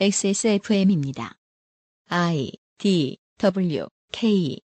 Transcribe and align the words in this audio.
XSFM입니다. 0.00 1.34
I 2.08 2.50
D 2.78 3.18
W 3.38 3.86
K 4.10 4.58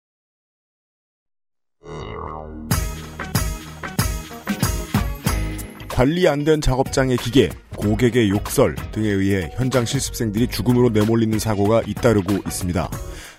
관리 5.88 6.28
안 6.28 6.44
된 6.44 6.60
작업장의 6.60 7.16
기계, 7.16 7.48
고객의 7.76 8.30
욕설 8.30 8.74
등에 8.92 9.08
의해 9.08 9.50
현장 9.54 9.84
실습생들이 9.84 10.46
죽음으로 10.48 10.90
내몰리는 10.90 11.38
사고가 11.38 11.82
잇따르고 11.86 12.34
있습니다. 12.46 12.90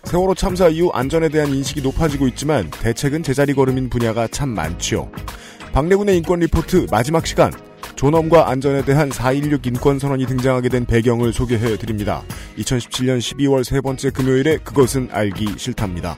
세월호 0.04 0.36
참사 0.36 0.68
이후 0.68 0.90
안전에 0.92 1.30
대한 1.30 1.54
인식이 1.54 1.82
높아지고 1.82 2.28
있지만 2.30 2.70
대책은 2.70 3.24
제자리 3.24 3.54
걸음인 3.54 3.90
분야가 3.90 4.28
참 4.28 4.50
많지요. 4.50 5.12
박래군의 5.74 6.18
인권 6.18 6.40
리포트 6.40 6.88
마지막 6.90 7.28
시간 7.28 7.52
존엄과 7.98 8.50
안전에 8.50 8.86
대한 8.86 9.10
4.16 9.10 9.66
인권선언이 9.66 10.28
등장하게 10.28 10.70
된 10.70 10.86
배경을 10.86 11.34
소개해 11.34 11.78
드립니다. 11.78 12.24
2017년 12.60 13.18
12월 13.18 13.64
세 13.64 13.82
번째 13.82 14.12
금요일에 14.12 14.58
그것은 14.58 15.10
알기 15.12 15.56
싫답니다. 15.58 16.16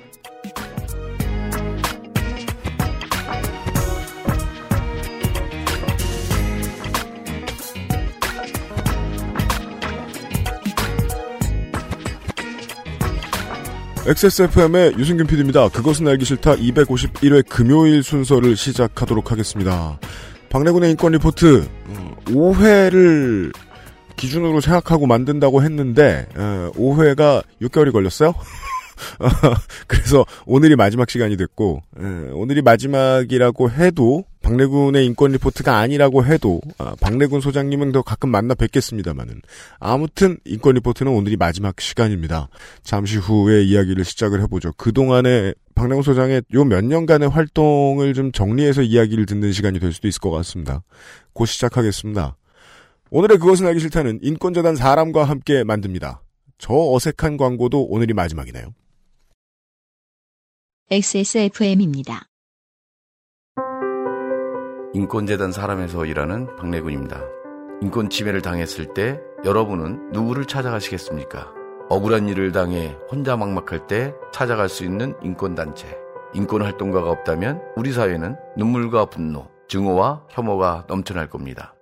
XSFM의 14.05 14.95
유승균 14.97 15.27
PD입니다. 15.27 15.69
그것은 15.69 16.07
알기 16.07 16.25
싫다 16.25 16.55
251회 16.55 17.47
금요일 17.47 18.03
순서를 18.03 18.57
시작하도록 18.57 19.31
하겠습니다. 19.31 19.99
박래군의 20.49 20.91
인권 20.91 21.11
리포트 21.13 21.67
5회를 22.25 23.53
기준으로 24.15 24.61
생각하고 24.61 25.07
만든다고 25.07 25.63
했는데 25.63 26.27
5회가 26.35 27.43
6개월이 27.61 27.91
걸렸어요. 27.91 28.33
그래서 29.87 30.25
오늘이 30.45 30.75
마지막 30.75 31.09
시간이 31.09 31.37
됐고 31.37 31.81
오늘이 32.33 32.61
마지막이라고 32.61 33.71
해도 33.71 34.25
박래군의 34.41 35.05
인권 35.05 35.31
리포트가 35.33 35.77
아니라고 35.77 36.25
해도 36.25 36.61
아, 36.77 36.95
박래군 36.99 37.39
소장님은 37.41 37.91
더 37.91 38.01
가끔 38.01 38.29
만나 38.29 38.55
뵙겠습니다만은 38.55 39.41
아무튼 39.79 40.37
인권 40.45 40.75
리포트는 40.75 41.11
오늘이 41.11 41.37
마지막 41.37 41.79
시간입니다. 41.79 42.49
잠시 42.83 43.17
후에 43.17 43.63
이야기를 43.63 44.03
시작을 44.05 44.41
해보죠. 44.41 44.73
그 44.77 44.91
동안에 44.91 45.53
박래군 45.79 46.03
소장의 46.03 46.41
요 46.53 46.65
몇 46.65 46.83
년간의 46.83 47.29
활동을 47.29 48.13
좀 48.13 48.33
정리해서 48.33 48.81
이야기를 48.81 49.25
듣는 49.25 49.53
시간이 49.53 49.79
될 49.79 49.93
수도 49.93 50.09
있을 50.09 50.19
것 50.19 50.29
같습니다. 50.29 50.83
곧 51.31 51.45
시작하겠습니다. 51.45 52.35
오늘의 53.11 53.37
그것은 53.37 53.65
알기 53.65 53.79
싫다는 53.79 54.19
인권재단 54.21 54.75
사람과 54.75 55.23
함께 55.23 55.63
만듭니다. 55.63 56.21
저 56.57 56.73
어색한 56.73 57.37
광고도 57.37 57.85
오늘이 57.85 58.13
마지막이네요. 58.13 58.73
XSFM입니다. 60.91 62.25
인권재단 64.93 65.53
사람에서 65.53 66.05
일하는 66.05 66.53
박래군입니다. 66.57 67.21
인권 67.81 68.09
침해를 68.09 68.41
당했을 68.41 68.93
때 68.93 69.17
여러분은 69.45 70.11
누구를 70.11 70.43
찾아가시겠습니까? 70.45 71.58
억울한 71.91 72.27
일을 72.29 72.51
당해 72.51 72.95
혼자 73.09 73.35
막막할 73.35 73.87
때 73.87 74.13
찾아갈 74.31 74.69
수 74.69 74.83
있는 74.83 75.15
인권단체. 75.23 75.97
인권활동가가 76.35 77.09
없다면 77.09 77.63
우리 77.75 77.91
사회는 77.91 78.35
눈물과 78.55 79.05
분노, 79.05 79.47
증오와 79.67 80.21
혐오가 80.29 80.85
넘쳐날 80.87 81.31
겁니다. 81.31 81.73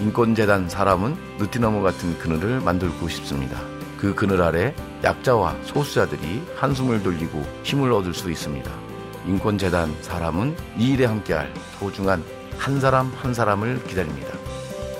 인권재단 0.00 0.68
사람은 0.68 1.16
느티나무 1.40 1.82
같은 1.82 2.16
그늘을 2.20 2.60
만들고 2.60 3.08
싶습니다. 3.08 3.58
그 3.98 4.14
그늘 4.14 4.40
아래 4.42 4.72
약자와 5.02 5.56
소수자들이 5.64 6.44
한숨을 6.54 7.02
돌리고 7.02 7.42
힘을 7.64 7.90
얻을 7.92 8.14
수 8.14 8.30
있습니다. 8.30 8.70
인권재단 9.26 9.92
사람은 10.02 10.54
이 10.76 10.92
일에 10.92 11.04
함께할 11.04 11.52
소중한 11.80 12.22
한 12.56 12.78
사람 12.78 13.08
한 13.16 13.34
사람을 13.34 13.82
기다립니다. 13.82 14.28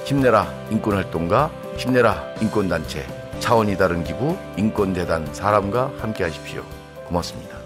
힘내라 0.04 0.52
인권활동가, 0.72 1.52
힘내라 1.76 2.34
인권단체, 2.40 3.06
차원이 3.40 3.76
다른 3.76 4.04
기구 4.04 4.36
인권재단 4.56 5.34
사람과 5.34 5.92
함께 5.98 6.24
하십시오. 6.24 6.64
고맙습니다. 7.06 7.58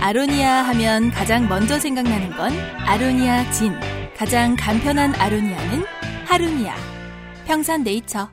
아로니아 0.00 0.62
하면 0.62 1.10
가장 1.10 1.48
먼저 1.48 1.78
생각나는 1.78 2.30
건 2.30 2.52
아로니아 2.86 3.50
진. 3.50 3.74
가장 4.16 4.56
간편한 4.58 5.14
아로니아는 5.14 5.84
하루니아. 6.26 6.74
평산 7.46 7.82
네이처. 7.82 8.28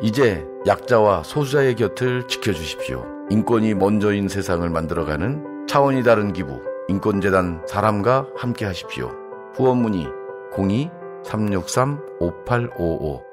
이제 0.00 0.44
약자와 0.66 1.24
소수자의 1.24 1.74
곁을 1.74 2.28
지켜주십시오. 2.28 3.04
인권이 3.30 3.74
먼저인 3.74 4.28
세상을 4.28 4.68
만들어가는 4.68 5.66
차원이 5.68 6.02
다른 6.02 6.32
기부 6.32 6.62
인권재단 6.88 7.62
사람과 7.66 8.26
함께 8.36 8.64
하십시오. 8.64 9.12
후원 9.54 9.82
문의 9.82 10.06
02-363-5855 10.54 13.27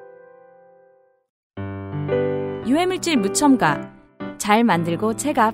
유해물질 2.67 3.17
무첨가. 3.17 3.93
잘 4.39 4.63
만들고 4.63 5.15
체갑 5.15 5.53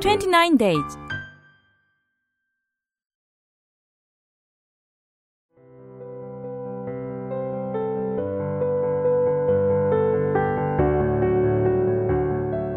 29 0.00 0.58
days. 0.58 0.98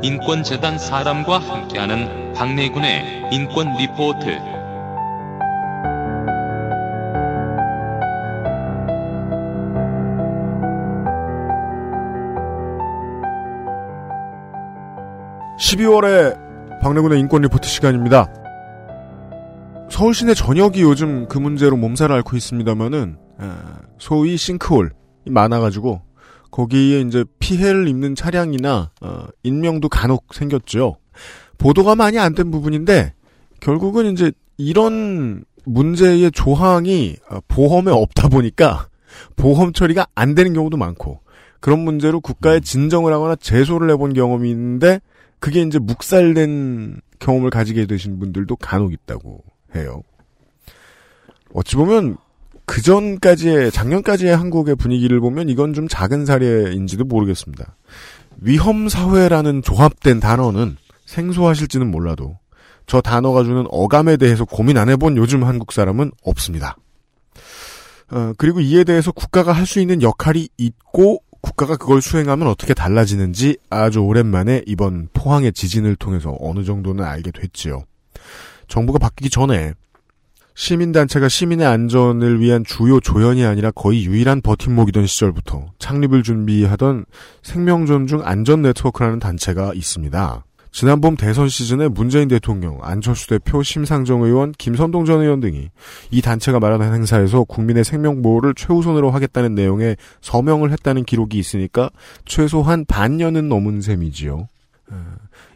인권재단 0.01 0.79
사람과 0.79 1.39
함께하는 1.39 2.31
박래군의 2.33 3.29
인권 3.33 3.75
리포트. 3.75 4.56
(12월에) 15.59 16.79
박래군의 16.81 17.19
인권 17.19 17.41
리포트 17.41 17.67
시간입니다. 17.67 18.31
서울 19.89 20.13
시내 20.13 20.33
전역이 20.33 20.81
요즘 20.81 21.27
그 21.27 21.37
문제로 21.39 21.77
몸살을 21.77 22.15
앓고 22.17 22.35
있습니다만은 22.37 23.17
소위 23.97 24.37
싱크홀이 24.37 24.89
많아가지고 25.29 26.01
거기에 26.51 27.01
이제 27.01 27.25
피해를 27.39 27.87
입는 27.87 28.15
차량이나 28.15 28.91
어, 29.01 29.25
인명도 29.43 29.89
간혹 29.89 30.33
생겼죠. 30.33 30.97
보도가 31.57 31.95
많이 31.95 32.19
안 32.19 32.35
된 32.35 32.51
부분인데 32.51 33.13
결국은 33.59 34.11
이제 34.11 34.31
이런 34.57 35.43
문제의 35.65 36.31
조항이 36.31 37.15
어, 37.29 37.39
보험에 37.47 37.91
없다 37.91 38.29
보니까 38.29 38.87
보험 39.35 39.73
처리가 39.73 40.07
안 40.15 40.35
되는 40.35 40.53
경우도 40.53 40.77
많고 40.77 41.19
그런 41.59 41.79
문제로 41.79 42.21
국가에 42.21 42.59
진정을 42.59 43.11
하거나 43.13 43.35
제소를 43.35 43.89
해본 43.91 44.13
경험이 44.13 44.49
있는데 44.51 44.99
그게 45.39 45.61
이제 45.61 45.79
묵살된 45.79 47.01
경험을 47.19 47.49
가지게 47.49 47.85
되신 47.85 48.19
분들도 48.19 48.55
간혹 48.57 48.93
있다고 48.93 49.43
해요. 49.75 50.01
어찌 51.53 51.75
보면 51.75 52.17
그 52.65 52.81
전까지의 52.81 53.71
작년까지의 53.71 54.35
한국의 54.35 54.75
분위기를 54.75 55.19
보면 55.19 55.49
이건 55.49 55.73
좀 55.73 55.87
작은 55.87 56.25
사례인지도 56.25 57.05
모르겠습니다. 57.05 57.77
위험 58.41 58.89
사회라는 58.89 59.61
조합된 59.61 60.19
단어는 60.19 60.77
생소하실지는 61.05 61.89
몰라도 61.89 62.37
저 62.85 63.01
단어가 63.01 63.43
주는 63.43 63.65
어감에 63.69 64.17
대해서 64.17 64.45
고민 64.45 64.77
안 64.77 64.89
해본 64.89 65.17
요즘 65.17 65.43
한국 65.43 65.71
사람은 65.71 66.11
없습니다. 66.23 66.75
어, 68.09 68.33
그리고 68.37 68.59
이에 68.61 68.83
대해서 68.83 69.11
국가가 69.11 69.51
할 69.51 69.65
수 69.65 69.79
있는 69.79 70.01
역할이 70.01 70.47
있고 70.57 71.21
국가가 71.41 71.77
그걸 71.77 72.01
수행하면 72.01 72.47
어떻게 72.47 72.73
달라지는지 72.73 73.57
아주 73.69 73.99
오랜만에 73.99 74.63
이번 74.65 75.09
포항의 75.13 75.53
지진을 75.53 75.95
통해서 75.95 76.35
어느 76.39 76.63
정도는 76.63 77.03
알게 77.03 77.31
됐지요. 77.31 77.83
정부가 78.67 78.99
바뀌기 78.99 79.29
전에 79.29 79.73
시민단체가 80.55 81.29
시민의 81.29 81.67
안전을 81.67 82.41
위한 82.41 82.63
주요 82.65 82.99
조연이 82.99 83.45
아니라 83.45 83.69
거의 83.69 84.05
유일한 84.05 84.41
버팀목이던 84.41 85.05
시절부터 85.05 85.67
창립을 85.77 86.23
준비하던 86.23 87.05
생명존중 87.43 88.21
안전 88.25 88.63
네트워크라는 88.63 89.19
단체가 89.19 89.73
있습니다. 89.75 90.43
지난 90.77 91.01
봄 91.01 91.17
대선 91.17 91.49
시즌에 91.49 91.87
문재인 91.87 92.27
대통령, 92.27 92.77
안철수 92.83 93.27
대표, 93.29 93.63
심상정 93.63 94.21
의원, 94.21 94.51
김선동 94.51 95.05
전 95.05 95.21
의원 95.21 95.39
등이 95.39 95.71
이 96.11 96.21
단체가 96.21 96.59
마련한 96.59 96.93
행사에서 96.93 97.45
국민의 97.45 97.83
생명 97.83 98.21
보호를 98.21 98.53
최우선으로 98.53 99.09
하겠다는 99.09 99.55
내용의 99.55 99.97
서명을 100.21 100.71
했다는 100.73 101.05
기록이 101.05 101.39
있으니까 101.39 101.89
최소한 102.25 102.85
반년은 102.85 103.49
넘은 103.49 103.81
셈이지요. 103.81 104.47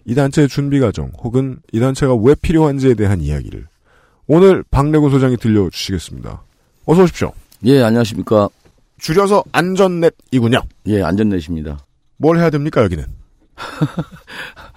이 0.06 0.16
단체의 0.16 0.48
준비 0.48 0.80
과정 0.80 1.12
혹은 1.20 1.60
이 1.72 1.80
단체가 1.80 2.16
왜 2.16 2.34
필요한지에 2.34 2.96
대한 2.96 3.22
이야기를 3.22 3.68
오늘 4.26 4.64
박래군 4.72 5.12
소장이 5.12 5.38
들려주시겠습니다. 5.38 6.42
어서 6.86 7.04
오십시오. 7.04 7.32
예, 7.66 7.84
안녕하십니까. 7.84 8.50
줄여서 8.98 9.44
안전넷이군요. 9.52 10.64
예, 10.88 11.04
안전넷입니다. 11.04 11.78
뭘 12.18 12.40
해야 12.40 12.50
됩니까 12.50 12.82
여기는? 12.82 13.06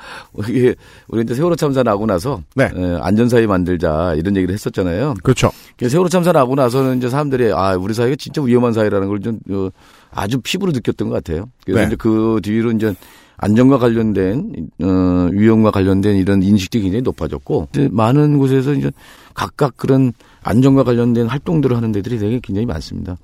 이게 0.49 0.75
우리 1.09 1.23
이제 1.23 1.35
세월호 1.35 1.57
참사 1.57 1.83
나고 1.83 2.07
나서 2.07 2.43
네. 2.55 2.65
에, 2.65 2.99
안전사회 3.01 3.47
만들자 3.47 4.15
이런 4.15 4.37
얘기를 4.37 4.53
했었잖아요. 4.53 5.15
그렇죠. 5.23 5.51
그 5.77 5.89
세월호 5.89 6.09
참사 6.09 6.33
나고 6.33 6.55
나서는 6.55 6.99
이제 6.99 7.09
사람들이 7.09 7.53
아 7.53 7.77
우리 7.77 7.95
사회가 7.95 8.17
진짜 8.17 8.43
위험한 8.43 8.73
사회라는 8.73 9.09
걸좀 9.09 9.39
어, 9.51 9.69
아주 10.11 10.41
피부로 10.41 10.73
느꼈던 10.73 11.09
것 11.09 11.15
같아요. 11.15 11.49
그래서 11.65 11.81
네. 11.81 11.87
이제 11.87 11.97
그 11.97 12.41
뒤로 12.43 12.71
이제 12.73 12.95
안전과 13.37 13.79
관련된 13.79 14.71
어, 14.83 15.29
위험과 15.33 15.71
관련된 15.71 16.17
이런 16.17 16.43
인식들이 16.43 16.85
굉장히 16.85 17.03
높아졌고 17.03 17.69
이제 17.73 17.89
많은 17.91 18.39
곳에서 18.39 18.75
이제 18.75 18.91
각각 19.35 19.77
그런 19.77 20.13
안전과 20.43 20.85
관련된 20.85 21.27
활동들을 21.27 21.77
하는 21.77 21.91
데들이 21.91 22.19
되게 22.19 22.39
굉장히 22.41 22.67
많습니다. 22.67 23.17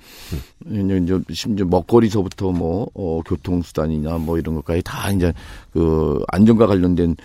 이제 0.67 1.01
이제 1.03 1.21
심지어 1.33 1.67
먹거리서부터 1.67 2.51
뭐 2.51 2.89
어, 2.95 3.21
교통수단이나 3.25 4.19
뭐 4.19 4.39
이런 4.39 4.57
것까지 4.57 4.83
다 4.83 5.11
이제 5.13 5.33
그 5.73 6.23
안전과 6.29 6.67
관련된 6.67 7.17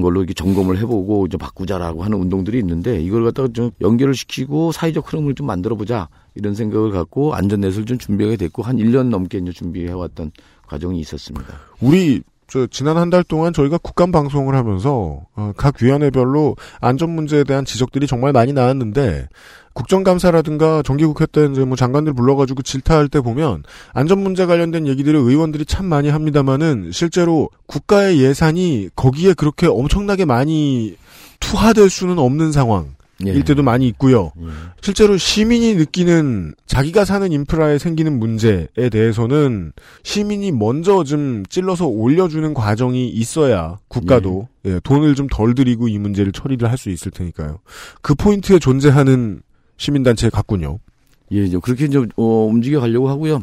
걸로 0.00 0.20
이렇게 0.20 0.34
점검을 0.34 0.78
해보고 0.78 1.26
이제 1.26 1.36
바꾸자라고 1.36 2.04
하는 2.04 2.18
운동들이 2.18 2.58
있는데 2.60 3.02
이걸 3.02 3.24
갖다가 3.24 3.48
좀 3.52 3.72
연결을 3.80 4.14
시키고 4.14 4.70
사회적 4.72 5.12
흐름을 5.12 5.34
좀 5.34 5.48
만들어 5.48 5.74
보자 5.74 6.08
이런 6.36 6.54
생각을 6.54 6.92
갖고 6.92 7.34
안전넷을 7.34 7.86
좀 7.86 7.98
준비하게 7.98 8.36
됐고 8.36 8.62
한 8.62 8.76
1년 8.76 9.08
넘게 9.08 9.38
이제 9.38 9.50
준비해왔던 9.50 10.30
과정이 10.70 11.00
있었습니다. 11.00 11.46
우리 11.80 12.22
저 12.46 12.66
지난 12.66 12.96
한 12.96 13.10
달 13.10 13.22
동안 13.24 13.52
저희가 13.52 13.78
국감 13.78 14.10
방송을 14.10 14.54
하면서 14.54 15.20
어, 15.36 15.52
각 15.56 15.76
위원회별로 15.82 16.56
안전 16.80 17.10
문제에 17.10 17.44
대한 17.44 17.64
지적들이 17.64 18.06
정말 18.06 18.32
많이 18.32 18.52
나왔는데 18.52 19.28
국정감사라든가 19.72 20.82
정기국회 20.82 21.26
때 21.26 21.46
이제 21.50 21.64
뭐 21.64 21.76
장관들 21.76 22.12
불러가지고 22.12 22.62
질타할 22.62 23.08
때 23.08 23.20
보면 23.20 23.62
안전 23.92 24.18
문제 24.18 24.46
관련된 24.46 24.86
얘기들을 24.88 25.18
의원들이 25.18 25.64
참 25.64 25.86
많이 25.86 26.08
합니다만은 26.08 26.90
실제로 26.92 27.50
국가의 27.66 28.20
예산이 28.20 28.88
거기에 28.96 29.34
그렇게 29.34 29.66
엄청나게 29.66 30.24
많이 30.24 30.96
투하될 31.38 31.88
수는 31.88 32.18
없는 32.18 32.52
상황. 32.52 32.94
예. 33.26 33.32
일 33.32 33.44
때도 33.44 33.62
많이 33.62 33.86
있고요. 33.88 34.32
예. 34.40 34.46
실제로 34.80 35.16
시민이 35.16 35.74
느끼는 35.74 36.54
자기가 36.66 37.04
사는 37.04 37.30
인프라에 37.30 37.78
생기는 37.78 38.18
문제에 38.18 38.88
대해서는 38.90 39.72
시민이 40.02 40.52
먼저 40.52 41.04
좀 41.04 41.44
찔러서 41.48 41.86
올려주는 41.86 42.54
과정이 42.54 43.08
있어야 43.08 43.78
국가도 43.88 44.48
예, 44.66 44.80
돈을 44.82 45.14
좀 45.14 45.28
덜 45.30 45.54
들이고 45.54 45.88
이 45.88 45.98
문제를 45.98 46.32
처리를 46.32 46.70
할 46.70 46.76
수 46.78 46.90
있을 46.90 47.10
테니까요. 47.10 47.58
그 48.02 48.14
포인트에 48.14 48.58
존재하는 48.58 49.42
시민단체 49.76 50.30
같군요. 50.30 50.78
예, 51.32 51.44
이제 51.44 51.58
그렇게 51.62 51.84
이제 51.84 51.98
어, 52.16 52.24
움직여 52.50 52.80
가려고 52.80 53.08
하고요. 53.08 53.42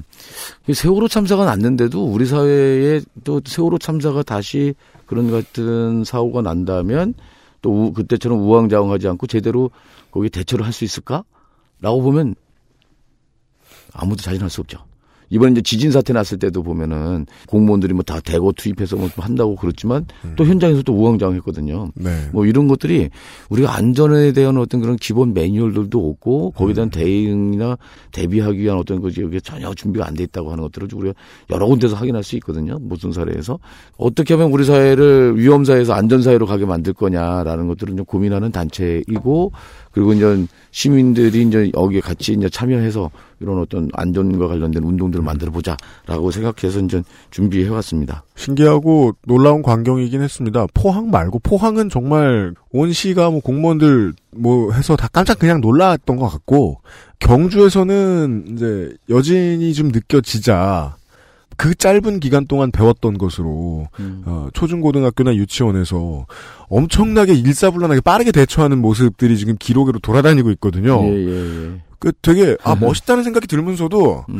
이 0.67 0.73
세월호 0.73 1.07
참사가 1.07 1.45
났는데도 1.45 2.03
우리 2.03 2.25
사회에 2.25 3.01
또 3.23 3.41
세월호 3.45 3.77
참사가 3.77 4.23
다시 4.23 4.73
그런 5.05 5.31
같은 5.31 6.03
사고가 6.03 6.41
난다면 6.41 7.13
또 7.61 7.71
우- 7.87 7.93
그때처럼 7.93 8.39
우왕좌왕하지 8.39 9.07
않고 9.07 9.27
제대로 9.27 9.71
거기 10.11 10.29
대처를 10.29 10.65
할 10.65 10.73
수 10.73 10.83
있을까? 10.83 11.23
라고 11.81 12.01
보면 12.01 12.35
아무도 13.93 14.21
자신할 14.21 14.49
수 14.49 14.61
없죠. 14.61 14.85
이번에 15.29 15.51
이제 15.51 15.61
지진 15.61 15.91
사태 15.91 16.13
났을 16.13 16.37
때도 16.39 16.63
보면은 16.63 17.25
공무원들이 17.47 17.93
뭐 17.93 18.03
다 18.03 18.19
대거 18.21 18.53
투입해서 18.55 18.95
뭐 18.95 19.09
한다고 19.17 19.55
그렇지만 19.55 20.05
또 20.37 20.45
현장에서 20.45 20.81
또 20.83 20.93
우왕좌왕했거든요. 20.93 21.91
네. 21.95 22.09
뭐 22.31 22.45
이런 22.45 22.67
것들이 22.67 23.09
우리가 23.49 23.75
안전에 23.75 24.31
대한 24.31 24.57
어떤 24.57 24.79
그런 24.81 24.95
기본 24.95 25.33
매뉴얼들도 25.33 26.09
없고 26.09 26.51
거기에 26.51 26.73
대한 26.73 26.89
대응이나 26.89 27.77
대비하기 28.11 28.59
위한 28.59 28.77
어떤 28.77 29.01
것이 29.01 29.21
여기 29.21 29.41
전혀 29.41 29.73
준비가 29.73 30.07
안 30.07 30.15
돼 30.15 30.23
있다고 30.23 30.51
하는 30.51 30.63
것들을 30.63 30.87
우리가 30.93 31.13
여러 31.51 31.67
군데서 31.67 31.95
확인할 31.95 32.23
수 32.23 32.35
있거든요. 32.37 32.79
무슨 32.79 33.11
사례에서 33.11 33.59
어떻게 33.97 34.33
하면 34.33 34.51
우리 34.51 34.63
사회를 34.63 35.37
위험 35.37 35.63
사회에서 35.63 35.93
안전 35.93 36.21
사회로 36.21 36.45
가게 36.45 36.65
만들 36.65 36.93
거냐라는 36.93 37.67
것들을 37.67 37.95
좀 37.95 38.05
고민하는 38.05 38.51
단체이고 38.51 39.51
그리고 39.91 40.13
이제 40.13 40.45
시민들이 40.71 41.41
이제 41.43 41.71
여기에 41.75 41.99
같이 42.01 42.33
이제 42.33 42.49
참여해서 42.49 43.11
이런 43.39 43.59
어떤 43.59 43.89
안전과 43.93 44.47
관련된 44.47 44.83
운동들을 44.83 45.23
만들어 45.23 45.51
보자라고 45.51 46.31
생각해서 46.31 46.79
이제 46.79 47.03
준비해 47.29 47.69
왔습니다. 47.69 48.23
신기하고 48.35 49.13
놀라운 49.25 49.61
광경이긴 49.61 50.21
했습니다. 50.21 50.65
포항 50.73 51.11
말고 51.11 51.39
포항은 51.39 51.89
정말 51.89 52.53
온 52.71 52.91
시가 52.91 53.29
뭐 53.29 53.41
공무원들 53.41 54.13
뭐 54.31 54.71
해서 54.73 54.95
다 54.95 55.07
깜짝 55.11 55.39
그냥 55.39 55.61
놀랐던 55.61 56.17
것 56.17 56.27
같고 56.27 56.81
경주에서는 57.19 58.45
이제 58.49 58.93
여진이 59.09 59.73
좀 59.73 59.89
느껴지자 59.89 60.95
그 61.57 61.73
짧은 61.73 62.19
기간 62.19 62.45
동안 62.45 62.71
배웠던 62.71 63.17
것으로 63.17 63.87
음. 63.99 64.21
어, 64.25 64.47
초중고등학교나 64.53 65.35
유치원에서 65.35 66.27
엄청나게 66.69 67.33
일사불란하게 67.33 68.01
빠르게 68.01 68.31
대처하는 68.31 68.77
모습들이 68.79 69.37
지금 69.37 69.55
기록으로 69.57 69.97
돌아다니고 69.99 70.51
있거든요. 70.51 71.01
예, 71.03 71.09
예, 71.09 71.31
예. 71.31 71.86
그 71.99 72.11
되게 72.21 72.55
아 72.63 72.75
멋있다는 72.75 73.23
생각이 73.23 73.47
들면서도 73.47 74.25
음. 74.29 74.39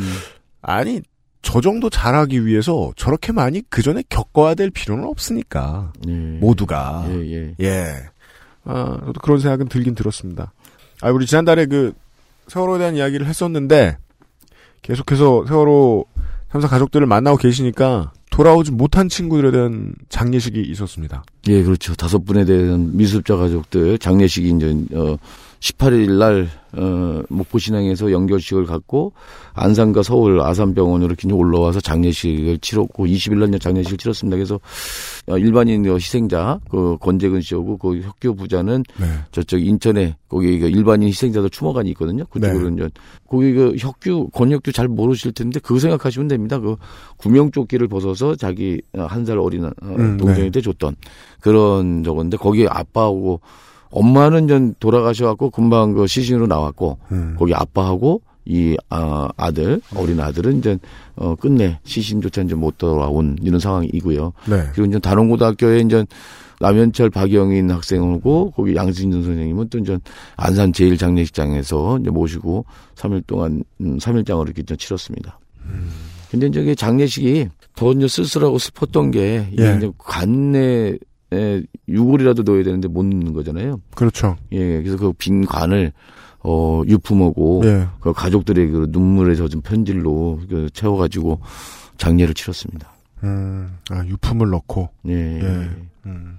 아니 0.62 1.02
저 1.42 1.62
정도 1.62 1.90
잘하기 1.90 2.46
위해서 2.46 2.92
저렇게 2.96 3.32
많이 3.32 3.62
그 3.70 3.82
전에 3.82 4.04
겪어야 4.10 4.54
될 4.54 4.70
필요는 4.70 5.06
없으니까 5.06 5.94
예. 6.08 6.12
모두가 6.12 7.06
예, 7.10 7.32
예. 7.32 7.56
예. 7.62 7.94
아, 8.66 8.98
저도 9.06 9.14
그런 9.22 9.40
생각은 9.40 9.70
들긴 9.70 9.96
들었습니다. 9.96 10.52
아, 11.02 11.10
우리 11.10 11.26
지난달에 11.26 11.68
그 11.68 11.94
세월호에 12.48 12.80
대한 12.80 12.96
이야기를 12.96 13.28
했었는데 13.28 13.98
계속해서 14.82 15.46
세월호 15.48 16.06
참사 16.52 16.68
가족들을 16.68 17.08
만나고 17.08 17.38
계시니까 17.38 18.12
돌아오지 18.30 18.72
못한 18.72 19.10
친구들에 19.10 19.52
대한 19.52 19.94
장례식이 20.10 20.62
있었습니다. 20.62 21.24
예, 21.48 21.64
그렇죠. 21.64 21.96
다섯 21.96 22.24
분에 22.26 22.46
대한 22.46 22.96
미수습자 22.96 23.36
가족들 23.36 23.98
장례식이 24.00 24.50
이제 24.50 24.76
어 24.94 25.18
18일 25.60 26.18
날 26.18 26.50
어, 26.74 27.24
목포신항에서 27.30 28.12
연결식을 28.12 28.66
갖고 28.66 29.14
안산과 29.54 30.04
서울 30.04 30.40
아산병원으로 30.42 31.08
이렇게 31.08 31.32
올라와서 31.32 31.80
장례식을 31.80 32.60
치렀고 32.60 33.06
20일 33.08 33.50
날 33.50 33.60
장례식을 33.60 33.98
치렀습니다. 33.98 34.36
그래서 34.36 34.60
어, 35.28 35.38
일반인 35.38 35.86
희생자 35.86 36.60
그 36.70 36.98
권재근 37.00 37.42
씨하고 37.42 37.78
그 37.78 38.02
혁교 38.02 38.36
부자는 38.36 38.84
네. 38.98 39.06
저쪽 39.32 39.62
인천에 39.62 40.16
거기 40.30 40.60
그 40.60 40.68
일반인 40.68 41.08
희생자들 41.10 41.50
추모관이 41.50 41.90
있거든요. 41.92 42.26
그쪽으로 42.26 42.70
이제 42.70 42.90
거기 43.28 43.54
그 43.54 43.76
혁규 43.78 44.30
권혁규 44.34 44.72
잘 44.72 44.88
모르실 44.88 45.32
텐데 45.32 45.60
그거 45.60 45.80
생각하시면 45.80 46.28
됩니다. 46.28 46.60
그 46.60 46.76
구명조끼를 47.18 47.88
벗어서 47.88 48.36
자기 48.36 48.82
한 48.94 49.28
살 49.28 49.40
어린 49.40 49.66
어, 49.66 49.72
음, 49.82 50.16
동생한테 50.18 50.62
줬던 50.62 50.96
그런 51.42 52.02
저건데 52.04 52.38
거기 52.38 52.66
아빠하고 52.66 53.42
엄마는 53.90 54.48
전 54.48 54.76
돌아가셔갖고 54.80 55.50
금방 55.50 55.94
그 55.94 56.08
시신으로 56.08 56.48
나왔고 56.48 56.98
음. 57.12 57.36
거기 57.38 57.54
아빠하고 57.54 58.22
이 58.46 58.78
아, 58.90 59.28
아들 59.36 59.82
어린 59.96 60.20
아들은 60.20 60.60
이제 60.60 60.78
어 61.16 61.36
끝내 61.36 61.80
시신조차 61.84 62.44
이제 62.44 62.56
못 62.56 62.78
돌아온 62.78 63.38
이런 63.42 63.60
상황이고요. 63.60 64.34
네. 64.50 64.64
그리고 64.74 64.86
이제 64.90 65.00
단원고등학교에 65.00 65.80
이제 65.80 66.06
남현철 66.60 67.10
박영인 67.10 67.70
학생하고 67.70 68.52
거기 68.52 68.76
양승준 68.76 69.24
선생님은 69.24 69.70
또 69.70 69.78
이제 69.78 69.98
안산 70.38 70.74
제일 70.74 70.98
장례식장에서 70.98 72.00
이제 72.02 72.10
모시고 72.10 72.66
3일 72.96 73.28
동안 73.28 73.64
음, 73.82 73.98
3일장을 73.98 74.44
이렇게 74.46 74.64
치렀습니다. 74.76 75.40
근데 76.32 76.48
이제 76.48 76.64
그 76.64 76.76
장례식이 76.76 77.50
더 77.76 77.92
이제 77.92 78.08
쓸쓸하고 78.08 78.58
슬펐던 78.58 79.12
게 79.12 79.48
예. 79.60 79.76
이제 79.78 79.92
관내에 79.98 80.98
유골이라도 81.88 82.44
넣어야 82.44 82.64
되는데 82.64 82.88
못 82.88 83.04
넣는 83.06 83.34
거잖아요. 83.34 83.82
그렇죠. 83.96 84.38
예, 84.52 84.82
그래서 84.82 84.98
그 84.98 85.14
빈 85.18 85.46
관을 85.46 85.92
어 86.44 86.82
유품하고 86.88 87.62
예. 87.66 87.88
그 88.00 88.14
가족들의 88.14 88.68
그 88.70 88.88
눈물에 88.90 89.36
젖은 89.36 89.62
편지로 89.62 90.40
그 90.50 90.70
채워가지고 90.72 91.40
장례를 91.98 92.34
치렀습니다. 92.34 92.92
음, 93.24 93.78
아, 93.90 94.06
유품을 94.06 94.50
넣고. 94.52 94.90
예. 95.08 95.14
예. 95.42 95.70
음. 96.06 96.38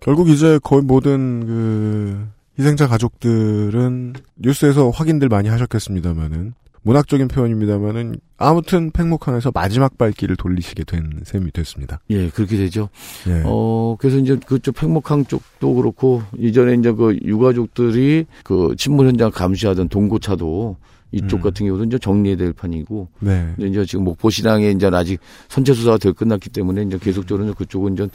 결국 0.00 0.28
이제 0.28 0.58
거의 0.62 0.82
모든 0.82 1.46
그 1.46 2.28
희생자 2.58 2.86
가족들은 2.88 4.14
뉴스에서 4.36 4.90
확인들 4.90 5.28
많이 5.28 5.48
하셨겠습니다만은 5.48 6.52
문학적인 6.82 7.28
표현입니다만은 7.28 8.16
아무튼 8.38 8.90
팽목항에서 8.90 9.50
마지막 9.52 9.98
발길을 9.98 10.36
돌리시게 10.36 10.84
된 10.84 11.20
셈이 11.24 11.50
됐습니다. 11.52 12.00
예, 12.10 12.30
그렇게 12.30 12.56
되죠. 12.56 12.88
예. 13.28 13.42
어, 13.44 13.96
그래서 13.98 14.16
이제 14.18 14.38
그쪽 14.46 14.76
팽목항 14.76 15.26
쪽도 15.26 15.74
그렇고, 15.74 16.22
이전에 16.38 16.74
이제 16.74 16.90
그 16.92 17.18
유가족들이 17.22 18.26
그 18.44 18.74
침몰 18.78 19.06
현장 19.06 19.30
감시하던 19.30 19.88
동고차도 19.88 20.76
이쪽 21.12 21.38
음. 21.38 21.42
같은 21.42 21.66
경우도 21.66 21.84
이제 21.84 21.98
정리해야 21.98 22.36
될 22.36 22.52
판이고 22.52 23.08
네. 23.20 23.52
근데 23.56 23.68
이제 23.68 23.84
지금 23.84 24.04
목포 24.04 24.30
시장에 24.30 24.70
이제 24.70 24.88
아직 24.92 25.20
선체 25.48 25.74
수사가 25.74 25.98
덜 25.98 26.12
끝났기 26.12 26.50
때문에 26.50 26.82
이제 26.82 26.98
계속적으로 26.98 27.52
그쪽은 27.54 27.94
이제 27.94 28.08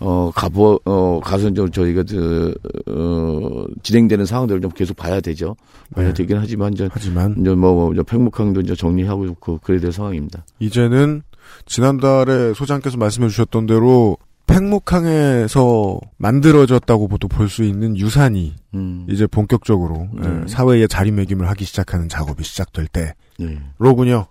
어 0.00 0.30
가보 0.34 0.80
어 0.84 1.20
가서 1.22 1.48
이제 1.48 1.64
저희가 1.70 2.02
그, 2.04 2.54
어 2.86 3.64
진행되는 3.82 4.24
상황들을 4.24 4.60
좀 4.60 4.70
계속 4.72 4.96
봐야 4.96 5.20
되죠. 5.20 5.56
봐야 5.94 6.08
네. 6.08 6.14
되긴 6.14 6.38
하지만 6.38 6.72
이제 6.72 6.88
하지만 6.90 7.36
이제 7.38 7.50
뭐 7.54 7.92
이제 7.92 8.02
팽목항도 8.02 8.62
이제 8.62 8.74
정리하고 8.74 9.26
좋고 9.26 9.60
그래야 9.62 9.80
될 9.80 9.92
상황입니다. 9.92 10.44
이제는 10.58 11.22
지난달에 11.66 12.54
소장께서 12.54 12.96
말씀해 12.96 13.28
주셨던 13.28 13.66
대로 13.66 14.16
팽목항에서 14.50 15.98
만들어졌다고도 16.18 17.28
볼 17.28 17.48
수 17.48 17.64
있는 17.64 17.96
유산이 17.96 18.54
음. 18.74 19.06
이제 19.08 19.26
본격적으로 19.26 20.08
네. 20.12 20.28
예, 20.42 20.46
사회에 20.48 20.86
자리매김을 20.86 21.48
하기 21.48 21.64
시작하는 21.64 22.08
작업이 22.08 22.44
시작될 22.44 22.86
네. 22.92 23.14
때로군요. 23.78 24.26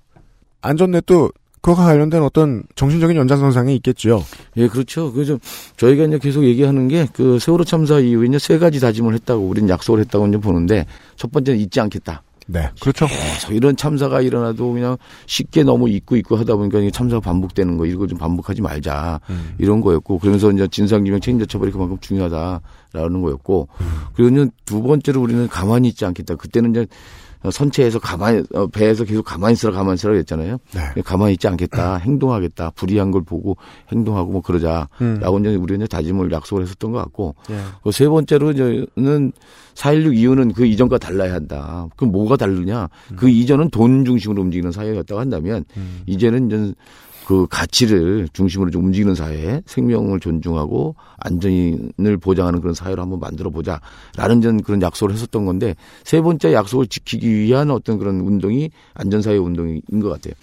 안전넷도 0.61 1.31
그와 1.61 1.75
관련된 1.75 2.21
어떤 2.23 2.63
정신적인 2.75 3.17
연장선상에 3.17 3.73
있겠죠. 3.75 4.23
예, 4.55 4.69
그렇죠. 4.69 5.11
그래서 5.11 5.37
저희가 5.75 6.05
이제 6.05 6.17
계속 6.19 6.45
얘기하는 6.45 6.87
게 6.87 7.05
그 7.11 7.37
세월호 7.39 7.65
참사 7.65 7.99
이후에 7.99 8.27
이제 8.27 8.39
세 8.39 8.57
가지 8.57 8.79
다짐을 8.79 9.13
했다고 9.15 9.41
우리는 9.45 9.67
약속을 9.67 9.99
했다고 10.01 10.27
이제 10.27 10.37
보는데 10.37 10.85
첫 11.17 11.31
번째는 11.33 11.59
잊지 11.59 11.81
않겠다. 11.81 12.23
네, 12.51 12.67
그렇죠. 12.81 13.05
계속 13.05 13.53
이런 13.53 13.75
참사가 13.75 14.21
일어나도 14.21 14.73
그냥 14.73 14.97
쉽게 15.27 15.63
너무 15.63 15.87
잊고 15.87 16.15
잊고 16.15 16.35
하다 16.35 16.55
보니까 16.55 16.79
참사가 16.91 17.19
반복되는 17.19 17.77
거 17.77 17.85
이거 17.85 18.07
좀 18.07 18.17
반복하지 18.17 18.63
말자 18.63 19.21
음. 19.29 19.53
이런 19.59 19.81
거였고 19.81 20.17
그러면서 20.17 20.51
이제 20.51 20.67
진상규명 20.67 21.19
책임자 21.19 21.45
처벌이 21.45 21.71
그만큼 21.71 21.97
중요하다라는 22.01 23.21
거였고 23.21 23.67
그리고 24.13 24.35
이제 24.35 24.51
두 24.65 24.81
번째로 24.81 25.21
우리는 25.21 25.47
가만히 25.47 25.89
있지 25.89 26.05
않겠다. 26.05 26.35
그때는 26.35 26.71
이제 26.71 26.87
선체에서 27.49 27.99
가만히 27.99 28.43
어, 28.53 28.67
배에서 28.67 29.05
계속 29.05 29.23
가만히 29.23 29.53
있으라 29.53 29.71
가만히 29.71 29.95
있으라 29.95 30.13
그랬잖아요. 30.13 30.57
네. 30.73 31.01
가만히 31.03 31.33
있지 31.33 31.47
않겠다. 31.47 31.95
행동하겠다. 31.97 32.71
불이한 32.71 33.11
걸 33.11 33.23
보고 33.23 33.55
행동하고 33.91 34.31
뭐 34.31 34.41
그러자. 34.41 34.89
음. 35.01 35.19
라고 35.21 35.39
이제 35.39 35.55
우리는 35.55 35.85
다짐을 35.87 36.31
약속을 36.31 36.63
했었던 36.63 36.91
것 36.91 36.97
같고 36.99 37.35
예. 37.51 37.59
그세 37.83 38.09
번째로 38.09 38.53
저는 38.53 39.31
4.16 39.75 40.17
이후는 40.17 40.53
그 40.53 40.65
이전과 40.65 40.97
달라야 40.97 41.33
한다. 41.33 41.87
그럼 41.95 42.11
뭐가 42.11 42.35
다르냐? 42.35 42.89
그 43.15 43.29
이전은 43.29 43.69
돈 43.69 44.03
중심으로 44.03 44.41
움직이는 44.41 44.71
사회였다고 44.71 45.21
한다면 45.21 45.63
음. 45.77 46.01
이제는 46.07 46.47
이제 46.47 46.73
그 47.29 47.45
가치를 47.47 48.27
중심으로 48.33 48.71
좀 48.71 48.85
움직이는 48.85 49.13
사회, 49.13 49.61
생명을 49.67 50.19
존중하고 50.19 50.95
안전을 51.17 52.17
보장하는 52.19 52.59
그런 52.59 52.73
사회로 52.73 53.03
한번 53.03 53.19
만들어 53.19 53.51
보자라는 53.51 54.41
전 54.41 54.63
그런 54.63 54.81
약속을 54.81 55.13
했었던 55.13 55.45
건데 55.45 55.75
세 56.03 56.21
번째 56.21 56.53
약속을 56.53 56.87
지키기 56.87 57.31
위한 57.31 57.69
어떤 57.69 57.99
그런 57.99 58.21
운동이 58.21 58.71
안전사회 58.95 59.37
운동인 59.37 59.79
것 60.01 60.09
같아요. 60.09 60.33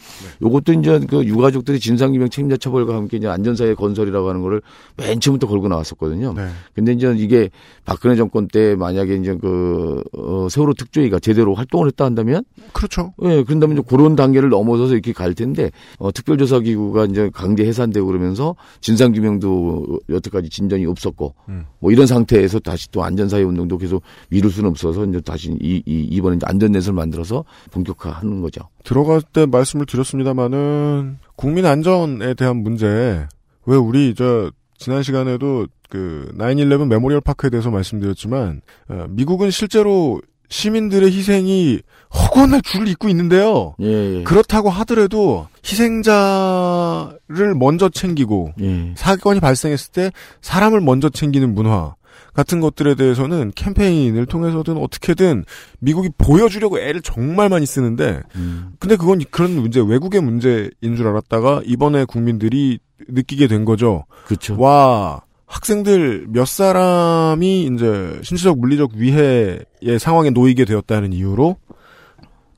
요것도 0.40 0.74
이제 0.74 1.00
그 1.08 1.24
유가족들이 1.24 1.80
진상규명 1.80 2.30
책임자 2.30 2.56
처벌과 2.56 2.94
함께 2.94 3.16
이제 3.16 3.26
안전사회 3.26 3.74
건설이라고 3.74 4.28
하는 4.28 4.42
거를 4.42 4.62
맨 4.96 5.18
처음부터 5.18 5.48
걸고 5.48 5.66
나왔었거든요. 5.66 6.34
네. 6.34 6.46
근데 6.72 6.92
이제 6.92 7.12
이게 7.18 7.50
박근혜 7.84 8.14
정권 8.14 8.46
때 8.46 8.76
만약에 8.76 9.16
이제 9.16 9.36
그 9.40 10.04
어, 10.12 10.46
세월호 10.48 10.74
특조위가 10.74 11.18
제대로 11.18 11.52
활동을 11.54 11.88
했다 11.88 12.04
한다면 12.04 12.44
그렇죠. 12.72 13.12
예, 13.24 13.42
그런다면 13.42 13.78
이제 13.78 13.86
그런 13.88 14.14
단계를 14.14 14.50
넘어서서 14.50 14.92
이렇게 14.92 15.12
갈 15.12 15.34
텐데 15.34 15.72
어, 15.98 16.12
특별조사기 16.12 16.75
구가 16.76 17.06
이제 17.06 17.30
강제 17.33 17.64
해산되고 17.64 18.06
그러면서 18.06 18.54
진상 18.80 19.12
규명도 19.12 20.00
여태까지 20.09 20.50
진전이 20.50 20.87
없었고 20.87 21.35
음. 21.49 21.66
뭐 21.78 21.90
이런 21.90 22.06
상태에서 22.06 22.59
다시 22.61 22.90
또 22.90 23.02
안전사회 23.02 23.42
운동도 23.42 23.78
계속 23.78 24.02
미룰 24.28 24.50
수는 24.50 24.71
없어서 24.71 25.04
이제 25.04 25.21
다시 25.21 25.56
이, 25.61 25.83
이 25.87 26.02
이번에 26.11 26.38
안전넷을 26.42 26.92
만들어서 26.92 27.45
본격화하는 27.71 28.40
거죠. 28.40 28.68
들어갈 28.85 29.23
때 29.23 29.47
말씀을 29.47 29.87
드렸습니다마는 29.87 31.18
국민 31.35 31.66
안전에 31.66 32.35
대한 32.35 32.59
문제 32.59 33.26
왜 33.66 33.76
우리 33.76 34.14
저 34.14 34.50
지난 34.78 35.02
시간에도 35.02 35.66
그 35.88 36.33
9/11 36.37 36.87
메모리얼 36.87 37.21
파크에 37.21 37.50
대해서 37.50 37.71
말씀드렸지만 37.71 38.61
어, 38.88 39.06
미국은 39.09 39.50
실제로 39.50 40.21
시민들의 40.48 41.10
희생이 41.12 41.80
허구한 42.14 42.60
줄을 42.62 42.88
잇고 42.88 43.08
있는데요. 43.08 43.74
예, 43.80 44.18
예. 44.18 44.22
그렇다고 44.22 44.70
하더라도 44.70 45.48
희생자를 45.64 47.54
먼저 47.56 47.88
챙기고 47.88 48.52
예. 48.60 48.94
사건이 48.96 49.40
발생했을 49.40 49.92
때 49.92 50.10
사람을 50.40 50.80
먼저 50.80 51.08
챙기는 51.08 51.54
문화 51.54 51.94
같은 52.32 52.60
것들에 52.60 52.94
대해서는 52.94 53.52
캠페인을 53.54 54.26
통해서든 54.26 54.76
어떻게든 54.76 55.44
미국이 55.80 56.10
보여주려고 56.16 56.78
애를 56.78 57.00
정말 57.00 57.48
많이 57.48 57.66
쓰는데 57.66 58.22
음. 58.36 58.72
근데 58.78 58.96
그건 58.96 59.20
그런 59.30 59.54
문제 59.56 59.80
외국의 59.80 60.20
문제인 60.20 60.96
줄 60.96 61.06
알았다가 61.08 61.62
이번에 61.64 62.04
국민들이 62.04 62.78
느끼게 63.08 63.46
된 63.46 63.64
거죠. 63.64 64.04
그렇죠. 64.26 64.58
와 64.58 65.22
학생들 65.46 66.26
몇 66.28 66.46
사람이 66.46 67.70
이제 67.74 68.20
신체적 68.22 68.58
물리적 68.58 68.92
위해의 68.94 69.64
상황에 69.98 70.30
놓이게 70.30 70.64
되었다는 70.64 71.12
이유로 71.12 71.56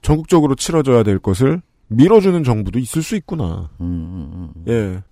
전국적으로 0.03 0.55
치러져야 0.55 1.03
될 1.03 1.19
것을 1.19 1.61
밀어주는 1.89 2.43
정부도 2.45 2.79
있을 2.79 3.03
수 3.03 3.17
있구나. 3.17 3.71
음, 3.81 3.87
음, 3.87 4.53
음. 4.57 4.65
예. 4.69 5.03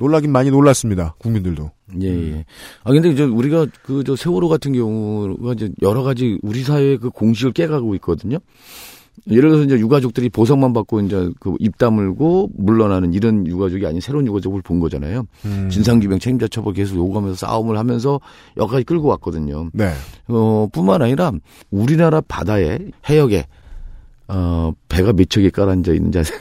놀라긴 0.00 0.32
많이 0.32 0.50
놀랐습니다. 0.50 1.14
국민들도. 1.18 1.70
예, 2.02 2.08
예. 2.08 2.44
아, 2.82 2.90
근데 2.92 3.10
이제 3.10 3.22
우리가 3.22 3.66
그 3.84 4.02
저 4.04 4.16
세월호 4.16 4.48
같은 4.48 4.72
경우가 4.72 5.52
이제 5.52 5.70
여러 5.82 6.02
가지 6.02 6.38
우리 6.42 6.64
사회의 6.64 6.98
그 6.98 7.10
공식을 7.10 7.52
깨가고 7.52 7.94
있거든요. 7.96 8.38
예를 9.30 9.48
들어서 9.50 9.64
이제 9.64 9.76
유가족들이 9.78 10.28
보상만 10.28 10.72
받고 10.72 11.00
이제 11.00 11.30
그 11.40 11.54
입 11.60 11.78
다물고 11.78 12.50
물러나는 12.56 13.14
이런 13.14 13.46
유가족이 13.46 13.86
아닌 13.86 14.00
새로운 14.00 14.26
유가족을 14.26 14.60
본 14.62 14.80
거잖아요. 14.80 15.26
음. 15.46 15.68
진상규명 15.70 16.18
책임자 16.18 16.46
처벌 16.48 16.74
계속 16.74 16.96
요구하면서 16.96 17.36
싸움을 17.46 17.78
하면서 17.78 18.20
여기까지 18.56 18.84
끌고 18.84 19.08
왔거든요. 19.08 19.70
네. 19.72 19.92
어, 20.28 20.68
뿐만 20.72 21.00
아니라 21.00 21.32
우리나라 21.70 22.20
바다에 22.20 22.78
해역에 23.08 23.46
어, 24.28 24.72
배가 24.88 25.12
몇 25.12 25.28
척이 25.30 25.50
깔아앉아 25.50 25.92
있는지 25.92 26.18
아세요? 26.18 26.38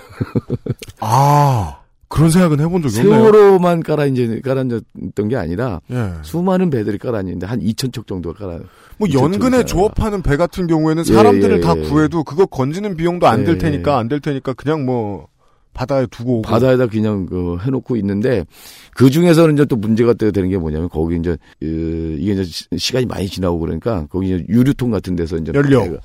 아 1.00 1.78
그런 2.14 2.30
생각은 2.30 2.60
해본 2.60 2.84
적이 2.84 3.00
없네요. 3.00 3.16
세월호만 3.32 3.82
깔아앉아, 3.82 4.40
깔아앉았던 4.44 5.28
게 5.30 5.36
아니라 5.36 5.82
예. 5.92 6.12
수많은 6.22 6.70
배들이 6.70 7.00
깔아앉는데 7.00 7.48
한 7.48 7.60
2천 7.60 7.92
척 7.92 8.06
정도가 8.06 8.38
깔아. 8.38 8.60
뭐. 9.00 9.08
연근에 9.12 9.66
조업하는 9.66 10.22
배 10.22 10.38
같은 10.38 10.68
경우에는 10.68 11.04
예, 11.08 11.14
사람들을 11.14 11.58
예, 11.58 11.62
다 11.62 11.74
예. 11.76 11.82
구해도 11.82 12.24
그거 12.24 12.46
건지는 12.46 12.96
비용도 12.96 13.26
안될 13.26 13.56
예, 13.56 13.58
테니까 13.58 13.92
예. 13.94 13.96
안될 13.98 14.20
테니까 14.20 14.54
그냥 14.54 14.86
뭐 14.86 15.28
바다에 15.74 16.06
두고 16.06 16.34
오고. 16.34 16.42
바다에다 16.44 16.86
그냥 16.86 17.26
그 17.26 17.58
해놓고 17.62 17.96
있는데 17.96 18.46
그 18.94 19.10
중에서는 19.10 19.56
이제 19.56 19.66
또 19.66 19.76
문제가 19.76 20.14
또 20.14 20.32
되는 20.32 20.48
게 20.50 20.58
뭐냐면 20.60 20.88
거기 20.90 21.16
이제 21.18 21.36
그 21.60 22.18
이게 22.20 22.34
이제 22.34 22.44
시- 22.44 22.66
시간이 22.78 23.08
많이 23.08 23.28
지나고 23.28 23.58
그러니까 23.58 24.06
거기 24.12 24.28
이제 24.28 24.46
유류통 24.50 24.92
같은 24.92 25.16
데서 25.16 25.38
이제 25.38 25.52
연료. 25.56 25.98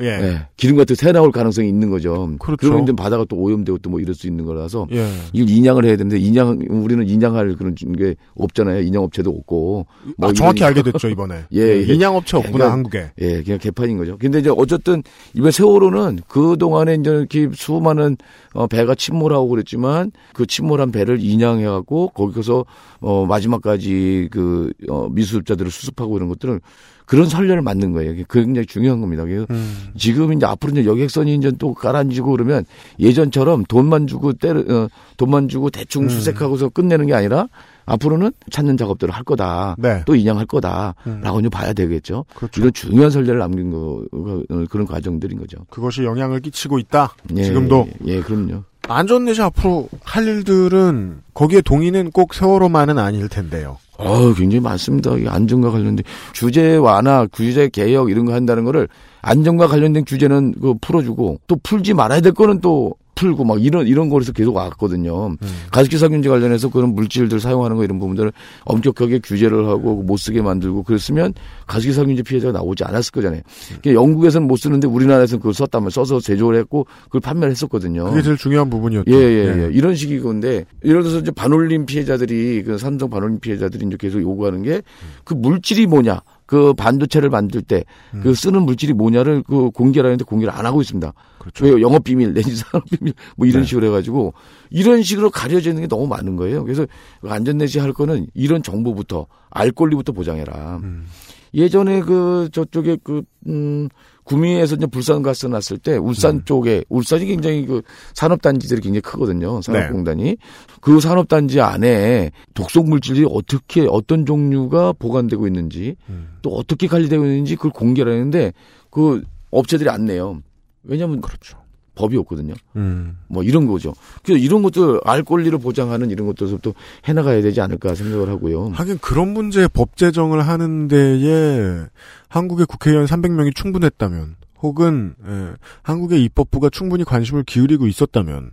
예. 0.00 0.06
예, 0.06 0.46
기름 0.56 0.76
같은 0.76 0.94
새 0.94 1.10
나올 1.12 1.32
가능성이 1.32 1.68
있는 1.68 1.88
거죠. 1.90 2.30
그렇죠. 2.38 2.66
그러면 2.66 2.84
이제 2.84 2.92
바다가 2.92 3.24
또 3.28 3.36
오염되고 3.36 3.78
또 3.78 3.90
뭐 3.90 4.00
이럴 4.00 4.14
수 4.14 4.26
있는 4.26 4.44
거라서 4.44 4.86
예. 4.92 5.08
이걸 5.32 5.48
인양을 5.48 5.84
해야 5.84 5.96
되는데 5.96 6.18
인양 6.18 6.58
우리는 6.68 7.08
인양할 7.08 7.54
그런 7.56 7.74
게 7.74 8.14
없잖아요. 8.34 8.80
인양 8.82 9.02
업체도 9.04 9.30
없고. 9.30 9.86
뭐 10.18 10.28
아, 10.28 10.32
정확히 10.32 10.60
이러니까- 10.60 10.66
알게 10.66 10.82
됐죠 10.82 11.08
이번에. 11.08 11.44
예, 11.54 11.60
예. 11.60 11.82
인양 11.94 12.14
업체 12.16 12.36
없구나 12.36 12.52
그러니까- 12.56 12.72
한국에. 12.72 13.10
예, 13.20 13.42
그냥 13.42 13.58
개판인 13.58 13.96
거죠. 13.96 14.18
근데 14.18 14.40
이제 14.40 14.50
어쨌든 14.54 15.02
이번 15.34 15.50
세월호는 15.50 16.20
그 16.28 16.56
동안에 16.58 16.94
이제 16.96 17.10
이렇게 17.10 17.48
수많은 17.54 18.16
어, 18.52 18.66
배가 18.66 18.94
침몰하고 18.94 19.48
그랬지만 19.48 20.10
그 20.34 20.46
침몰한 20.46 20.90
배를 20.92 21.18
인양해갖고 21.22 22.08
거기서 22.10 22.64
어, 23.00 23.26
마지막까지 23.26 24.28
그 24.30 24.72
어, 24.88 25.08
미수습자들을 25.10 25.70
수습하고 25.70 26.16
이런 26.16 26.28
것들은 26.28 26.60
그런 27.06 27.28
선례를 27.28 27.62
만든 27.62 27.92
거예요. 27.92 28.12
이게 28.12 28.24
굉장히 28.28 28.66
중요한 28.66 29.00
겁니다. 29.00 29.24
그래서 29.24 29.46
음. 29.50 29.92
지금 29.96 30.32
이제 30.32 30.44
앞으로 30.44 30.72
이제 30.72 30.84
여객선이 30.84 31.34
이제 31.34 31.52
또 31.58 31.72
가라앉고 31.72 32.32
그러면 32.32 32.64
예전처럼 32.98 33.64
돈만 33.64 34.06
주고 34.08 34.32
때려 34.32 34.60
어, 34.60 34.88
돈만 35.16 35.48
주고 35.48 35.70
대충 35.70 36.04
음. 36.04 36.08
수색하고서 36.08 36.70
끝내는 36.70 37.06
게 37.06 37.14
아니라 37.14 37.48
앞으로는 37.86 38.32
찾는 38.50 38.76
작업들을 38.76 39.14
할 39.14 39.22
거다. 39.22 39.76
네. 39.78 40.02
또 40.04 40.16
인양할 40.16 40.46
거다라고 40.46 41.38
음. 41.38 41.50
봐야 41.50 41.72
되겠죠. 41.72 42.24
그렇죠. 42.34 42.60
이런 42.60 42.72
중요한 42.72 43.10
선례를 43.10 43.38
남긴 43.38 43.70
거 43.70 44.04
어, 44.12 44.42
그런 44.68 44.86
과정들인 44.86 45.38
거죠. 45.38 45.58
그것이 45.70 46.02
영향을 46.02 46.40
끼치고 46.40 46.80
있다. 46.80 47.14
예, 47.36 47.44
지금도 47.44 47.86
예, 48.06 48.20
그럼요. 48.20 48.64
안전넷이 48.88 49.40
앞으로 49.40 49.88
할 50.02 50.26
일들은 50.26 51.22
거기에 51.34 51.60
동의는 51.60 52.10
꼭 52.10 52.34
세월호만은 52.34 52.98
아닐 52.98 53.28
텐데요. 53.28 53.78
어, 53.98 54.34
굉장히 54.34 54.60
많습니다. 54.60 55.16
이 55.16 55.26
안전과 55.26 55.70
관련된 55.70 56.04
규제 56.34 56.76
완화, 56.76 57.26
규제 57.32 57.68
개혁 57.68 58.10
이런 58.10 58.26
거 58.26 58.34
한다는 58.34 58.64
거를 58.64 58.88
안전과 59.22 59.66
관련된 59.68 60.04
규제는 60.04 60.54
그 60.60 60.74
풀어주고 60.80 61.40
또 61.46 61.56
풀지 61.62 61.94
말아야 61.94 62.20
될 62.20 62.32
거는 62.32 62.60
또 62.60 62.94
풀고 63.16 63.44
막 63.44 63.64
이런 63.64 63.88
이런 63.88 64.08
거에서 64.08 64.30
계속 64.32 64.54
왔거든요. 64.54 65.28
음. 65.28 65.36
가습기 65.72 65.98
살균제 65.98 66.28
관련해서 66.28 66.68
그런 66.68 66.94
물질들 66.94 67.40
사용하는 67.40 67.76
거 67.76 67.82
이런 67.82 67.98
부분들을 67.98 68.30
엄격하게 68.64 69.20
규제를 69.20 69.66
하고 69.66 70.02
못 70.02 70.18
쓰게 70.18 70.42
만들고 70.42 70.84
그랬으면 70.84 71.34
가습기 71.66 71.92
살균제 71.92 72.22
피해자가 72.22 72.52
나오지 72.52 72.84
않았을 72.84 73.10
거잖아요. 73.10 73.40
그러니까 73.80 73.94
영국에서는 73.94 74.46
못 74.46 74.56
쓰는데 74.56 74.86
우리나라에서는 74.86 75.40
그걸 75.40 75.54
썼다면 75.54 75.90
써서 75.90 76.20
제조를 76.20 76.58
했고 76.60 76.86
그걸 77.04 77.22
판매를 77.22 77.50
했었거든요. 77.50 78.04
그게 78.10 78.22
제일 78.22 78.36
중요한 78.36 78.70
부분이었죠. 78.70 79.10
예, 79.10 79.16
예, 79.16 79.64
예. 79.64 79.70
이런 79.72 79.94
식이 79.94 80.20
건데, 80.20 80.64
예를 80.84 81.02
들어서 81.02 81.20
이제 81.20 81.30
반올림 81.30 81.86
피해자들이, 81.86 82.62
그 82.64 82.78
삼성 82.78 83.08
반올림 83.08 83.40
피해자들이 83.40 83.86
이제 83.86 83.96
계속 83.98 84.20
요구하는 84.20 84.62
게, 84.62 84.82
그 85.24 85.34
물질이 85.34 85.86
뭐냐, 85.86 86.20
그 86.46 86.72
반도체를 86.74 87.28
만들 87.28 87.60
때, 87.60 87.84
그 88.22 88.34
쓰는 88.34 88.62
물질이 88.62 88.92
뭐냐를 88.92 89.42
그 89.42 89.70
공개를 89.70 90.08
하는데 90.08 90.24
공개를 90.24 90.54
안 90.54 90.64
하고 90.64 90.80
있습니다. 90.80 91.12
그렇죠. 91.38 91.64
왜 91.64 91.80
영업 91.82 92.04
비밀, 92.04 92.32
내지 92.32 92.54
산업 92.56 92.84
비밀, 92.88 93.12
뭐 93.36 93.46
이런 93.46 93.62
네. 93.62 93.68
식으로 93.68 93.88
해가지고, 93.88 94.32
이런 94.70 95.02
식으로 95.02 95.30
가려져 95.30 95.70
있는 95.70 95.82
게 95.82 95.88
너무 95.88 96.06
많은 96.06 96.36
거예요. 96.36 96.62
그래서 96.64 96.86
안전내시 97.26 97.80
할 97.80 97.92
거는 97.92 98.28
이런 98.34 98.62
정보부터, 98.62 99.26
알 99.50 99.72
권리부터 99.72 100.12
보장해라. 100.12 100.80
음. 100.82 101.06
예전에 101.52 102.00
그 102.00 102.48
저쪽에 102.52 102.98
그, 103.02 103.22
음, 103.46 103.88
구미에서 104.26 104.74
이제 104.74 104.86
불산 104.86 105.22
가스 105.22 105.46
났을 105.46 105.78
때 105.78 105.96
울산 105.96 106.36
음. 106.36 106.44
쪽에 106.44 106.84
울산이 106.88 107.26
굉장히 107.26 107.64
그 107.64 107.82
산업단지들이 108.14 108.80
굉장히 108.80 109.00
크거든요. 109.00 109.56
네. 109.56 109.62
산업공단이. 109.62 110.36
그 110.80 111.00
산업단지 111.00 111.60
안에 111.60 112.32
독성 112.54 112.86
물질이 112.86 113.24
어떻게 113.30 113.86
어떤 113.88 114.26
종류가 114.26 114.94
보관되고 114.94 115.46
있는지 115.46 115.94
음. 116.08 116.38
또 116.42 116.50
어떻게 116.50 116.88
관리되고 116.88 117.24
있는지 117.24 117.54
그걸 117.54 117.70
공개를 117.70 118.12
하는데 118.12 118.52
그 118.90 119.22
업체들이 119.52 119.88
안 119.88 120.04
내요. 120.04 120.42
왜냐하면 120.82 121.20
그렇죠. 121.20 121.58
법이 121.96 122.16
없거든요. 122.18 122.54
음. 122.76 123.18
뭐 123.26 123.42
이런 123.42 123.66
거죠. 123.66 123.94
그래서 124.22 124.38
이런 124.42 124.62
것들 124.62 125.00
알 125.04 125.24
권리를 125.24 125.58
보장하는 125.58 126.10
이런 126.10 126.28
것들부터 126.28 126.72
해나가야 127.04 127.42
되지 127.42 127.60
않을까 127.60 127.94
생각을 127.96 128.28
하고요. 128.28 128.70
하긴 128.74 128.98
그런 128.98 129.32
문제에 129.32 129.66
법 129.66 129.96
제정을 129.96 130.46
하는 130.46 130.86
데에 130.86 131.86
한국의 132.28 132.66
국회의원 132.66 133.06
300명이 133.06 133.54
충분했다면 133.56 134.36
혹은 134.60 135.14
예, 135.26 135.54
한국의 135.82 136.22
입법부가 136.24 136.70
충분히 136.70 137.04
관심을 137.04 137.42
기울이고 137.44 137.86
있었다면 137.86 138.52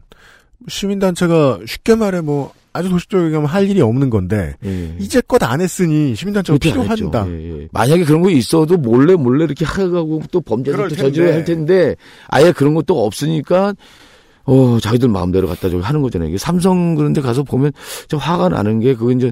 시민단체가 0.67 1.59
쉽게 1.65 1.95
말해 1.95 2.21
뭐 2.21 2.53
아주 2.73 2.89
도식적으로 2.89 3.27
얘기하면 3.27 3.47
할 3.49 3.69
일이 3.69 3.81
없는 3.81 4.09
건데 4.09 4.55
예. 4.65 4.95
이제껏 4.99 5.41
안 5.43 5.61
했으니 5.61 6.15
시민단체가 6.15 6.57
했죠. 6.61 6.81
필요한다. 6.81 7.27
예, 7.29 7.61
예. 7.61 7.67
만약에 7.71 8.03
그런 8.03 8.21
거 8.21 8.31
있어도 8.31 8.77
몰래 8.77 9.15
몰래 9.15 9.45
이렇게 9.45 9.63
하고 9.63 10.21
또 10.31 10.41
범죄를 10.41 10.89
또. 10.89 10.95
저질러야 10.95 11.35
할 11.35 11.45
텐데 11.45 11.95
아예 12.27 12.51
그런 12.51 12.73
것도 12.73 13.05
없으니까 13.05 13.73
어 14.45 14.79
자기들 14.81 15.07
마음대로 15.07 15.47
갖다 15.47 15.69
저기 15.69 15.81
하는 15.83 16.01
거잖아요. 16.01 16.29
이게 16.29 16.37
삼성 16.37 16.95
그런데 16.95 17.21
가서 17.21 17.43
보면 17.43 17.71
좀 18.07 18.19
화가 18.19 18.49
나는 18.49 18.79
게 18.79 18.95
그거 18.95 19.11
이제 19.11 19.31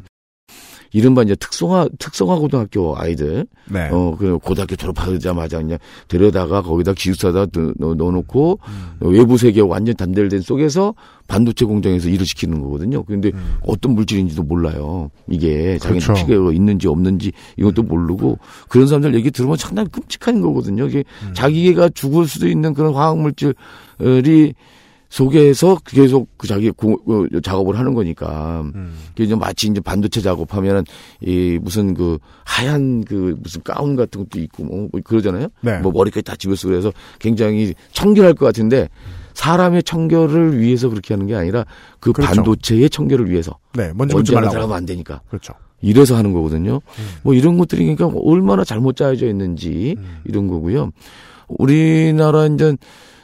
이른바 0.93 1.23
이제 1.23 1.35
특성화 1.35 1.87
특성화 1.99 2.35
고등학교 2.37 2.97
아이들 2.97 3.47
네. 3.69 3.87
어, 3.91 4.15
그 4.19 4.37
고등학교 4.39 4.75
졸업하자마자 4.75 5.59
그냥 5.59 5.77
데려다가 6.07 6.61
거기다 6.61 6.93
기숙사다 6.93 7.45
넣- 7.79 7.95
넣어놓고 7.95 8.59
음. 9.01 9.09
외부 9.11 9.37
세계와 9.37 9.67
완전 9.67 9.95
단절된 9.95 10.41
속에서 10.41 10.93
반도체 11.27 11.63
공장에서 11.63 12.09
일을 12.09 12.25
시키는 12.25 12.59
거거든요. 12.61 13.03
그런데 13.03 13.31
음. 13.33 13.55
어떤 13.65 13.93
물질인지도 13.93 14.43
몰라요. 14.43 15.09
이게 15.29 15.77
자기는 15.77 16.01
그렇죠. 16.01 16.25
피해가 16.25 16.51
있는지 16.51 16.89
없는지 16.89 17.31
이것도 17.57 17.83
모르고 17.83 18.37
그런 18.67 18.87
사람들 18.87 19.15
얘기 19.15 19.31
들으면 19.31 19.55
상당히 19.55 19.87
끔찍한 19.89 20.41
거거든요. 20.41 20.87
이게 20.87 21.05
음. 21.23 21.33
자기가 21.33 21.89
죽을 21.89 22.27
수도 22.27 22.49
있는 22.49 22.73
그런 22.73 22.93
화학 22.93 23.17
물질이 23.17 24.53
속에서 25.11 25.77
계속 25.85 26.29
그 26.37 26.47
자기 26.47 26.71
고- 26.71 26.93
어, 27.05 27.39
작업을 27.41 27.77
하는 27.77 27.93
거니까. 27.93 28.61
음. 28.73 28.93
그 29.15 29.23
이제 29.23 29.35
마치 29.35 29.67
이제 29.67 29.81
반도체 29.81 30.21
작업하면은 30.21 30.85
이 31.19 31.59
무슨 31.61 31.93
그 31.93 32.17
하얀 32.45 33.03
그 33.03 33.35
무슨 33.43 33.61
가운 33.61 33.97
같은 33.97 34.21
것도 34.21 34.39
있고 34.39 34.63
뭐 34.63 34.87
그러잖아요. 35.03 35.49
네. 35.59 35.79
뭐 35.79 35.91
머리까지 35.91 36.23
다 36.23 36.35
집어 36.37 36.55
쓰고 36.55 36.69
그래서 36.71 36.93
굉장히 37.19 37.73
청결할 37.91 38.33
것 38.35 38.45
같은데 38.45 38.87
사람의 39.33 39.83
청결을 39.83 40.57
위해서 40.59 40.87
그렇게 40.87 41.13
하는 41.13 41.27
게 41.27 41.35
아니라 41.35 41.65
그 41.99 42.13
그렇죠. 42.13 42.33
반도체의 42.33 42.89
청결을 42.89 43.29
위해서 43.29 43.57
네. 43.73 43.87
하나 43.87 43.93
말라고. 44.05 44.23
들어가면 44.23 44.71
안 44.71 44.85
되니까 44.85 45.19
그렇죠. 45.27 45.53
이래서 45.81 46.15
하는 46.15 46.31
거거든요. 46.31 46.75
음. 46.75 47.07
뭐 47.23 47.33
이런 47.33 47.57
것들이 47.57 47.93
그러니까 47.95 48.17
얼마나 48.23 48.63
잘못 48.63 48.95
짜여져 48.95 49.27
있는지 49.27 49.95
음. 49.97 50.19
이런 50.23 50.47
거고요. 50.47 50.91
우리나라 51.49 52.45
이제 52.45 52.77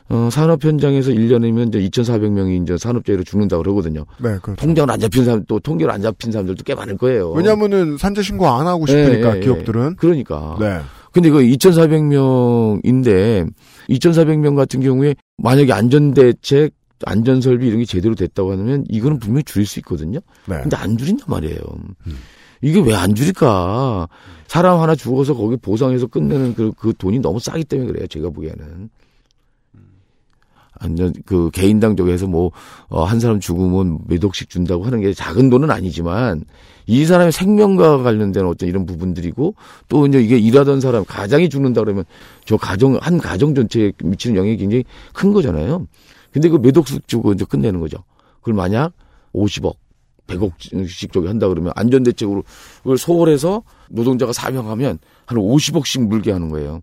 어, 0.09 0.29
산업 0.31 0.63
현장에서 0.63 1.11
1년이면 1.11 1.69
이제 1.75 1.79
2,400명이 2.01 2.63
이제 2.63 2.77
산업재해로 2.77 3.23
죽는다고 3.23 3.63
그러거든요. 3.63 4.05
네, 4.19 4.37
그렇죠. 4.41 4.55
통장을 4.55 4.89
안 4.89 4.99
잡힌 4.99 5.25
사람 5.25 5.43
또 5.47 5.59
통계로 5.59 5.91
안 5.91 6.01
잡힌 6.01 6.31
사람들도 6.31 6.63
꽤 6.63 6.75
많을 6.75 6.97
거예요. 6.97 7.31
왜냐면은 7.31 7.97
산재 7.97 8.21
신고 8.21 8.47
안 8.47 8.67
하고 8.67 8.85
싶으니까 8.85 9.37
예. 9.37 9.41
기업들은. 9.41 9.95
그러니까. 9.97 10.55
네. 10.59 10.79
근데 11.11 11.29
그 11.29 11.39
2,400명인데 11.39 13.49
2,400명 13.89 14.55
같은 14.55 14.79
경우에 14.81 15.15
만약에 15.37 15.73
안전대책, 15.73 16.73
안전설비 17.05 17.67
이런 17.67 17.79
게 17.79 17.85
제대로 17.85 18.15
됐다고 18.15 18.51
하면 18.53 18.85
이거는 18.89 19.19
분명히 19.19 19.43
줄일 19.43 19.67
수 19.67 19.79
있거든요. 19.79 20.19
네. 20.47 20.57
근데 20.61 20.75
안 20.77 20.97
줄인단 20.97 21.25
말이에요. 21.29 21.59
음. 22.07 22.17
이게 22.61 22.79
왜 22.79 22.93
안 22.95 23.13
줄일까? 23.13 24.07
사람 24.47 24.79
하나 24.79 24.95
죽어서 24.95 25.35
거기 25.35 25.57
보상해서 25.57 26.07
끝내는 26.07 26.55
그, 26.55 26.71
그 26.77 26.93
돈이 26.97 27.19
너무 27.19 27.39
싸기 27.39 27.65
때문에 27.65 27.91
그래요. 27.91 28.07
제가 28.07 28.29
보기에는. 28.29 28.89
안전 30.79 31.13
그 31.25 31.49
개인당 31.51 31.95
쪽에서 31.95 32.27
뭐 32.27 32.51
어, 32.89 33.03
한 33.03 33.19
사람 33.19 33.39
죽으면 33.39 33.99
몇 34.07 34.23
억씩 34.23 34.49
준다고 34.49 34.85
하는 34.85 35.01
게 35.01 35.13
작은 35.13 35.49
돈은 35.49 35.71
아니지만 35.71 36.45
이 36.85 37.05
사람의 37.05 37.31
생명과 37.31 38.03
관련된 38.03 38.45
어떤 38.45 38.69
이런 38.69 38.85
부분들이고 38.85 39.55
또 39.89 40.07
이제 40.07 40.21
이게 40.21 40.37
일하던 40.37 40.79
사람 40.81 41.03
가장이 41.05 41.49
죽는다 41.49 41.81
그러면 41.81 42.05
저 42.45 42.57
가정 42.57 42.97
한 43.01 43.17
가정 43.17 43.53
전체에 43.53 43.91
미치는 44.03 44.37
영향이 44.37 44.57
굉장히 44.57 44.83
큰 45.13 45.33
거잖아요. 45.33 45.87
근데 46.31 46.49
그 46.49 46.57
몇 46.57 46.77
억씩 46.77 47.07
주고 47.07 47.33
이제 47.33 47.45
끝내는 47.45 47.79
거죠. 47.79 47.97
그걸 48.39 48.53
만약 48.53 48.93
50억 49.33 49.75
100억씩 50.27 51.11
저기 51.11 51.27
한다 51.27 51.47
그러면 51.47 51.71
안전대책으로 51.75 52.43
그걸 52.83 52.97
소홀해서 52.97 53.63
노동자가 53.89 54.33
사명하면 54.33 54.99
한 55.25 55.37
50억씩 55.37 56.07
물게 56.07 56.31
하는 56.31 56.49
거예요. 56.49 56.81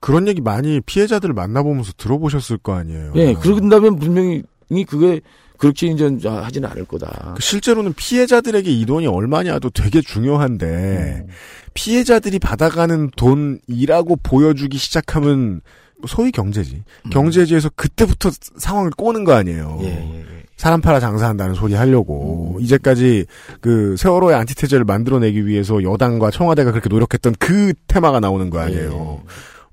그런 0.00 0.28
얘기 0.28 0.40
많이 0.40 0.80
피해자들 0.80 1.30
을 1.30 1.34
만나보면서 1.34 1.92
들어보셨을 1.96 2.58
거 2.58 2.74
아니에요. 2.74 3.12
예, 3.16 3.34
그런다면 3.34 3.98
분명히 3.98 4.42
그게 4.88 5.20
그렇게 5.58 5.86
이제 5.86 6.04
하지는 6.28 6.68
않을 6.68 6.84
거다. 6.84 7.34
그 7.36 7.42
실제로는 7.42 7.94
피해자들에게 7.94 8.70
이 8.70 8.84
돈이 8.84 9.06
얼마냐도 9.06 9.70
되게 9.70 10.00
중요한데 10.00 11.24
음. 11.26 11.32
피해자들이 11.74 12.38
받아가는 12.38 13.10
돈이라고 13.16 14.16
보여주기 14.22 14.76
시작하면 14.78 15.60
소위 16.06 16.30
경제지. 16.30 16.82
음. 17.06 17.10
경제지에서 17.10 17.70
그때부터 17.74 18.30
상황을 18.58 18.90
꼬는 18.90 19.24
거 19.24 19.32
아니에요. 19.32 19.78
예, 19.82 19.86
예, 19.86 20.20
예. 20.20 20.36
사람 20.56 20.80
팔아 20.80 21.00
장사한다는 21.00 21.54
소리 21.54 21.74
하려고 21.74 22.56
이제까지 22.60 23.26
그 23.60 23.94
세월호의 23.98 24.36
안티테제를 24.36 24.84
만들어내기 24.86 25.46
위해서 25.46 25.82
여당과 25.82 26.30
청와대가 26.30 26.70
그렇게 26.70 26.88
노력했던 26.88 27.34
그 27.38 27.74
테마가 27.88 28.20
나오는 28.20 28.48
거 28.48 28.58
아니에요. 28.60 29.22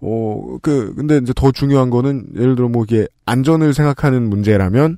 어, 0.06 0.58
그, 0.62 0.94
근데 0.96 1.18
이제 1.18 1.32
더 1.34 1.52
중요한 1.52 1.90
거는, 1.90 2.28
예를 2.36 2.56
들어 2.56 2.68
뭐 2.68 2.84
이게 2.84 3.08
안전을 3.26 3.74
생각하는 3.74 4.30
문제라면, 4.30 4.98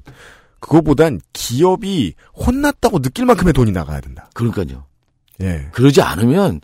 그거보단 0.59 1.21
기업이 1.31 2.15
혼났다고 2.35 2.99
느낄 2.99 3.25
만큼의 3.25 3.53
돈이 3.53 3.71
나가야 3.71 4.01
된다. 4.01 4.29
그러니까요. 4.33 4.85
예. 5.41 5.67
그러지 5.73 6.01
않으면 6.01 6.61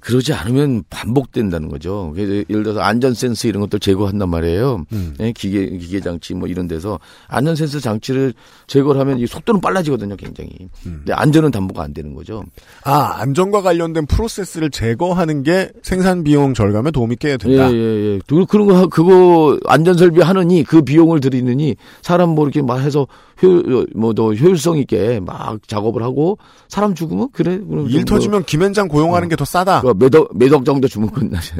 그러지 0.00 0.32
않으면 0.32 0.84
반복된다는 0.90 1.68
거죠. 1.68 2.12
그래서 2.14 2.32
예를 2.48 2.62
들어서 2.62 2.80
안전 2.80 3.14
센스 3.14 3.46
이런 3.46 3.60
것들 3.62 3.80
제거한단 3.80 4.28
말이에요. 4.28 4.84
음. 4.92 5.14
예, 5.20 5.32
기계 5.32 5.66
기계 5.76 6.00
장치 6.00 6.34
뭐 6.34 6.46
이런 6.48 6.68
데서 6.68 7.00
안전 7.26 7.56
센서 7.56 7.80
장치를 7.80 8.32
제거를 8.68 9.00
하면 9.00 9.18
이 9.18 9.26
속도는 9.26 9.60
빨라지거든요, 9.60 10.16
굉장히. 10.16 10.50
음. 10.86 11.02
근데 11.04 11.12
안전은 11.12 11.50
담보가 11.50 11.82
안 11.82 11.92
되는 11.94 12.14
거죠. 12.14 12.44
아, 12.84 13.20
안전과 13.20 13.62
관련된 13.62 14.06
프로세스를 14.06 14.70
제거하는 14.70 15.42
게 15.42 15.70
생산 15.82 16.22
비용 16.22 16.54
절감에 16.54 16.90
도움이 16.92 17.16
꽤 17.18 17.36
된다. 17.36 17.70
예, 17.72 17.76
예, 17.76 18.14
예. 18.14 18.20
그- 18.26 18.46
그런 18.46 18.66
거, 18.66 18.76
하- 18.76 18.86
그거, 18.86 19.58
안전 19.66 19.94
설비 19.96 20.20
하느니, 20.20 20.62
그 20.62 20.82
비용을 20.82 21.20
들이느니, 21.20 21.76
사람 22.02 22.30
뭐 22.30 22.44
이렇게 22.46 22.62
막 22.62 22.78
해서, 22.80 23.06
효, 23.42 23.84
뭐, 23.94 24.14
더 24.14 24.32
효율성 24.34 24.78
있게 24.78 25.20
막 25.20 25.60
작업을 25.68 26.02
하고, 26.02 26.38
사람 26.68 26.94
죽으면, 26.94 27.28
그래. 27.32 27.52
일 27.54 27.60
뭐, 27.62 27.86
터지면 28.04 28.44
김현장 28.44 28.88
고용하는 28.88 29.28
게 29.28 29.36
더 29.36 29.44
싸다. 29.44 29.82
그 29.92 30.04
매덕, 30.04 30.36
매덕 30.36 30.64
정도 30.64 30.88
주면 30.88 31.10
끝나죠. 31.10 31.56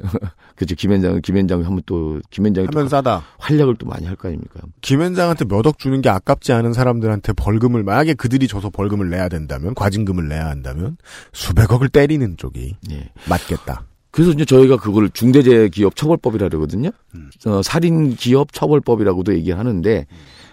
그죠. 0.56 0.74
김현장, 0.74 1.20
김현장 1.22 1.64
하면 1.64 1.82
또, 1.86 2.20
김현장이 2.30 2.68
또 2.72 2.78
하면 2.78 2.88
싸다. 2.88 3.22
활약을 3.38 3.76
또 3.76 3.86
많이 3.86 4.06
할 4.06 4.16
거 4.16 4.28
아닙니까? 4.28 4.60
김현장한테 4.80 5.44
몇 5.46 5.66
억 5.66 5.78
주는 5.78 6.00
게 6.00 6.08
아깝지 6.08 6.52
않은 6.52 6.72
사람들한테 6.72 7.32
벌금을 7.34 7.82
만약에 7.84 8.14
그들이 8.14 8.48
줘서 8.48 8.70
벌금을 8.70 9.10
내야 9.10 9.28
된다면 9.28 9.74
과징금을 9.74 10.28
내야 10.28 10.46
한다면 10.48 10.96
수백억을 11.32 11.88
때리는 11.88 12.36
쪽이 12.36 12.76
예. 12.90 13.10
맞겠다. 13.28 13.84
그래서 14.10 14.32
이제 14.32 14.44
저희가 14.44 14.78
그걸 14.78 15.10
중대재해기업 15.10 15.94
처벌법이라 15.94 16.48
그러거든요. 16.48 16.90
음. 17.14 17.30
어, 17.46 17.62
살인기업 17.62 18.52
처벌법이라고도 18.52 19.34
얘기하는데 19.34 20.06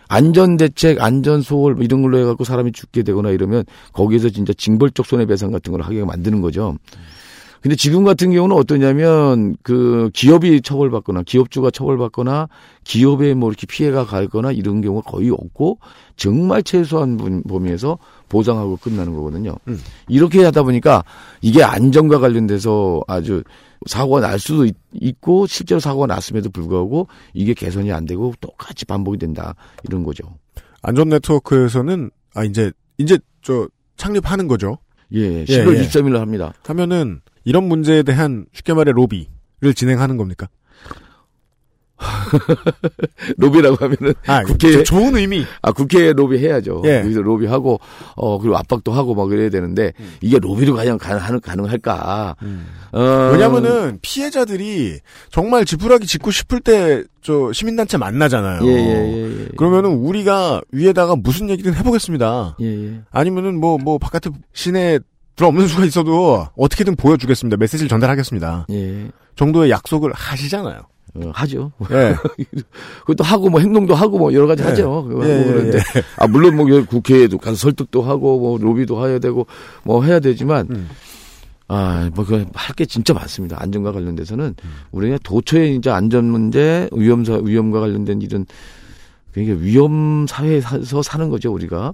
안전대책, 0.08 1.02
안전소홀 1.02 1.78
이런 1.82 2.02
걸로 2.02 2.18
해갖고 2.20 2.44
사람이 2.44 2.72
죽게 2.74 3.04
되거나 3.04 3.32
이러면 3.32 3.64
거기에서 3.94 4.30
진짜 4.30 4.54
징벌적 4.56 5.06
손해배상 5.06 5.52
같은 5.52 5.72
걸 5.72 5.82
하게 5.82 6.04
만드는 6.06 6.42
거죠. 6.42 6.78
근데 7.66 7.76
지금 7.76 8.04
같은 8.04 8.32
경우는 8.32 8.56
어떠냐면 8.56 9.58
그 9.64 10.12
기업이 10.14 10.62
처벌받거나 10.62 11.24
기업주가 11.24 11.72
처벌받거나 11.72 12.48
기업에 12.84 13.34
뭐 13.34 13.50
이렇게 13.50 13.66
피해가 13.66 14.06
가거나 14.06 14.52
이런 14.52 14.82
경우가 14.82 15.10
거의 15.10 15.32
없고 15.32 15.80
정말 16.16 16.62
최소한 16.62 17.18
분- 17.18 17.42
범위에서 17.42 17.98
보상하고 18.30 18.78
끝나는 18.78 19.16
거거든요. 19.16 19.56
음. 19.68 19.80
이렇게 20.08 20.44
하다 20.44 20.62
보니까 20.62 21.04
이게 21.42 21.64
안전과 21.64 22.20
관련돼서 22.20 23.02
아주 23.08 23.42
사고가 23.88 24.20
날 24.20 24.38
수도 24.38 24.66
있- 24.68 24.76
있고 24.94 25.48
실제로 25.48 25.80
사고가 25.80 26.06
났음에도 26.06 26.52
불구하고 26.52 27.08
이게 27.34 27.56
개선이 27.56 27.92
안 27.92 28.06
되고 28.06 28.32
똑같이 28.42 28.86
반복이 28.86 29.18
된다 29.18 29.56
이런 29.86 30.04
거죠. 30.04 30.24
안전 30.84 31.10
네트워크에서는 31.10 32.12
아 32.36 32.44
이제 32.44 32.72
이제 33.00 33.18
저 33.42 33.68
창립하는 33.98 34.48
거죠. 34.48 34.78
예, 35.14 35.46
10월 35.46 35.78
예. 35.80 35.82
23일로 35.88 36.20
합니다. 36.20 36.54
하면은 36.68 37.22
이런 37.46 37.64
문제에 37.70 38.04
대한 38.04 38.46
쉽게 38.54 38.74
말해 38.74 38.92
로비를 38.92 39.74
진행하는 39.76 40.18
겁니까? 40.18 40.48
로비라고 43.38 43.78
하면은 43.80 44.14
아, 44.28 44.44
국회- 44.44 44.72
저- 44.74 44.84
좋은 44.84 45.16
의미. 45.16 45.46
아 45.62 45.72
국회에 45.72 46.12
로비 46.12 46.38
해야죠. 46.40 46.82
예. 46.86 47.00
여기서 47.00 47.22
로비하고 47.22 47.80
어 48.18 48.38
그리고 48.38 48.58
압박도 48.58 48.92
하고 48.92 49.16
막 49.16 49.28
그래야 49.28 49.50
되는데 49.50 49.94
이게 50.20 50.38
로비로 50.38 50.76
과연 50.76 50.98
가능 50.98 51.40
가능할까? 51.40 52.36
어, 52.92 53.30
왜냐면은 53.32 54.00
피해자들이 54.02 55.00
정말 55.32 55.64
지푸라기 55.64 56.06
짚고 56.06 56.32
싶을 56.32 56.60
때 56.60 57.04
저 57.22 57.52
시민단체 57.54 57.98
만나잖아요. 57.98 58.64
예, 58.68 58.72
예, 58.72 58.78
예, 58.78 59.40
예. 59.46 59.48
그러면은 59.58 59.92
우리가 59.96 60.62
위에다가 60.72 61.16
무슨 61.16 61.50
얘기든 61.50 61.74
해보겠습니다. 61.74 62.58
예, 62.62 62.66
예. 62.88 63.02
아니면은 63.10 63.60
뭐뭐 63.60 63.98
바깥에 63.98 64.30
시내 64.54 65.00
들어없는 65.36 65.68
수가 65.68 65.86
있어도 65.86 66.48
어떻게든 66.56 66.96
보여주겠습니다. 66.96 67.58
메시지를 67.58 67.90
전달하겠습니다. 67.90 68.68
예. 68.72 69.10
정도의 69.36 69.70
약속을 69.70 70.14
하시잖아요. 70.14 70.82
어, 71.16 71.32
하죠. 71.34 71.72
예. 71.92 72.16
그것도 73.02 73.24
하고 73.24 73.50
뭐 73.50 73.60
행동도 73.60 73.96
하고 73.96 74.18
뭐 74.18 74.34
여러 74.34 74.48
가지 74.48 74.64
예. 74.64 74.68
하죠. 74.68 74.82
예, 74.82 75.14
하고 75.14 75.30
예, 75.30 75.44
그런데 75.46 75.80
아 76.18 76.28
물론 76.28 76.56
뭐 76.56 76.66
국회에도 76.86 77.38
가서 77.38 77.56
설득도 77.56 78.02
하고 78.02 78.40
뭐 78.40 78.58
로비도 78.58 79.08
해야 79.08 79.20
되고 79.20 79.48
뭐 79.84 80.04
해야 80.04 80.20
되지만 80.20 80.68
음. 80.70 80.90
아뭐그할 81.68 82.46
게 82.76 82.86
진짜 82.86 83.14
많습니다. 83.14 83.58
안전과 83.60 83.92
관련돼서는 83.92 84.56
음. 84.64 84.72
우리가 84.92 85.18
도처에 85.24 85.70
이제 85.70 85.90
안전 85.90 86.26
문제, 86.26 86.90
위험 86.94 87.26
사 87.26 87.40
위험과 87.42 87.80
관련된 87.80 88.22
일은 88.22 88.46
그러니까 89.32 89.58
위험 89.60 90.26
사회에서 90.28 91.02
사는 91.02 91.30
거죠 91.30 91.52
우리가. 91.52 91.94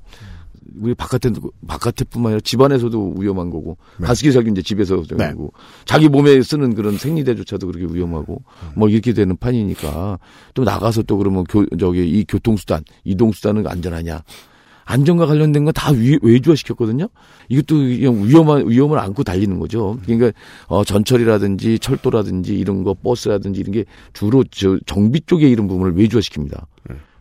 우리 0.80 0.94
바깥에 0.94 1.30
바깥에뿐만 1.68 2.32
아니라 2.32 2.42
집안에서도 2.44 3.16
위험한 3.18 3.50
거고 3.50 3.78
네. 3.98 4.08
가습기 4.08 4.32
살균 4.32 4.54
이제 4.54 4.62
집에서 4.62 5.02
네. 5.04 5.30
되고 5.30 5.54
자기 5.86 6.08
몸에 6.10 6.42
쓰는 6.42 6.76
그런 6.76 6.98
생리대조차도 6.98 7.68
그렇게 7.68 7.94
위험하고 7.94 8.44
뭐 8.76 8.90
이렇게 8.90 9.14
되는 9.14 9.36
판이니까 9.38 10.20
또 10.54 10.64
나가서 10.64 11.04
또 11.04 11.18
그러면 11.18 11.44
교, 11.50 11.66
저기 11.78 12.08
이 12.08 12.26
교통수단 12.28 12.84
이동수단은 13.04 13.68
안전하냐 13.68 14.24
안전과 14.86 15.26
관련된 15.26 15.64
건 15.66 15.74
다 15.74 15.92
외주화 16.22 16.56
시켰거든요. 16.56 17.08
이것도 17.50 17.76
그냥 17.78 18.28
위험한 18.28 18.70
위험을 18.70 19.00
안고 19.00 19.24
달리는 19.24 19.58
거죠. 19.60 19.98
그러니까 20.06 20.32
어 20.68 20.84
전철이라든지 20.84 21.80
철도라든지 21.80 22.58
이런 22.58 22.84
거 22.84 22.94
버스라든지 22.94 23.62
이런 23.62 23.72
게 23.72 23.86
주로 24.14 24.44
저 24.52 24.78
정비 24.86 25.22
쪽에 25.22 25.48
이런 25.50 25.68
부분을 25.68 25.96
외주화 25.96 26.20
시킵니다. 26.20 26.66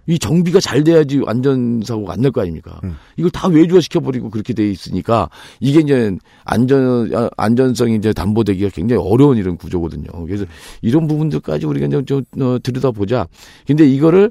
이 0.06 0.18
정비가 0.18 0.60
잘 0.60 0.82
돼야지 0.84 1.20
안전사고가 1.26 2.12
안 2.14 2.20
날 2.20 2.30
거 2.30 2.40
아닙니까? 2.40 2.80
음. 2.84 2.96
이걸 3.16 3.30
다 3.30 3.48
외주화 3.48 3.80
시켜버리고 3.80 4.30
그렇게 4.30 4.52
돼 4.54 4.68
있으니까 4.70 5.28
이게 5.60 5.80
이제 5.80 6.16
안전, 6.44 7.14
아, 7.14 7.28
안전성이 7.36 7.96
이제 7.96 8.12
담보되기가 8.12 8.70
굉장히 8.70 9.02
어려운 9.04 9.36
이런 9.38 9.56
구조거든요. 9.56 10.06
그래서 10.26 10.44
이런 10.82 11.06
부분들까지 11.06 11.66
우리가 11.66 11.86
이제 11.86 12.02
좀 12.04 12.22
어, 12.40 12.58
들여다보자. 12.62 13.26
근데 13.66 13.86
이거를 13.86 14.30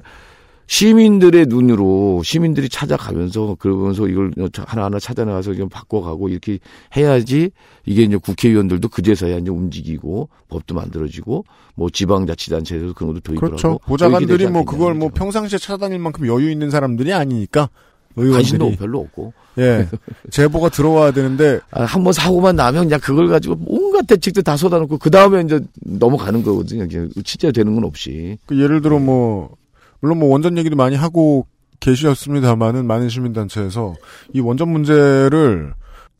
시민들의 0.70 1.46
눈으로 1.48 2.22
시민들이 2.22 2.68
찾아가면서 2.68 3.56
그러면서 3.58 4.06
이걸 4.06 4.30
하나하나 4.54 5.00
찾아나가서 5.00 5.54
좀 5.54 5.68
바꿔가고 5.68 6.28
이렇게 6.28 6.60
해야지 6.96 7.50
이게 7.84 8.02
이제 8.02 8.16
국회의원들도 8.16 8.88
그제서야 8.88 9.38
이제 9.38 9.50
움직이고 9.50 10.28
법도 10.48 10.76
만들어지고 10.76 11.44
뭐 11.74 11.90
지방자치단체에서도 11.90 12.94
그런 12.94 13.14
것도 13.14 13.20
도입을 13.20 13.40
그렇죠. 13.40 13.68
하고 13.68 13.78
보좌관들이 13.80 14.46
뭐 14.46 14.64
그걸 14.64 14.94
뭐. 14.94 15.10
평상시에 15.12 15.58
찾아다닐 15.58 15.98
만큼 15.98 16.28
여유 16.28 16.48
있는 16.52 16.70
사람들이 16.70 17.12
아니니까 17.12 17.68
관심도 18.14 18.76
별로 18.76 19.00
없고 19.00 19.32
예 19.58 19.88
제보가 20.30 20.68
들어와야 20.68 21.10
되는데 21.10 21.58
아, 21.72 21.82
한번 21.82 22.12
사고만 22.12 22.54
나면 22.54 22.84
그냥 22.84 23.00
그걸 23.00 23.26
가지고 23.26 23.56
온갖 23.66 24.06
대책도 24.06 24.42
다 24.42 24.56
쏟아놓고 24.56 24.98
그 24.98 25.10
다음에 25.10 25.40
이제 25.40 25.58
넘어가는 25.80 26.44
거거든요. 26.44 26.86
그냥 26.86 27.10
진짜 27.24 27.50
되는 27.50 27.74
건 27.74 27.82
없이. 27.82 28.38
그 28.46 28.60
예를 28.60 28.82
들어 28.82 29.00
뭐 29.00 29.58
물론 30.00 30.18
뭐 30.18 30.28
원전 30.30 30.56
얘기도 30.58 30.76
많이 30.76 30.96
하고 30.96 31.46
계시었습니다만은 31.80 32.86
많은 32.86 33.08
시민단체에서 33.08 33.94
이 34.34 34.40
원전 34.40 34.68
문제를 34.68 35.74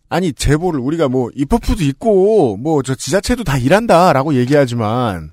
아니 0.08 0.32
제보를 0.32 0.80
우리가 0.80 1.08
뭐 1.08 1.30
입법부도 1.34 1.84
있고 1.84 2.56
뭐 2.56 2.82
저 2.82 2.94
지자체도 2.94 3.44
다 3.44 3.58
일한다라고 3.58 4.34
얘기하지만 4.34 5.32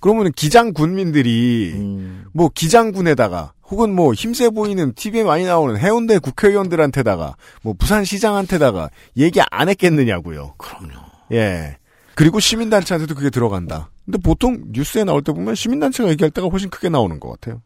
그러면 0.00 0.32
기장 0.32 0.72
군민들이 0.72 1.72
음, 1.74 2.24
뭐 2.32 2.50
기장군에다가 2.54 3.52
혹은 3.68 3.94
뭐 3.94 4.12
힘세 4.14 4.50
보이는 4.50 4.92
TV에 4.94 5.24
많이 5.24 5.44
나오는 5.44 5.76
해운대 5.76 6.18
국회의원들한테다가 6.18 7.36
뭐 7.62 7.74
부산시장한테다가 7.78 8.90
얘기 9.16 9.40
안 9.50 9.68
했겠느냐고요. 9.68 10.54
그럼요. 10.58 10.92
예. 11.32 11.76
그리고 12.14 12.38
시민단체한테도 12.40 13.14
그게 13.14 13.30
들어간다. 13.30 13.90
근데 14.06 14.18
보통 14.18 14.62
뉴스에 14.70 15.04
나올 15.04 15.20
때 15.22 15.32
보면 15.32 15.54
시민단체가 15.54 16.08
얘기할 16.10 16.30
때가 16.30 16.46
훨씬 16.48 16.70
크게 16.70 16.88
나오는 16.88 17.18
것 17.20 17.28
같아요. 17.32 17.60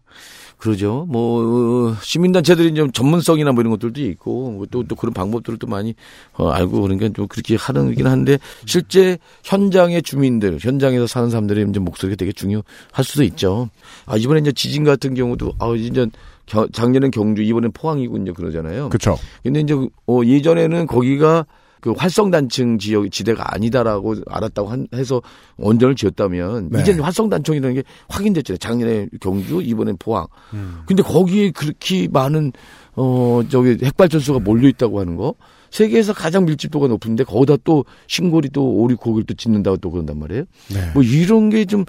그러죠. 0.57 1.07
뭐 1.09 1.90
어, 1.90 1.96
시민단체들이 2.03 2.74
좀 2.74 2.92
전문성이나 2.92 3.53
뭐 3.53 3.62
이런 3.62 3.70
것들도 3.70 4.00
있고 4.03 4.66
또또 4.70 4.94
그런 4.94 5.14
방법들을 5.14 5.59
또 5.59 5.66
많이 5.66 5.94
어, 6.35 6.48
알고 6.48 6.81
그러니까 6.83 7.09
좀 7.14 7.29
그렇게 7.29 7.57
하는긴 7.57 8.07
한데 8.07 8.38
실제 8.66 9.16
현장의 9.44 10.03
주민들, 10.03 10.59
현장에서 10.61 11.07
사는 11.07 11.31
사람들의 11.31 11.66
이제 11.70 11.79
목소리가 11.81 12.16
되게 12.16 12.33
중요할 12.33 13.05
수도 13.05 13.22
있죠. 13.24 13.70
아 14.07 14.16
이번에 14.16 14.40
이제 14.40 14.53
지진 14.53 14.85
같은 14.85 15.14
경우도 15.14 15.53
아 15.59 15.72
이제 15.76 16.07
겨- 16.46 16.68
작년엔 16.72 17.11
경주, 17.11 17.42
이번엔 17.42 17.72
포항이고 17.72 18.18
이제 18.18 18.33
그러잖아요. 18.33 18.88
그렇죠. 18.90 19.16
근데 19.42 19.61
이제 19.61 19.74
어, 20.07 20.20
예전에는 20.24 20.87
거기가 20.87 21.46
그 21.81 21.93
활성단층 21.93 22.79
지역 22.79 23.11
지대가 23.11 23.55
아니다라고 23.55 24.16
알았다고 24.27 24.69
한, 24.69 24.87
해서 24.95 25.23
원전을 25.57 25.95
지었다면 25.95 26.71
네. 26.71 26.81
이제는 26.81 27.03
활성단층이라는 27.03 27.75
게 27.75 27.83
확인됐잖아요. 28.09 28.59
작년에 28.59 29.09
경주, 29.21 29.62
이번엔 29.62 29.97
포항. 29.99 30.27
음. 30.55 30.83
근데 30.87 31.03
거기에 31.03 31.51
그렇게 31.51 32.09
많은 32.09 32.53
어 32.97 33.43
저기 33.49 33.79
핵발전소가 33.83 34.40
몰려 34.40 34.69
있다고 34.69 35.01
하는 35.01 35.16
거 35.16 35.35
세계에서 35.71 36.12
가장 36.12 36.45
밀집도가 36.45 36.88
높은데 36.88 37.25
거기다 37.25 37.57
또 37.64 37.85
신고리 38.09 38.51
또 38.51 38.69
오리 38.75 38.95
고기를 38.95 39.25
또 39.25 39.35
짓는다고 39.35 39.77
또 39.79 39.90
그런단 39.90 40.19
말이에요. 40.19 40.45
네. 40.73 40.90
뭐 40.95 41.03
이런 41.03 41.51
게좀 41.51 41.85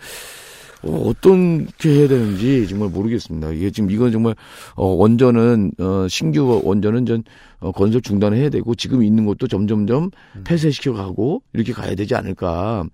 어, 0.84 1.10
어떻게 1.10 1.90
해야 1.90 2.08
되는지 2.08 2.68
정말 2.68 2.90
모르겠습니다. 2.90 3.52
이게 3.52 3.72
지금 3.72 3.92
이건 3.92 4.12
정말 4.12 4.36
어, 4.76 4.88
원전은 4.88 5.72
어, 5.80 6.08
신규 6.10 6.62
원전은 6.64 7.06
전 7.06 7.24
어, 7.60 7.72
건설 7.72 8.02
중단해야 8.02 8.50
되고 8.50 8.74
지금 8.76 9.04
있는 9.04 9.26
것도 9.26 9.48
점점점 9.48 10.10
폐쇄시켜 10.44 10.94
가고 10.94 11.44
이렇게 11.54 11.74
가야 11.74 11.96
되지 11.96 12.16
않을까. 12.16 12.86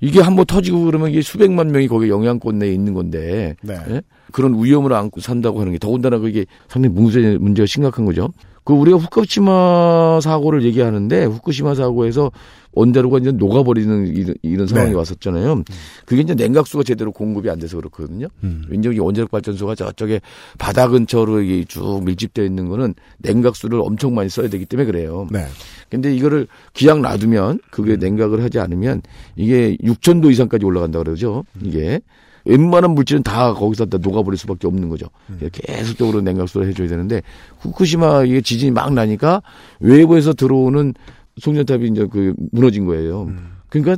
이게 0.00 0.20
한번 0.20 0.46
터지고 0.46 0.84
그러면 0.84 1.10
이게 1.10 1.20
수백만 1.20 1.70
명이 1.70 1.86
거기 1.86 2.08
영향권 2.08 2.58
내에 2.58 2.72
있는 2.72 2.94
건데 2.94 3.54
네. 3.62 3.76
예? 3.90 4.02
그런 4.32 4.62
위험을 4.62 4.92
안고 4.94 5.20
산다고 5.20 5.60
하는 5.60 5.72
게 5.72 5.78
더군다나 5.78 6.18
그게 6.18 6.46
상당히 6.68 6.94
문제, 6.94 7.36
문제가 7.38 7.66
심각한 7.66 8.06
거죠. 8.06 8.30
그 8.64 8.72
우리가 8.72 8.96
후쿠시마 8.98 10.20
사고를 10.22 10.62
얘기하는데 10.64 11.24
후쿠시마 11.24 11.74
사고에서 11.74 12.30
원자로가 12.72 13.18
이제 13.18 13.32
녹아버리는 13.32 14.06
이런, 14.08 14.34
이런 14.42 14.66
상황이 14.66 14.90
네. 14.90 14.96
왔었잖아요. 14.96 15.64
그게 16.06 16.22
이제 16.22 16.34
냉각수가 16.34 16.84
제대로 16.84 17.12
공급이 17.12 17.50
안 17.50 17.58
돼서 17.58 17.76
그렇거든요. 17.76 18.28
음. 18.44 18.64
왜냐하면 18.68 18.96
이 18.96 19.00
원자력 19.00 19.30
발전소가 19.30 19.74
저쪽에 19.74 20.20
바다 20.58 20.88
근처로 20.88 21.40
이게 21.42 21.64
쭉 21.64 22.02
밀집되어 22.04 22.44
있는 22.44 22.68
거는 22.68 22.94
냉각수를 23.18 23.80
엄청 23.80 24.14
많이 24.14 24.28
써야 24.28 24.48
되기 24.48 24.66
때문에 24.66 24.86
그래요. 24.86 25.26
네. 25.30 25.46
근데 25.88 26.14
이거를 26.14 26.46
기약 26.72 27.00
놔두면 27.00 27.60
그게 27.70 27.96
냉각을 27.96 28.42
하지 28.42 28.60
않으면 28.60 29.02
이게 29.36 29.76
6천도 29.82 30.30
이상까지 30.30 30.64
올라간다 30.64 31.00
그러죠. 31.00 31.44
이게 31.62 32.00
웬만한 32.44 32.92
물질은 32.92 33.22
다 33.22 33.52
거기서 33.52 33.86
다 33.86 33.98
녹아버릴 34.00 34.38
수밖에 34.38 34.66
없는 34.66 34.88
거죠. 34.88 35.06
계속적으로 35.52 36.20
냉각수를 36.20 36.68
해줘야 36.68 36.88
되는데 36.88 37.22
후쿠시마 37.58 38.24
이게 38.24 38.40
지진이 38.40 38.70
막 38.70 38.92
나니까 38.94 39.42
외부에서 39.80 40.32
들어오는 40.32 40.94
송전탑이 41.40 41.88
이제 41.88 42.06
그 42.10 42.34
무너진 42.52 42.86
거예요. 42.86 43.30
그러니까 43.68 43.96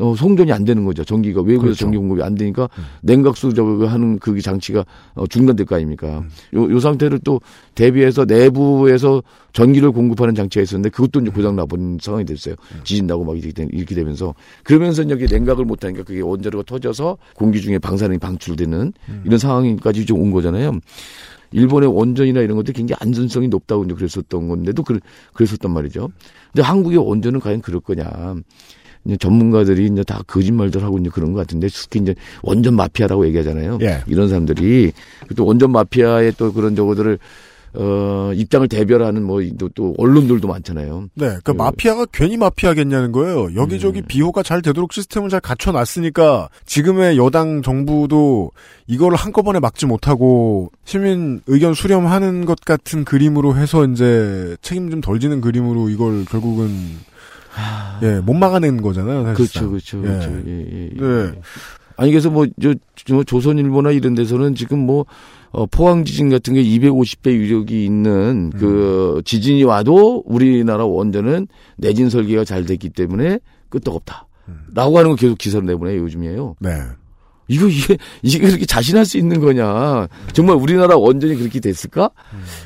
어, 0.00 0.14
송전이 0.14 0.52
안 0.52 0.64
되는 0.64 0.84
거죠. 0.84 1.02
전기가 1.02 1.40
외부에서 1.40 1.60
그렇죠. 1.60 1.78
전기 1.80 1.98
공급이 1.98 2.22
안 2.22 2.36
되니까 2.36 2.68
음. 2.78 2.84
냉각수 3.02 3.52
저거 3.52 3.84
하는 3.88 4.20
그 4.20 4.40
장치가 4.40 4.84
어, 5.16 5.26
중단될 5.26 5.66
거 5.66 5.74
아닙니까? 5.74 6.20
음. 6.20 6.28
요, 6.56 6.70
요 6.72 6.78
상태를 6.78 7.18
또 7.24 7.40
대비해서 7.74 8.24
내부에서 8.24 9.24
전기를 9.52 9.90
공급하는 9.90 10.36
장치가 10.36 10.62
있었는데 10.62 10.90
그것도 10.90 11.18
이제 11.18 11.30
고장 11.32 11.56
나버린 11.56 11.98
상황이 12.00 12.24
됐어요. 12.24 12.54
음. 12.76 12.80
지진 12.84 13.08
나고 13.08 13.24
막 13.24 13.36
이렇게, 13.36 13.50
되- 13.52 13.68
이렇게 13.72 13.96
되면서 13.96 14.36
그러면서 14.62 15.02
여기 15.10 15.26
냉각을 15.26 15.64
못 15.64 15.82
하니까 15.84 16.04
그게 16.04 16.20
원자로가 16.20 16.62
터져서 16.64 17.18
공기 17.34 17.60
중에 17.60 17.80
방사능이 17.80 18.18
방출되는 18.20 18.92
음. 19.08 19.22
이런 19.26 19.36
상황까지 19.38 20.06
좀 20.06 20.18
온 20.22 20.30
거잖아요. 20.30 20.78
일본의 21.52 21.94
원전이나 21.94 22.40
이런 22.40 22.56
것들이 22.56 22.74
굉장히 22.74 22.98
안전성이 23.00 23.48
높다고 23.48 23.84
이제 23.84 23.94
그랬었던 23.94 24.48
건데도 24.48 24.82
그, 24.82 25.00
그랬었단 25.32 25.70
말이죠. 25.70 26.10
근데 26.52 26.62
한국의 26.62 26.98
원전은 26.98 27.40
과연 27.40 27.62
그럴 27.62 27.80
거냐. 27.80 28.36
이제 29.04 29.16
전문가들이 29.16 29.86
이제 29.86 30.02
다 30.04 30.22
거짓말들 30.26 30.82
하고 30.82 30.98
이제 30.98 31.08
그런 31.08 31.32
것 31.32 31.40
같은데 31.40 31.68
특히 31.68 32.00
이제 32.00 32.14
원전 32.42 32.74
마피아라고 32.74 33.26
얘기하잖아요. 33.28 33.78
예. 33.82 34.02
이런 34.06 34.28
사람들이 34.28 34.92
또 35.36 35.46
원전 35.46 35.72
마피아의 35.72 36.32
또 36.36 36.52
그런 36.52 36.76
저거들을 36.76 37.18
어 37.74 38.32
입장을 38.34 38.66
대별하는 38.68 39.22
뭐 39.24 39.40
또 39.58 39.68
또 39.74 39.94
언론들도 39.98 40.48
많잖아요. 40.48 41.08
네, 41.14 41.26
그러니까 41.26 41.52
그- 41.52 41.56
마피아가 41.58 42.06
괜히 42.12 42.36
마피아겠냐는 42.36 43.12
거예요. 43.12 43.54
여기저기 43.54 44.00
음. 44.00 44.04
비호가 44.08 44.42
잘 44.42 44.62
되도록 44.62 44.92
시스템을 44.92 45.28
잘 45.28 45.40
갖춰놨으니까 45.40 46.48
지금의 46.66 47.18
여당 47.18 47.62
정부도 47.62 48.50
이걸 48.86 49.14
한꺼번에 49.14 49.60
막지 49.60 49.84
못하고 49.86 50.70
시민 50.84 51.40
의견 51.46 51.74
수렴하는 51.74 52.44
것 52.46 52.60
같은 52.60 53.04
그림으로 53.04 53.56
해서 53.56 53.84
이제 53.86 54.56
책임 54.62 54.90
좀 54.90 55.00
덜 55.00 55.20
지는 55.20 55.40
그림으로 55.40 55.88
이걸 55.90 56.24
결국은 56.24 56.68
예, 58.02 58.20
못 58.20 58.34
막아낸 58.34 58.80
거잖아요. 58.80 59.24
사실상. 59.24 59.68
그렇죠, 59.70 59.98
그렇죠, 59.98 59.98
예. 59.98 60.02
그렇죠. 60.02 60.30
예, 60.46 60.66
예, 60.72 60.90
예. 60.92 61.00
네. 61.00 61.40
아니 61.96 62.10
그래서 62.12 62.30
뭐저 62.30 62.74
조선일보나 63.26 63.90
이런 63.90 64.14
데서는 64.14 64.54
지금 64.54 64.78
뭐 64.86 65.04
어, 65.50 65.66
포항 65.66 66.04
지진 66.04 66.28
같은 66.30 66.54
게 66.54 66.62
250배 66.62 67.30
유력이 67.32 67.84
있는 67.84 68.50
음. 68.54 68.58
그 68.58 69.22
지진이 69.24 69.64
와도 69.64 70.22
우리나라 70.26 70.84
원전은 70.84 71.48
내진 71.76 72.10
설계가 72.10 72.44
잘 72.44 72.64
됐기 72.66 72.90
때문에 72.90 73.38
끄떡없다. 73.70 74.26
음. 74.48 74.60
라고 74.74 74.98
하는 74.98 75.10
거 75.10 75.16
계속 75.16 75.38
기사를 75.38 75.66
내보내요, 75.66 76.00
요즘이에요. 76.02 76.56
네. 76.60 76.70
이거, 77.50 77.66
이게, 77.66 77.96
이게 78.22 78.38
그렇게 78.40 78.66
자신할 78.66 79.06
수 79.06 79.16
있는 79.16 79.40
거냐. 79.40 80.06
정말 80.34 80.56
우리나라 80.56 80.96
원전이 80.96 81.34
그렇게 81.36 81.60
됐을까? 81.60 82.10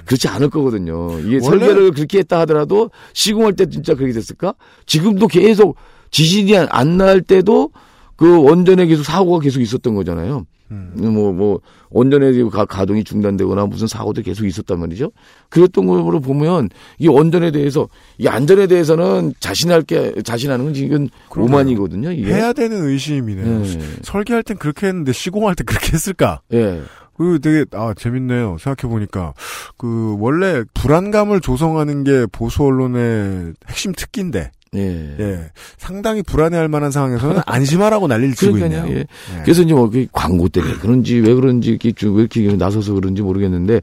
그렇지 0.05 0.27
않을 0.27 0.51
거거든요. 0.51 1.21
이게 1.21 1.37
음. 1.37 1.42
원래- 1.45 1.66
설계를 1.66 1.92
그렇게 1.92 2.18
했다 2.18 2.40
하더라도 2.40 2.90
시공할 3.14 3.53
때 3.55 3.66
진짜 3.66 3.95
그렇게 3.95 4.12
됐을까? 4.12 4.55
지금도 4.87 5.29
계속 5.29 5.77
지진이 6.11 6.57
안 6.57 6.97
날 6.97 7.21
때도 7.21 7.71
그 8.16 8.42
원전에 8.42 8.87
계속 8.87 9.05
사고가 9.05 9.38
계속 9.38 9.61
있었던 9.61 9.95
거잖아요. 9.95 10.47
음. 10.73 11.13
뭐, 11.13 11.33
뭐, 11.33 11.61
원전의 11.91 12.49
가, 12.51 12.65
가동이 12.65 13.05
중단되거나 13.05 13.67
무슨 13.67 13.87
사고도 13.87 14.23
계속 14.23 14.47
있었단 14.47 14.81
말이죠. 14.81 15.11
그랬던 15.51 15.87
거로 15.87 16.21
보면 16.21 16.71
이 16.99 17.09
원전에 17.09 17.51
대해서 17.51 17.89
이 18.19 18.27
안전에 18.27 18.67
대해서는 18.67 19.35
자신할 19.41 19.83
게, 19.83 20.15
자신하는 20.23 20.67
건 20.67 20.75
지금 20.75 21.09
그러게요. 21.31 21.55
오만이거든요. 21.55 22.13
이게. 22.13 22.33
해야 22.33 22.53
되는 22.53 22.85
의심이네요. 22.85 23.65
예. 23.65 23.81
설계할 24.03 24.43
땐 24.43 24.57
그렇게 24.57 24.87
했는데 24.87 25.13
시공할 25.13 25.55
때 25.55 25.65
그렇게 25.65 25.93
했을까? 25.93 26.41
예. 26.53 26.81
그 27.17 27.39
되게 27.41 27.67
아 27.73 27.93
재밌네요. 27.95 28.57
생각해 28.59 28.91
보니까 28.91 29.35
그 29.77 30.17
원래 30.19 30.65
불안감을 30.75 31.41
조성하는 31.41 32.05
게 32.05 32.27
보수 32.33 32.65
언론의 32.65 33.53
핵심 33.69 33.93
특기인데 33.93 34.51
예. 34.75 35.17
예 35.19 35.51
상당히 35.77 36.23
불안해할 36.23 36.69
만한 36.69 36.91
상황에서는 36.91 37.43
안심하라고 37.47 38.07
난리를 38.07 38.35
치고. 38.35 38.59
있네요. 38.59 38.87
예. 38.89 38.97
예. 38.99 39.07
그래서 39.43 39.63
이제 39.63 39.75
뭐그 39.75 40.07
광고 40.13 40.49
때문에 40.49 40.75
그런지 40.75 41.17
왜 41.19 41.35
그런지 41.35 41.79
왜 41.83 42.21
이렇게 42.21 42.57
나서서 42.57 42.95
그런지 42.95 43.23
모르겠는데 43.23 43.81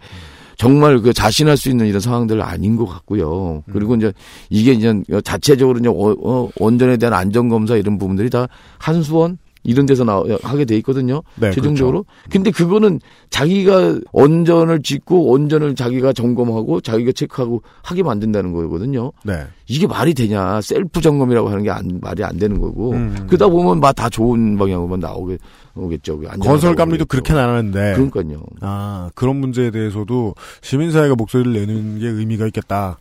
정말 0.58 1.00
그 1.00 1.14
자신할 1.14 1.56
수 1.56 1.70
있는 1.70 1.88
이런 1.88 2.02
상황들 2.02 2.42
아닌 2.42 2.76
것 2.76 2.86
같고요. 2.86 3.64
그리고 3.72 3.96
이제 3.96 4.12
이게 4.50 4.74
이제 4.74 4.94
자체적으로 5.24 5.80
이제 5.80 5.88
어, 5.88 6.16
어, 6.22 6.50
원전에 6.60 6.98
대한 6.98 7.14
안전 7.14 7.48
검사 7.48 7.78
이런 7.78 7.98
부분들이 7.98 8.30
다 8.30 8.48
한수원 8.78 9.38
이런 9.64 9.86
데서 9.86 10.04
나 10.04 10.24
하게 10.42 10.66
돼 10.66 10.76
있거든요. 10.78 11.22
네, 11.36 11.52
최종적으로. 11.52 12.06
근데 12.32 12.50
그거는 12.50 13.00
자기가 13.30 14.00
원전을 14.12 14.82
짓고 14.82 15.26
원전을 15.28 15.76
자기가 15.76 16.14
점검하고 16.14 16.82
자기가 16.82 17.12
체크하고 17.12 17.62
하게 17.84 18.02
만든다는 18.04 18.54
거거든요. 18.54 19.12
네. 19.24 19.44
이게 19.68 19.86
말이 19.86 20.14
되냐? 20.16 20.62
셀프 20.62 21.02
점검이라고 21.02 21.50
하는 21.50 21.62
게 21.64 21.70
안, 21.70 22.00
말이 22.02 22.24
안 22.24 22.38
되는 22.38 22.60
거고. 22.60 22.94
음. 22.94 23.28
그러다 23.28 23.48
보면 23.50 23.80
막 23.80 24.00
다 24.00 24.08
좋은 24.08 24.58
방향으로만 24.58 25.02
나오게 25.02 25.38
오겠죠. 25.76 26.22
건설 26.40 26.74
감리도 26.76 27.06
그렇게 27.06 27.34
나누는데 27.34 27.96
그러니까요. 27.96 28.42
아 28.62 29.10
그런 29.14 29.36
문제에 29.36 29.72
대해서도 29.72 30.36
시민사회가 30.62 31.16
목소리를 31.16 31.52
내는 31.52 32.00
게 32.00 32.08
의미가 32.08 32.46
있겠다. 32.48 32.98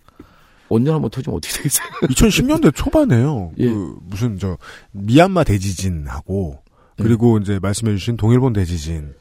원전 0.68 0.94
한번 0.94 1.10
터지면 1.10 1.36
어떻게 1.36 1.56
되겠어요? 1.56 1.88
2010년대 2.10 2.74
초반에요. 2.74 3.52
예. 3.58 3.66
그 3.66 3.96
무슨 4.02 4.38
저 4.38 4.56
미얀마 4.92 5.44
대지진하고 5.44 6.62
그리고 6.96 7.38
이제 7.38 7.58
말씀해주신 7.60 8.16
동일본 8.16 8.52
대지진은 8.54 9.14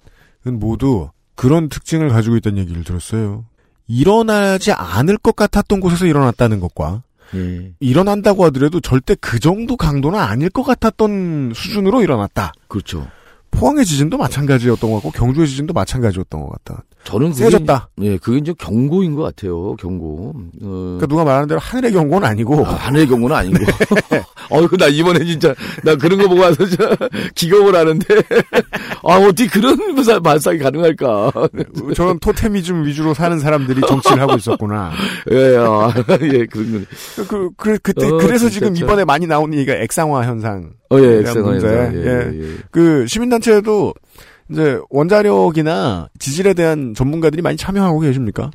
모두 0.53 1.09
그런 1.35 1.69
특징을 1.69 2.09
가지고 2.09 2.37
있다는 2.37 2.57
얘기를 2.59 2.83
들었어요. 2.83 3.45
일어나지 3.87 4.71
않을 4.71 5.17
것 5.17 5.35
같았던 5.35 5.79
곳에서 5.79 6.05
일어났다는 6.05 6.59
것과 6.59 7.03
예. 7.35 7.73
일어난다고 7.79 8.45
하더라도 8.45 8.79
절대 8.79 9.15
그 9.15 9.39
정도 9.39 9.77
강도는 9.77 10.19
아닐 10.19 10.49
것 10.49 10.63
같았던 10.63 11.53
수준으로 11.55 12.01
일어났다. 12.01 12.53
그렇죠. 12.67 13.07
포항의 13.51 13.85
지진도 13.85 14.17
마찬가지였던 14.17 14.89
것 14.89 14.95
같고 14.97 15.11
경주의 15.11 15.47
지진도 15.47 15.73
마찬가지였던 15.73 16.41
것 16.41 16.49
같다. 16.49 16.83
저는 17.07 17.31
그게, 17.31 17.45
세졌다. 17.45 17.89
예, 18.01 18.17
그게 18.17 18.37
이제 18.39 18.53
경고인 18.57 19.15
것 19.15 19.23
같아요. 19.23 19.77
경고. 19.77 20.33
어, 20.61 20.67
그러니까 20.97 21.07
누가 21.07 21.23
말하는 21.23 21.47
대로 21.47 21.57
하늘의 21.61 21.93
경고는 21.93 22.27
아니고 22.27 22.65
아, 22.67 22.71
하늘의 22.73 23.07
경고는 23.07 23.33
아니고. 23.33 23.57
네. 24.11 24.21
어이구, 24.51 24.75
나 24.75 24.87
이번에 24.87 25.23
진짜, 25.23 25.55
나 25.85 25.95
그런 25.95 26.19
거 26.19 26.27
보고 26.27 26.41
와서 26.41 26.65
진짜 26.65 26.89
기겁을 27.35 27.73
하는데. 27.75 28.05
아, 29.03 29.15
어떻게 29.19 29.47
그런 29.47 29.77
무사- 29.95 30.19
발상이 30.19 30.57
가능할까. 30.59 31.31
저런 31.95 32.19
토테미즘 32.19 32.85
위주로 32.85 33.13
사는 33.13 33.39
사람들이 33.39 33.81
정치를 33.87 34.19
하고 34.21 34.35
있었구나. 34.35 34.91
예, 35.31 35.55
아, 35.57 35.93
예, 36.23 36.45
그런 36.45 36.85
거. 37.15 37.23
그, 37.27 37.49
그, 37.55 37.77
그때, 37.79 38.05
어, 38.05 38.17
그래서 38.17 38.49
지금 38.49 38.73
참. 38.73 38.83
이번에 38.83 39.05
많이 39.05 39.25
나오는 39.27 39.57
얘기가 39.57 39.77
액상화 39.77 40.23
현상. 40.25 40.71
어, 40.89 40.99
예, 40.99 41.19
액상화 41.19 41.51
문제. 41.51 41.67
현상. 41.67 41.95
예, 41.95 41.99
예. 42.05 42.31
예, 42.33 42.43
예. 42.43 42.55
그, 42.69 43.05
시민단체에도 43.07 43.93
이제 44.49 44.79
원자력이나 44.89 46.09
지질에 46.19 46.53
대한 46.53 46.93
전문가들이 46.95 47.41
많이 47.41 47.57
참여하고 47.57 47.99
계십니까? 47.99 48.51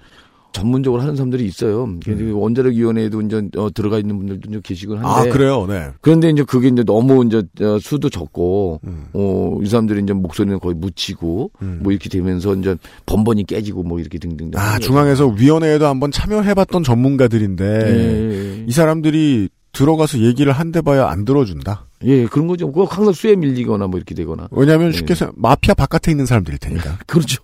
전문적으로 0.52 1.02
하는 1.02 1.16
사람들이 1.16 1.44
있어요. 1.46 1.88
근데 2.05 2.31
원자력 2.31 2.74
위원회에도 2.74 3.22
이제 3.22 3.42
어, 3.57 3.70
들어가 3.72 3.98
있는 3.98 4.18
분들도 4.18 4.50
이제 4.50 4.61
계시긴 4.62 4.98
한데. 4.98 5.09
아, 5.09 5.33
그래요, 5.33 5.66
네. 5.66 5.88
그런데 6.00 6.28
이제 6.31 6.44
그게 6.44 6.68
이제 6.68 6.85
너무 6.85 7.24
이제 7.24 7.42
어, 7.64 7.78
수도 7.81 8.11
적고, 8.11 8.81
음. 8.85 9.07
어, 9.14 9.59
이 9.62 9.66
사람들이 9.66 10.02
이제 10.02 10.12
목소리는 10.12 10.59
거의 10.61 10.74
묻히고, 10.74 11.52
음. 11.62 11.81
뭐 11.83 11.90
이렇게 11.90 12.09
되면서 12.09 12.55
이제 12.55 12.76
번번이 13.07 13.44
깨지고 13.44 13.83
뭐 13.83 13.98
이렇게 13.98 14.18
등등. 14.18 14.50
아, 14.55 14.78
중앙에서 14.78 15.28
위원회에도 15.28 15.87
한번 15.87 16.11
참여해봤던 16.11 16.85
전문가들인데, 16.85 17.64
예, 17.64 18.64
이 18.66 18.72
사람들이 18.72 19.48
들어가서 19.72 20.18
얘기를 20.20 20.52
한대 20.52 20.80
봐야 20.82 21.08
안 21.08 21.24
들어준다. 21.24 21.87
예, 22.04 22.26
그런 22.26 22.46
거죠. 22.46 22.66
그거 22.70 22.85
항상 22.85 23.12
수에 23.12 23.37
밀리거나 23.37 23.87
뭐 23.87 23.98
이렇게 23.98 24.14
되거나. 24.14 24.48
왜냐하면 24.50 24.88
예. 24.88 24.92
쉽게 24.92 25.14
생각, 25.14 25.35
마피아 25.38 25.74
바깥에 25.74 26.11
있는 26.11 26.26
사람들일 26.26 26.58
테니까. 26.58 26.98
그렇죠. 27.06 27.42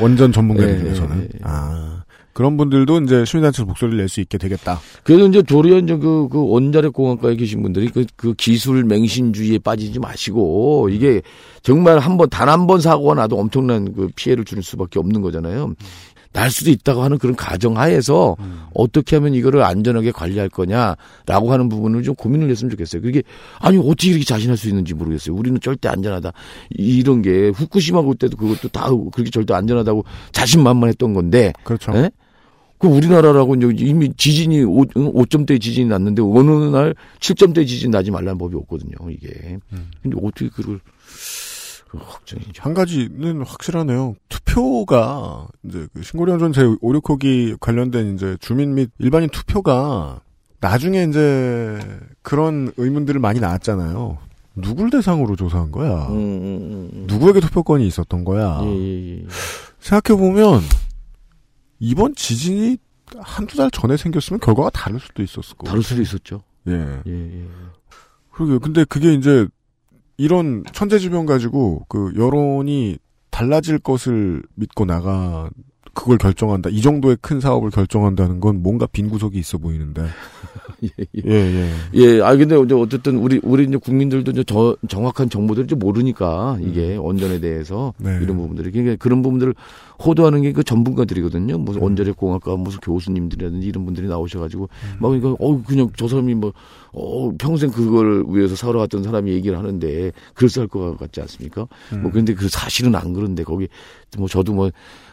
원전 0.00 0.32
전문가들 0.32 0.74
예, 0.74 0.78
중에서는. 0.78 1.16
예, 1.18 1.22
예. 1.24 1.38
아, 1.42 2.04
그런 2.32 2.56
분들도 2.56 3.00
이제 3.00 3.24
시민단체에서 3.24 3.64
목소리를 3.66 3.98
낼 3.98 4.08
수 4.08 4.20
있게 4.20 4.38
되겠다. 4.38 4.78
그래서 5.02 5.26
이제 5.26 5.38
이제 5.40 5.96
그, 5.96 6.28
그 6.30 6.46
원자력 6.48 6.92
공학과에 6.92 7.34
계신 7.36 7.62
분들이 7.62 7.88
그, 7.88 8.04
그 8.16 8.34
기술 8.34 8.84
맹신주의에 8.84 9.58
빠지지 9.58 9.98
마시고, 9.98 10.88
이게 10.90 11.22
정말 11.62 11.98
한 11.98 12.16
번, 12.16 12.28
단 12.30 12.48
한 12.48 12.66
번 12.66 12.80
사고가 12.80 13.14
나도 13.14 13.38
엄청난 13.38 13.92
그 13.94 14.08
피해를 14.14 14.44
줄 14.44 14.62
수밖에 14.62 14.98
없는 15.00 15.20
거잖아요. 15.22 15.74
날 16.32 16.50
수도 16.50 16.70
있다고 16.70 17.02
하는 17.02 17.18
그런 17.18 17.34
가정하에서 17.34 18.36
어떻게 18.72 19.16
하면 19.16 19.34
이거를 19.34 19.62
안전하게 19.62 20.12
관리할 20.12 20.48
거냐라고 20.48 21.52
하는 21.52 21.68
부분을 21.68 22.02
좀 22.02 22.14
고민을 22.14 22.48
했으면 22.50 22.70
좋겠어요. 22.70 23.02
그게 23.02 23.22
아니 23.58 23.78
어떻게 23.78 24.10
이렇게 24.10 24.24
자신할 24.24 24.56
수 24.56 24.68
있는지 24.68 24.94
모르겠어요. 24.94 25.34
우리는 25.34 25.60
절대 25.60 25.88
안전하다 25.88 26.32
이런 26.70 27.22
게 27.22 27.48
후쿠시마 27.48 28.02
그때도 28.02 28.36
그것도 28.36 28.68
다 28.68 28.88
그렇게 29.12 29.30
절대 29.30 29.54
안전하다고 29.54 30.04
자신만만했던 30.32 31.14
건데 31.14 31.52
그렇죠. 31.64 31.92
예? 31.96 32.10
그 32.78 32.86
우리나라라고 32.86 33.56
이제 33.56 33.68
이미 33.84 34.10
지진이 34.16 34.62
5, 34.62 34.84
5점대 34.86 35.60
지진이 35.60 35.86
났는데 35.90 36.22
어느 36.22 36.50
날 36.74 36.94
7점대 37.18 37.66
지진 37.66 37.90
나지 37.90 38.10
말라는 38.10 38.38
법이 38.38 38.56
없거든요, 38.56 38.94
이게. 39.10 39.58
근데 40.02 40.16
어떻게 40.22 40.48
그걸 40.48 40.80
그 41.90 41.98
확정이죠. 41.98 42.62
한 42.62 42.72
가지는 42.72 43.42
확실하네요. 43.42 44.14
투표가 44.28 45.48
이제 45.64 45.88
그 45.92 46.02
신고리원전 46.02 46.52
제 46.52 46.62
569기 46.62 47.58
관련된 47.58 48.14
이제 48.14 48.36
주민 48.40 48.74
및 48.74 48.90
일반인 48.98 49.28
투표가 49.28 50.20
나중에 50.60 51.02
이제 51.04 51.80
그런 52.22 52.70
의문들을 52.76 53.20
많이 53.20 53.40
나왔잖아요. 53.40 54.18
누굴 54.54 54.90
대상으로 54.90 55.34
조사한 55.34 55.72
거야? 55.72 56.06
음, 56.08 56.14
음, 56.14 56.90
음. 56.92 57.04
누구에게 57.08 57.40
투표권이 57.40 57.84
있었던 57.86 58.24
거야? 58.24 58.60
예, 58.62 58.68
예, 58.68 59.18
예. 59.22 59.26
생각해 59.80 60.18
보면, 60.18 60.60
이번 61.78 62.14
지진이 62.14 62.76
한두 63.18 63.56
달 63.56 63.70
전에 63.70 63.96
생겼으면 63.96 64.38
결과가 64.40 64.70
다를 64.70 65.00
수도 65.00 65.22
있었을 65.22 65.56
거고. 65.56 65.66
다를 65.66 65.82
수도 65.82 66.02
있었죠. 66.02 66.42
예. 66.68 66.72
예, 67.06 67.12
예. 67.12 67.46
그러게요. 68.32 68.60
근데 68.60 68.84
그게 68.84 69.14
이제, 69.14 69.46
이런 70.20 70.64
천재지변 70.74 71.24
가지고, 71.24 71.86
그, 71.88 72.12
여론이 72.14 72.98
달라질 73.30 73.78
것을 73.78 74.42
믿고 74.54 74.84
나가, 74.84 75.48
그걸 75.92 76.18
결정한다. 76.18 76.70
이 76.70 76.80
정도의 76.80 77.16
큰 77.20 77.40
사업을 77.40 77.70
결정한다는 77.70 78.40
건 78.40 78.62
뭔가 78.62 78.86
빈 78.86 79.08
구석이 79.08 79.38
있어 79.38 79.58
보이는데. 79.58 80.02
예, 80.82 80.88
예. 80.98 81.22
예, 81.26 81.32
예. 81.32 81.70
예, 81.94 82.22
아 82.22 82.34
근데 82.36 82.58
이제 82.58 82.74
어쨌든 82.74 83.18
우리 83.18 83.40
우리 83.42 83.64
이제 83.64 83.76
국민들도 83.76 84.30
이제 84.30 84.44
저 84.44 84.76
정확한 84.88 85.28
정보들을 85.28 85.68
좀 85.68 85.78
모르니까 85.78 86.58
이게 86.60 86.96
원전에 86.96 87.40
대해서 87.40 87.92
네. 87.98 88.18
이런 88.22 88.36
부분들이 88.38 88.70
그러니까 88.70 88.96
그런 88.96 89.20
부분들을 89.22 89.54
호도하는 90.04 90.42
게 90.42 90.50
그 90.52 90.64
전문가들이거든요. 90.64 91.58
무슨 91.58 91.82
원자력 91.82 92.16
공학과 92.16 92.56
무슨 92.56 92.80
교수님들이라든지 92.80 93.66
이런 93.66 93.84
분들이 93.84 94.08
나오셔가지고 94.08 94.68
막 94.98 95.08
그러니까 95.08 95.36
어 95.40 95.62
그냥 95.62 95.88
저 95.96 96.08
사람이 96.08 96.34
뭐 96.34 96.52
어, 96.92 97.32
평생 97.38 97.70
그걸 97.70 98.24
위해서 98.28 98.56
살아왔던 98.56 99.02
사람이 99.02 99.30
얘기를 99.32 99.56
하는데 99.56 100.12
그럴싸할 100.34 100.68
것 100.68 100.98
같지 100.98 101.20
않습니까? 101.20 101.66
뭐 102.02 102.10
근데 102.10 102.34
그 102.34 102.48
사실은 102.48 102.94
안 102.94 103.12
그런데 103.12 103.44
거기 103.44 103.68
뭐 104.18 104.28
저도 104.28 104.52
뭐 104.52 104.70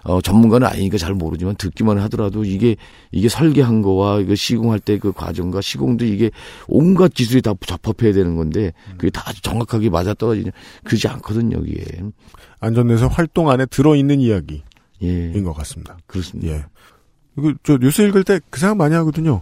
어, 0.07 0.21
전문가는 0.21 0.65
아니니까 0.65 0.97
잘 0.97 1.13
모르지만 1.13 1.55
듣기만 1.57 1.99
하더라도 1.99 2.45
이게 2.45 2.77
이게 3.11 3.27
설계한 3.27 3.81
거와 3.81 4.21
이거 4.21 4.35
시공할 4.35 4.79
때 4.79 4.97
그 4.97 5.11
과정과 5.11 5.59
시공도 5.61 6.05
이게 6.05 6.31
온갖 6.69 7.13
기술이 7.13 7.41
다 7.41 7.53
접합해야 7.65 8.13
되는 8.13 8.35
건데 8.37 8.71
그게 8.97 9.09
다 9.09 9.31
정확하게 9.41 9.89
맞아 9.89 10.13
떨어지냐 10.13 10.51
그러지 10.85 11.07
않거든요 11.09 11.61
이게 11.65 11.83
안전에서 12.61 13.07
활동 13.07 13.49
안에 13.49 13.65
들어 13.65 13.95
있는 13.95 14.21
이야기인 14.21 14.61
예 15.01 15.41
것 15.43 15.53
같습니다. 15.53 15.97
그렇습니다. 16.07 16.53
예. 16.53 16.65
이거 17.37 17.53
저 17.63 17.77
뉴스 17.77 18.01
읽을 18.03 18.23
때 18.23 18.39
그 18.49 18.59
생각 18.59 18.77
많이 18.77 18.95
하거든요. 18.95 19.41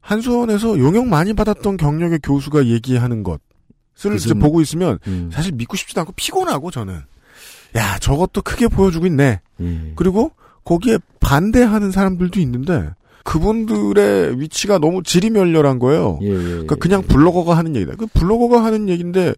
한수원에서 0.00 0.78
용역 0.78 1.06
많이 1.06 1.32
받았던 1.32 1.76
경력의 1.76 2.20
교수가 2.22 2.66
얘기하는 2.66 3.22
것을 3.22 4.12
무슨- 4.12 4.38
보고 4.38 4.60
있으면 4.60 4.98
음, 5.06 5.30
사실 5.32 5.52
믿고 5.52 5.76
싶지도 5.76 6.00
않고 6.00 6.12
피곤하고 6.16 6.70
저는 6.70 7.00
야 7.76 7.98
저것도 7.98 8.42
크게 8.42 8.68
보여주고 8.68 9.06
있네. 9.06 9.40
예. 9.60 9.92
그리고 9.96 10.30
거기에 10.64 10.98
반대하는 11.20 11.90
사람들도 11.90 12.40
있는데 12.40 12.90
그분들의 13.24 14.40
위치가 14.40 14.78
너무 14.78 15.02
지리멸렬한 15.02 15.78
거예요. 15.78 16.18
예, 16.22 16.28
예, 16.28 16.34
그러니까 16.34 16.76
그냥 16.76 17.02
블로거가 17.02 17.56
하는 17.56 17.74
얘기다. 17.76 17.96
그 17.96 18.06
블로거가 18.06 18.64
하는 18.64 18.88
얘기인데 18.88 19.34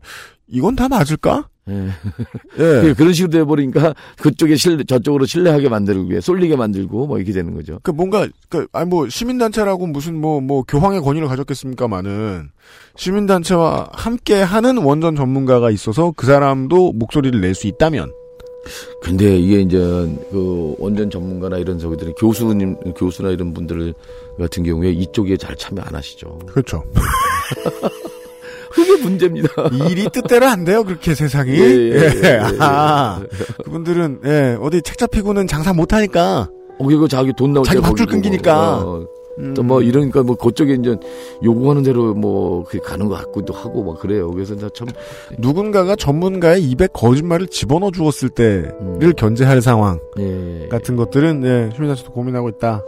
이건 0.48 0.76
다 0.76 0.88
맞을까? 0.88 1.48
예. 1.68 1.72
예. 2.58 2.80
그- 2.82 2.94
그런 2.96 3.12
식으로 3.12 3.30
돼버리니까 3.32 3.94
그쪽에 4.20 4.54
신뢰, 4.56 4.84
저쪽으로 4.84 5.26
신뢰하게 5.26 5.68
만들고 5.68 6.08
위해 6.10 6.20
쏠리게 6.20 6.54
만들고 6.56 7.06
뭐 7.06 7.18
이렇게 7.18 7.32
되는 7.32 7.54
거죠. 7.54 7.80
그 7.82 7.90
뭔가 7.90 8.26
그 8.48 8.66
아니 8.72 8.88
뭐 8.88 9.08
시민단체라고 9.08 9.86
무슨 9.88 10.20
뭐뭐 10.20 10.62
교황의 10.68 11.00
권위를 11.00 11.26
가졌겠습니까마는 11.28 12.50
시민단체와 12.96 13.90
함께 13.92 14.34
하는 14.42 14.78
원전 14.78 15.16
전문가가 15.16 15.70
있어서 15.70 16.12
그 16.16 16.26
사람도 16.26 16.92
목소리를 16.92 17.40
낼 17.40 17.54
수 17.54 17.66
있다면 17.66 18.12
근데 19.00 19.36
이게 19.38 19.60
이제 19.60 19.78
그 20.30 20.74
원전 20.78 21.10
전문가나 21.10 21.58
이런 21.58 21.78
저기들이 21.78 22.12
교수님 22.18 22.76
교수나 22.94 23.30
이런 23.30 23.52
분들 23.54 23.94
같은 24.38 24.62
경우에 24.62 24.90
이쪽에 24.90 25.36
잘 25.36 25.56
참여 25.56 25.82
안 25.82 25.94
하시죠. 25.94 26.38
그렇죠. 26.46 26.82
그게 28.70 29.02
문제입니다. 29.02 29.48
일이 29.88 30.08
뜻대로 30.12 30.46
안 30.46 30.64
돼요 30.64 30.84
그렇게 30.84 31.14
세상이. 31.14 31.50
예, 31.52 31.60
예, 31.60 31.90
예, 31.92 32.12
예, 32.22 32.24
예. 32.24 32.40
아, 32.60 33.22
그분들은 33.64 34.20
예 34.24 34.58
어디 34.60 34.82
책 34.82 34.98
잡히고는 34.98 35.46
장사 35.46 35.72
못 35.72 35.92
하니까. 35.92 36.50
어, 36.78 36.84
그리고 36.84 37.08
자기 37.08 37.32
돈 37.36 37.54
나올 37.54 37.64
자기 37.64 37.78
때 37.78 37.82
밥줄 37.82 38.06
끊기니까. 38.06 38.80
뭐, 38.80 39.06
음. 39.38 39.54
또뭐 39.54 39.82
이러니까 39.82 40.22
뭐 40.22 40.36
그쪽에 40.36 40.74
이제 40.74 40.96
요구하는 41.42 41.82
대로 41.82 42.14
뭐 42.14 42.64
그게 42.64 42.78
가는 42.78 43.08
것 43.08 43.16
같기도 43.16 43.52
하고 43.52 43.84
막 43.84 43.98
그래요. 43.98 44.30
그래서 44.30 44.54
나참 44.54 44.88
누군가가 45.38 45.96
전문가의 45.96 46.62
입에 46.62 46.88
거짓말을 46.92 47.48
집어넣어 47.48 47.90
주었을 47.90 48.30
때를 48.30 48.72
음. 48.80 49.12
견제할 49.16 49.60
상황 49.60 50.00
예. 50.18 50.68
같은 50.68 50.96
것들은 50.96 51.44
예, 51.44 51.70
시민단체도 51.74 52.12
고민하고 52.12 52.48
있다. 52.50 52.82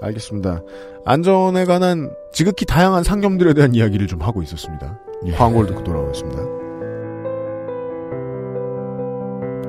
알겠습니다. 0.00 0.62
안전에 1.04 1.64
관한 1.64 2.10
지극히 2.32 2.64
다양한 2.64 3.02
상념들에 3.02 3.54
대한 3.54 3.74
이야기를 3.74 4.06
좀 4.06 4.22
하고 4.22 4.42
있었습니다. 4.42 4.98
예. 5.26 5.32
광고를 5.32 5.68
듣고 5.68 5.84
돌아오겠습니다. 5.84 6.59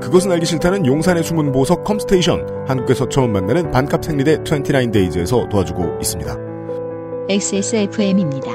그것은 0.01 0.31
알기 0.31 0.45
싫다는 0.45 0.85
용산의 0.85 1.23
숨은 1.23 1.51
보석 1.51 1.83
컴스테이션 1.83 2.65
한국에서 2.67 3.07
처음 3.07 3.31
만나는 3.31 3.71
반값 3.71 4.03
생리대 4.03 4.39
29데이즈에서 4.39 5.47
도와주고 5.47 5.99
있습니다. 6.01 6.37
XSFM입니다. 7.29 8.51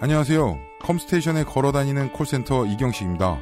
안녕하세요. 0.00 0.58
컴스테이션에 0.80 1.44
걸어다니는 1.44 2.12
콜센터 2.12 2.66
이경식입니다. 2.66 3.38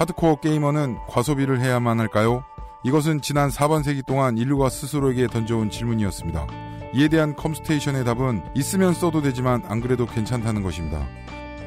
하드코어 0.00 0.36
게이머는 0.36 0.98
과소비를 1.08 1.60
해야만 1.60 2.00
할까요? 2.00 2.42
이것은 2.82 3.20
지난 3.20 3.50
4반세기 3.50 4.06
동안 4.06 4.38
인류가 4.38 4.70
스스로에게 4.70 5.26
던져온 5.26 5.68
질문이었습니다. 5.68 6.46
이에 6.94 7.08
대한 7.08 7.36
컴스테이션의 7.36 8.06
답은 8.06 8.42
있으면 8.54 8.94
써도 8.94 9.20
되지만 9.20 9.62
안 9.68 9.82
그래도 9.82 10.06
괜찮다는 10.06 10.62
것입니다. 10.62 11.06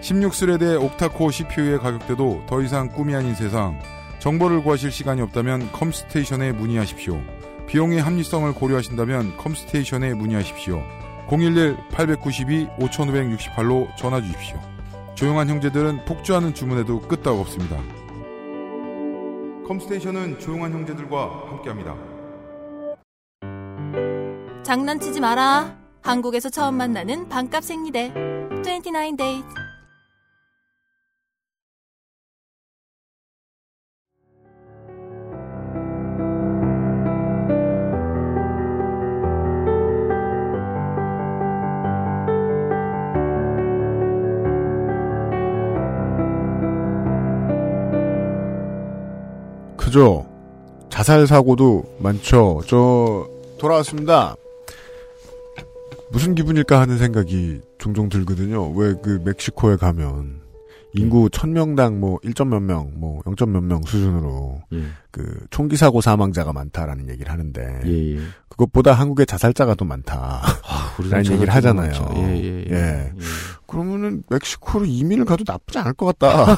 16thread의 0.01 0.83
octa-core 0.83 1.29
CPU의 1.29 1.77
가격대도 1.77 2.45
더 2.47 2.63
이상 2.63 2.89
꿈이 2.89 3.13
아닌 3.13 3.35
세상. 3.35 3.79
정보를 4.17 4.63
구하실 4.63 4.91
시간이 4.91 5.21
없다면 5.21 5.71
컴스테이션에 5.71 6.53
문의하십시오. 6.53 7.21
비용의 7.67 8.01
합리성을 8.01 8.51
고려하신다면 8.53 9.37
컴스테이션에 9.37 10.15
문의하십시오. 10.15 10.81
011-892-5568로 11.27 13.95
전화 13.95 14.19
주십시오. 14.21 14.59
조용한 15.13 15.49
형제들은 15.49 16.05
폭주하는 16.05 16.55
주문에도 16.55 16.99
끄떡 17.01 17.39
없습니다. 17.39 17.77
컴스테이션은 19.67 20.39
조용한 20.39 20.71
형제들과 20.71 21.49
함께합니다. 21.49 21.95
장난치지 24.63 25.19
마라. 25.19 25.77
한국에서 26.01 26.49
처음 26.49 26.75
만나는 26.75 27.29
반값 27.29 27.63
생리대. 27.63 28.13
29 28.63 29.17
days. 29.17 29.43
그죠? 49.93 50.25
자살 50.89 51.27
사고도 51.27 51.83
많죠. 51.99 52.61
저 52.65 53.29
돌아왔습니다. 53.59 54.35
무슨 56.11 56.33
기분일까 56.33 56.79
하는 56.81 56.97
생각이 56.97 57.61
종종 57.77 58.09
들거든요. 58.09 58.71
왜 58.71 58.95
그 59.03 59.21
멕시코에 59.23 59.75
가면 59.75 60.41
인구 60.95 61.29
1000명당 61.29 61.97
뭐 61.97 62.17
1점 62.23 62.47
몇 62.47 62.59
명, 62.61 62.91
뭐 62.95 63.21
0점 63.21 63.49
몇 63.49 63.61
명 63.63 63.81
수준으로 63.83 64.61
예. 64.73 64.83
그 65.11 65.45
총기 65.51 65.75
사고 65.75 66.01
사망자가 66.01 66.53
많다라는 66.53 67.09
얘기를 67.09 67.31
하는데 67.31 67.81
예, 67.85 68.15
예. 68.15 68.19
그것보다 68.49 68.93
한국에 68.93 69.25
자살자가 69.25 69.73
더 69.75 69.85
많다. 69.85 70.41
아, 70.43 70.95
라는 71.09 71.31
얘기를 71.33 71.53
하잖아요. 71.53 71.87
많죠. 71.91 72.13
예, 72.17 72.43
예, 72.43 72.65
예. 72.71 73.11
그러면은 73.73 74.23
멕시코로 74.29 74.85
이민을 74.85 75.25
가도 75.25 75.43
나쁘지 75.47 75.79
않을 75.79 75.93
것 75.93 76.17
같다. 76.17 76.55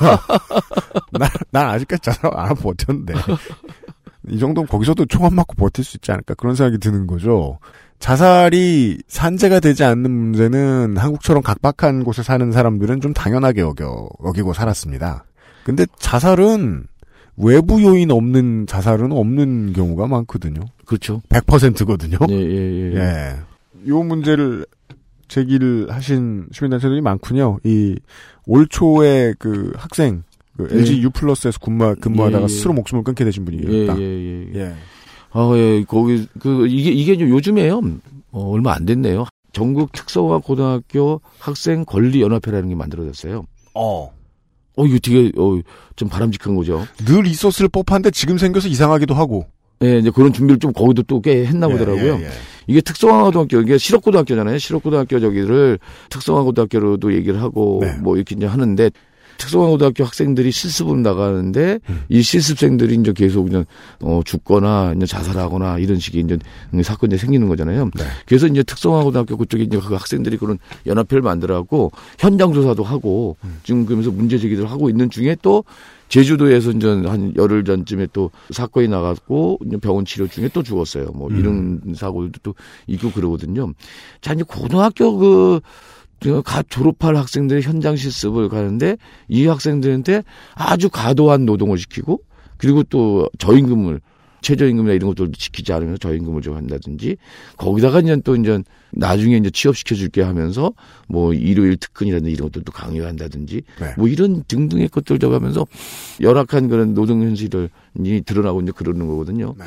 난, 1.12 1.30
난 1.52 1.70
아직까지 1.70 2.02
자살 2.04 2.30
안 2.36 2.50
하고 2.50 2.56
버텼는데. 2.62 3.14
이 4.30 4.38
정도면 4.38 4.68
거기서도 4.68 5.06
총 5.06 5.24
안 5.24 5.34
맞고 5.34 5.56
버틸 5.56 5.84
수 5.84 5.98
있지 5.98 6.12
않을까 6.12 6.34
그런 6.34 6.56
생각이 6.56 6.78
드는 6.80 7.08
거죠. 7.08 7.60
자살이 8.00 8.98
산재가 9.08 9.62
되지 9.62 9.84
않는 9.86 10.12
문제는 10.12 10.98
한국처럼 10.98 11.42
각박한 11.42 12.04
곳에 12.04 12.22
사는 12.22 12.52
사람들은 12.52 13.00
좀 13.02 13.14
당연하게 13.14 13.62
여겨, 13.62 14.10
여기고 14.26 14.54
살았습니다. 14.54 15.24
근데 15.64 15.86
자살은 15.98 16.86
외부 17.38 17.82
요인 17.82 18.12
없는 18.12 18.68
자살은 18.68 19.12
없는 19.12 19.74
경우가 19.74 20.08
많거든요. 20.08 20.62
그렇죠. 20.86 21.22
100%거든요. 21.30 22.18
예, 22.30 22.36
예, 22.36 22.92
예. 22.94 22.96
예. 22.96 23.36
요 23.88 24.04
문제를 24.04 24.66
제기를 25.28 25.88
하신 25.92 26.48
시민단체들이 26.52 27.02
많군요. 27.02 27.60
이 27.64 27.96
올 28.48 28.68
초에 28.68 29.34
그 29.40 29.72
학생 29.76 30.24
그 30.58 30.68
예. 30.72 30.78
LG 30.78 31.02
U 31.02 31.10
플러스에서 31.10 31.60
근무 31.60 31.96
근무하다가 32.00 32.44
예. 32.44 32.48
스스로 32.48 32.74
목숨을 32.74 33.04
끊게 33.04 33.26
되신 33.26 33.46
예, 33.52 33.58
분이었다. 33.58 34.00
예, 34.00 34.04
예. 34.04 34.52
예. 34.56 34.76
아, 35.32 35.52
예, 35.56 35.84
거기, 35.86 36.26
그, 36.40 36.66
이게, 36.68 36.92
이게 36.92 37.18
좀 37.18 37.28
요즘에요. 37.28 37.82
어, 38.32 38.52
얼마 38.52 38.74
안 38.74 38.86
됐네요. 38.86 39.26
전국 39.52 39.92
특성화 39.92 40.40
고등학교 40.40 41.20
학생 41.40 41.84
권리 41.84 42.22
연합회라는 42.22 42.70
게 42.70 42.76
만들어졌어요. 42.76 43.44
어. 43.74 44.14
어, 44.78 44.86
이거 44.86 44.98
되게, 45.00 45.34
어, 45.38 45.60
좀 45.98 46.08
바람직한 46.08 46.56
거죠. 46.56 46.86
늘 47.06 47.28
있었을 47.28 47.68
법한데 47.68 48.12
지금 48.12 48.38
생겨서 48.38 48.70
이상하기도 48.70 49.14
하고. 49.14 49.46
예, 49.84 49.98
이제 50.00 50.10
그런 50.10 50.32
준비를 50.34 50.60
좀 50.60 50.72
거기도 50.74 51.04
또 51.04 51.20
꽤 51.22 51.46
했나 51.46 51.68
보더라고요. 51.68 52.16
예, 52.16 52.20
예, 52.20 52.26
예. 52.26 52.30
이게 52.68 52.82
특성화고등학교, 52.82 53.62
이게 53.62 53.78
실업고등학교잖아요. 53.78 54.58
실업고등학교 54.58 55.20
저기를 55.20 55.80
특성화고등학교로도 56.10 57.14
얘기를 57.14 57.42
하고, 57.42 57.80
네. 57.82 57.96
뭐 58.02 58.16
이렇게 58.16 58.36
이제 58.36 58.46
하는데, 58.46 58.90
특성화고등학교 59.38 60.04
학생들이 60.06 60.50
실습을 60.50 61.04
나가는데, 61.04 61.80
음. 61.90 62.04
이 62.10 62.22
실습생들이 62.22 62.96
이제 62.96 63.12
계속 63.14 63.44
그냥, 63.44 63.66
어, 64.02 64.22
죽거나, 64.26 64.94
이제 64.96 65.06
자살하거나, 65.06 65.78
이런 65.80 66.00
식의 66.00 66.24
이제 66.24 66.38
사건이 66.84 67.18
생기는 67.18 67.48
거잖아요. 67.50 67.90
네. 67.96 68.04
그래서 68.26 68.48
이제 68.48 68.64
특성화고등학교 68.64 69.38
그쪽에 69.38 69.64
이제 69.64 69.78
그 69.78 69.94
학생들이 69.94 70.38
그런 70.38 70.58
연합회를 70.88 71.22
만들어갖고, 71.22 71.92
현장 72.18 72.54
조사도 72.54 72.84
하고, 72.84 73.36
음. 73.44 73.60
지금 73.64 73.86
그러면서 73.86 74.10
문제 74.10 74.38
제기를 74.40 74.72
하고 74.72 74.90
있는 74.90 75.10
중에 75.10 75.36
또, 75.42 75.64
제주도에서 76.10 76.72
이제 76.72 76.88
한 76.88 77.34
열흘 77.36 77.64
전쯤에 77.64 78.08
또 78.14 78.32
사건이 78.52 78.88
나갔고 78.88 79.60
병원 79.82 80.06
치료 80.06 80.28
중에 80.28 80.50
또 80.54 80.64
죽었어요. 80.64 81.12
뭐 81.14 81.30
음. 81.30 81.38
이런 81.38 81.96
사고들도 81.96 82.40
또 82.44 82.56
있고 82.88 83.12
그러거든요. 83.12 83.74
자 84.22 84.34
이제 84.34 84.44
고등학교 84.48 85.18
그. 85.18 85.60
갓 86.44 86.66
졸업할 86.70 87.18
학생들의 87.18 87.62
현장 87.62 87.96
실습을 87.96 88.50
가는데 88.50 88.98
이 89.28 89.46
학생들한테 89.46 90.24
아주 90.56 90.90
과도한 90.90 91.46
노동을 91.46 91.78
시키고 91.78 92.22
그리고 92.58 92.82
또 92.84 93.30
저임금을 93.38 94.02
최저임금이나 94.42 94.94
이런 94.94 95.10
것들도 95.10 95.34
지키지 95.34 95.74
않으면서 95.74 95.98
저임금을 95.98 96.42
좀 96.42 96.56
한다든지 96.56 97.18
거기다가 97.58 98.00
이제 98.00 98.16
또 98.24 98.36
이제 98.36 98.62
나중에 98.92 99.38
이제 99.38 99.50
취업시켜 99.50 99.96
줄게 99.96 100.22
하면서 100.22 100.74
뭐 101.08 101.34
일요일 101.34 101.78
특근이라든지 101.78 102.32
이런 102.32 102.50
것들도 102.50 102.72
강요한다든지 102.72 103.62
네. 103.80 103.94
뭐 103.98 104.08
이런 104.08 104.44
등등의 104.48 104.90
것들 104.90 105.20
저가면서 105.20 105.66
열악한 106.22 106.70
그런 106.70 106.94
노동 106.94 107.24
현실이 107.24 108.22
드러나고 108.26 108.62
이제 108.62 108.72
그러는 108.72 109.08
거거든요. 109.08 109.56
네. 109.58 109.66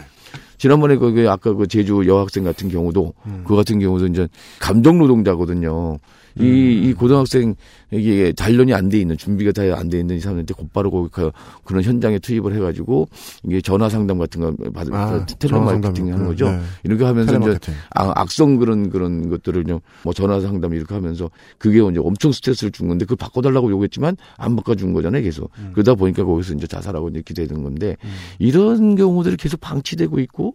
지난번에 0.58 0.96
그 0.96 1.26
아까 1.30 1.52
그 1.54 1.66
제주 1.66 2.04
여학생 2.06 2.44
같은 2.44 2.68
경우도 2.68 3.14
음. 3.26 3.44
그 3.46 3.56
같은 3.56 3.78
경우도 3.78 4.06
이제 4.08 4.28
감정 4.60 4.98
노동자거든요. 4.98 5.98
이, 6.38 6.42
음. 6.42 6.84
이 6.84 6.92
고등학생 6.92 7.54
이게 7.90 8.32
단련이 8.32 8.72
안 8.74 8.88
돼 8.90 9.00
있는 9.00 9.16
준비가 9.16 9.50
다 9.50 9.62
안 9.74 9.88
돼 9.88 9.98
있는 9.98 10.16
이 10.16 10.20
사람한테 10.20 10.54
곧바로 10.54 10.90
그, 10.90 11.08
그 11.10 11.30
그런 11.64 11.82
현장에 11.82 12.18
투입을 12.20 12.54
해가지고 12.54 13.08
이게 13.44 13.60
전화 13.60 13.88
상담 13.88 14.18
같은 14.18 14.40
거 14.42 14.52
받을 14.72 14.94
아, 14.94 15.24
텔레 15.26 15.58
마케팅 15.58 16.06
전화 16.06 16.12
하는. 16.14 16.26
거죠. 16.26 16.50
네. 16.50 16.60
이렇게 16.84 17.04
하면서 17.04 17.36
이제. 17.38 17.58
아, 17.94 18.12
악성 18.14 18.58
그런 18.58 18.90
그런 18.90 19.30
것들을 19.30 19.64
좀뭐 19.64 20.12
전화 20.14 20.38
상담 20.40 20.74
이렇게 20.74 20.94
하면서 20.94 21.28
그게 21.56 21.78
이제 21.78 21.98
엄청 21.98 22.30
스트레스를 22.30 22.70
준 22.70 22.88
건데 22.88 23.04
그걸 23.04 23.16
바꿔달라고 23.16 23.70
요구했지만 23.70 24.16
안 24.36 24.54
바꿔준 24.54 24.92
거잖아요 24.92 25.22
계속 25.22 25.50
음. 25.58 25.70
그러다 25.72 25.94
보니까 25.94 26.24
거기서 26.24 26.54
이제 26.54 26.66
자살하고 26.66 27.08
이렇게 27.08 27.34
되는 27.34 27.62
건데 27.64 27.96
이런 28.38 28.94
경우들이 28.96 29.38
계속 29.38 29.60
방치되고 29.60 30.20
있고 30.20 30.47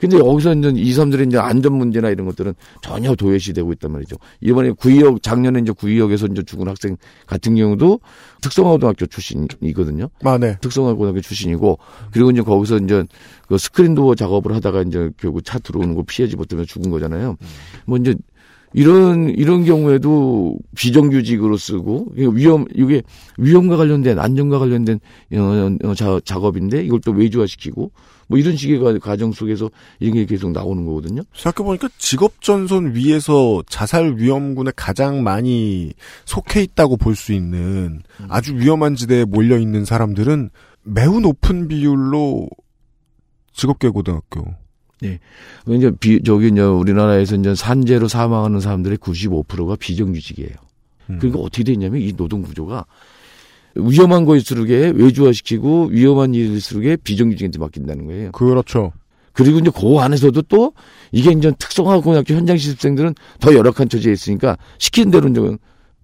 근데 0.00 0.18
여기서 0.18 0.54
이제 0.54 0.72
이 0.74 0.92
사람들의 0.94 1.26
이제 1.26 1.36
안전 1.36 1.74
문제나 1.74 2.08
이런 2.08 2.26
것들은 2.26 2.54
전혀 2.80 3.14
도외시되고 3.14 3.70
있단 3.74 3.92
말이죠. 3.92 4.16
이번에 4.40 4.70
구의역 4.70 5.22
작년에 5.22 5.60
이제 5.60 5.72
구의역에서 5.72 6.26
이제 6.28 6.42
죽은 6.42 6.68
학생 6.68 6.96
같은 7.26 7.54
경우도 7.54 8.00
특성화고등학교 8.40 9.06
출신이거든요. 9.06 10.08
아, 10.24 10.38
네. 10.38 10.56
특성화고등학교 10.62 11.20
출신이고 11.20 11.78
그리고 12.12 12.30
이제 12.30 12.40
거기서 12.40 12.78
이제 12.78 13.04
그 13.46 13.58
스크린 13.58 13.94
도어 13.94 14.14
작업을 14.14 14.54
하다가 14.54 14.82
이제 14.82 15.10
결국 15.18 15.44
차 15.44 15.58
들어오는 15.58 15.94
거 15.94 16.02
피하지 16.02 16.36
못하면 16.36 16.64
죽은 16.64 16.90
거잖아요. 16.90 17.36
뭐 17.84 17.98
이제 17.98 18.14
이런 18.72 19.28
이런 19.30 19.64
경우에도 19.64 20.56
비정규직으로 20.76 21.56
쓰고 21.56 22.12
위험 22.14 22.64
이게 22.74 23.02
위험과 23.36 23.76
관련된 23.76 24.18
안전과 24.18 24.60
관련된 24.60 25.00
어, 25.34 25.76
어, 25.84 25.94
자, 25.94 26.20
작업인데 26.24 26.84
이걸 26.84 27.00
또 27.00 27.10
외주화시키고 27.10 27.90
뭐 28.30 28.38
이런 28.38 28.56
식의 28.56 28.78
과- 28.78 28.96
과정 29.00 29.32
속에서 29.32 29.68
이런 29.98 30.14
게 30.14 30.24
계속 30.24 30.52
나오는 30.52 30.84
거거든요. 30.86 31.22
생각해보니까 31.34 31.88
직업전선 31.98 32.94
위에서 32.94 33.60
자살 33.68 34.14
위험군에 34.16 34.70
가장 34.76 35.24
많이 35.24 35.92
속해 36.26 36.62
있다고 36.62 36.96
볼 36.96 37.16
수 37.16 37.32
있는 37.32 38.02
아주 38.28 38.54
위험한 38.56 38.94
지대에 38.94 39.24
몰려있는 39.24 39.84
사람들은 39.84 40.50
매우 40.84 41.18
높은 41.20 41.66
비율로 41.66 42.48
직업계 43.52 43.88
고등학교. 43.88 44.54
이제 45.66 45.90
비 45.98 46.22
저기 46.22 46.48
이제 46.48 46.60
우리나라에서 46.60 47.34
이제 47.34 47.54
산재로 47.56 48.06
사망하는 48.06 48.60
사람들의 48.60 48.98
95%가 48.98 49.74
비정규직이에요. 49.76 50.50
음. 51.10 51.18
그러니까 51.18 51.40
어떻게 51.40 51.64
됐냐면 51.64 52.00
이 52.00 52.12
노동 52.12 52.42
구조가 52.42 52.84
위험한 53.74 54.24
거일수록에 54.24 54.92
외주화시키고 54.96 55.88
위험한 55.90 56.34
일일수록에 56.34 56.96
비정규직한테 56.96 57.58
맡긴다는 57.58 58.06
거예요. 58.06 58.32
그렇죠. 58.32 58.92
그리고 59.32 59.58
이제 59.58 59.70
그 59.74 59.98
안에서도 59.98 60.42
또 60.42 60.72
이게 61.12 61.30
이제 61.30 61.52
특성화 61.58 62.00
고등학교 62.00 62.34
현장 62.34 62.56
실습생들은 62.56 63.14
더 63.38 63.54
열악한 63.54 63.88
처지에 63.88 64.12
있으니까 64.12 64.56
시키는 64.78 65.10
대로 65.12 65.28
이제 65.28 65.56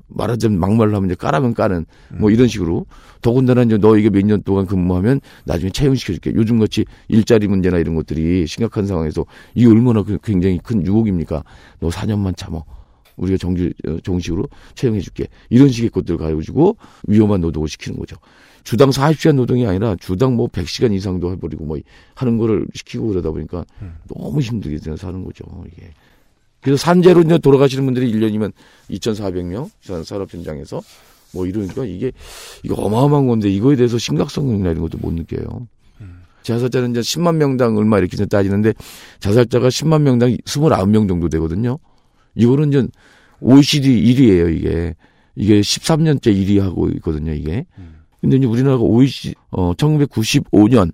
말하자면 0.08 0.60
막말로 0.60 0.94
하면 0.96 1.10
이제 1.10 1.16
까라면 1.16 1.52
까는 1.54 1.84
뭐 2.18 2.30
이런 2.30 2.46
식으로 2.46 2.86
더군다나 3.22 3.62
이제 3.62 3.76
너 3.76 3.96
이게 3.96 4.08
몇 4.08 4.24
년 4.24 4.40
동안 4.44 4.64
근무하면 4.64 5.20
나중에 5.44 5.70
채용시켜줄게. 5.72 6.34
요즘같이 6.34 6.84
일자리 7.08 7.48
문제나 7.48 7.78
이런 7.78 7.96
것들이 7.96 8.46
심각한 8.46 8.86
상황에서 8.86 9.26
이게 9.56 9.66
얼마나 9.66 10.04
그 10.04 10.18
굉장히 10.22 10.60
큰 10.62 10.86
유혹입니까? 10.86 11.42
너 11.80 11.88
4년만 11.88 12.36
참어. 12.36 12.64
우리가 13.16 13.38
정규, 13.38 13.70
어, 13.86 13.96
정식으로 14.02 14.48
채용해줄게. 14.74 15.26
이런 15.50 15.68
식의 15.68 15.90
것들을 15.90 16.18
가지고 16.18 16.76
위험한 17.06 17.40
노동을 17.40 17.68
시키는 17.68 17.98
거죠. 17.98 18.16
주당 18.64 18.90
40시간 18.90 19.36
노동이 19.36 19.66
아니라 19.66 19.94
주당 19.96 20.34
뭐 20.34 20.48
100시간 20.48 20.92
이상도 20.92 21.30
해버리고 21.32 21.64
뭐 21.64 21.78
하는 22.14 22.36
거를 22.36 22.66
시키고 22.74 23.08
그러다 23.08 23.30
보니까 23.30 23.64
너무 24.12 24.40
힘들게 24.40 24.78
사는 24.96 25.24
거죠, 25.24 25.44
이게. 25.72 25.90
그래서 26.60 26.82
산재로 26.82 27.22
이제 27.22 27.38
돌아가시는 27.38 27.84
분들이 27.84 28.12
1년이면 28.12 28.52
2,400명 28.90 29.70
산업 30.04 30.34
현장에서 30.34 30.82
뭐 31.32 31.46
이러니까 31.46 31.84
이게 31.84 32.10
이거 32.64 32.74
어마어마한 32.74 33.28
건데 33.28 33.48
이거에 33.48 33.76
대해서 33.76 33.98
심각성이나 33.98 34.70
이런 34.70 34.82
것도 34.82 34.98
못 34.98 35.12
느껴요. 35.12 35.68
자살자는 36.42 36.90
이제 36.92 37.00
10만 37.00 37.36
명당 37.36 37.76
얼마 37.76 37.98
이렇게 37.98 38.16
따지는데 38.24 38.72
자살자가 39.20 39.68
10만 39.68 40.02
명당 40.02 40.30
29명 40.44 41.08
정도 41.08 41.28
되거든요. 41.28 41.78
이거는 42.37 42.68
이제 42.68 42.87
OECD 43.41 44.03
1위예요, 44.05 44.57
이게. 44.57 44.95
이게 45.34 45.61
13년째 45.61 46.26
1위 46.26 46.61
하고 46.61 46.89
있거든요, 46.89 47.32
이게. 47.32 47.66
근데 48.20 48.37
이제 48.39 48.47
우리나라가 48.47 48.82
OECD 48.82 49.34
어 49.51 49.72
1995년 49.74 50.93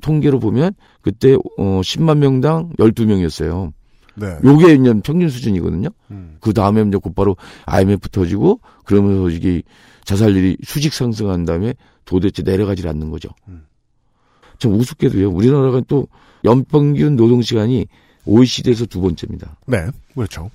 통계로 0.00 0.38
보면 0.38 0.72
그때 1.00 1.34
어 1.34 1.80
10만 1.80 2.18
명당 2.18 2.72
12명이었어요. 2.78 3.72
네. 4.16 4.36
요게 4.44 4.74
이제 4.74 4.94
평균 5.04 5.28
수준이거든요. 5.28 5.88
음. 6.10 6.36
그 6.40 6.52
다음에 6.52 6.82
이제 6.82 6.98
곧바로 6.98 7.36
IMF 7.66 8.08
터지고 8.10 8.60
그러면서 8.84 9.30
이게 9.30 9.62
자살률이 10.04 10.58
수직 10.64 10.92
상승한 10.92 11.44
다음에 11.44 11.74
도대체 12.04 12.42
내려가질 12.42 12.88
않는 12.88 13.10
거죠. 13.10 13.28
음. 13.48 13.64
참 14.58 14.72
우습게도요. 14.72 15.30
우리나라가 15.30 15.80
또 15.86 16.08
연평균 16.44 17.16
노동 17.16 17.42
시간이 17.42 17.86
OECD에서 18.24 18.86
두 18.86 19.00
번째입니다. 19.00 19.56
네. 19.66 19.86
그렇죠. 20.14 20.50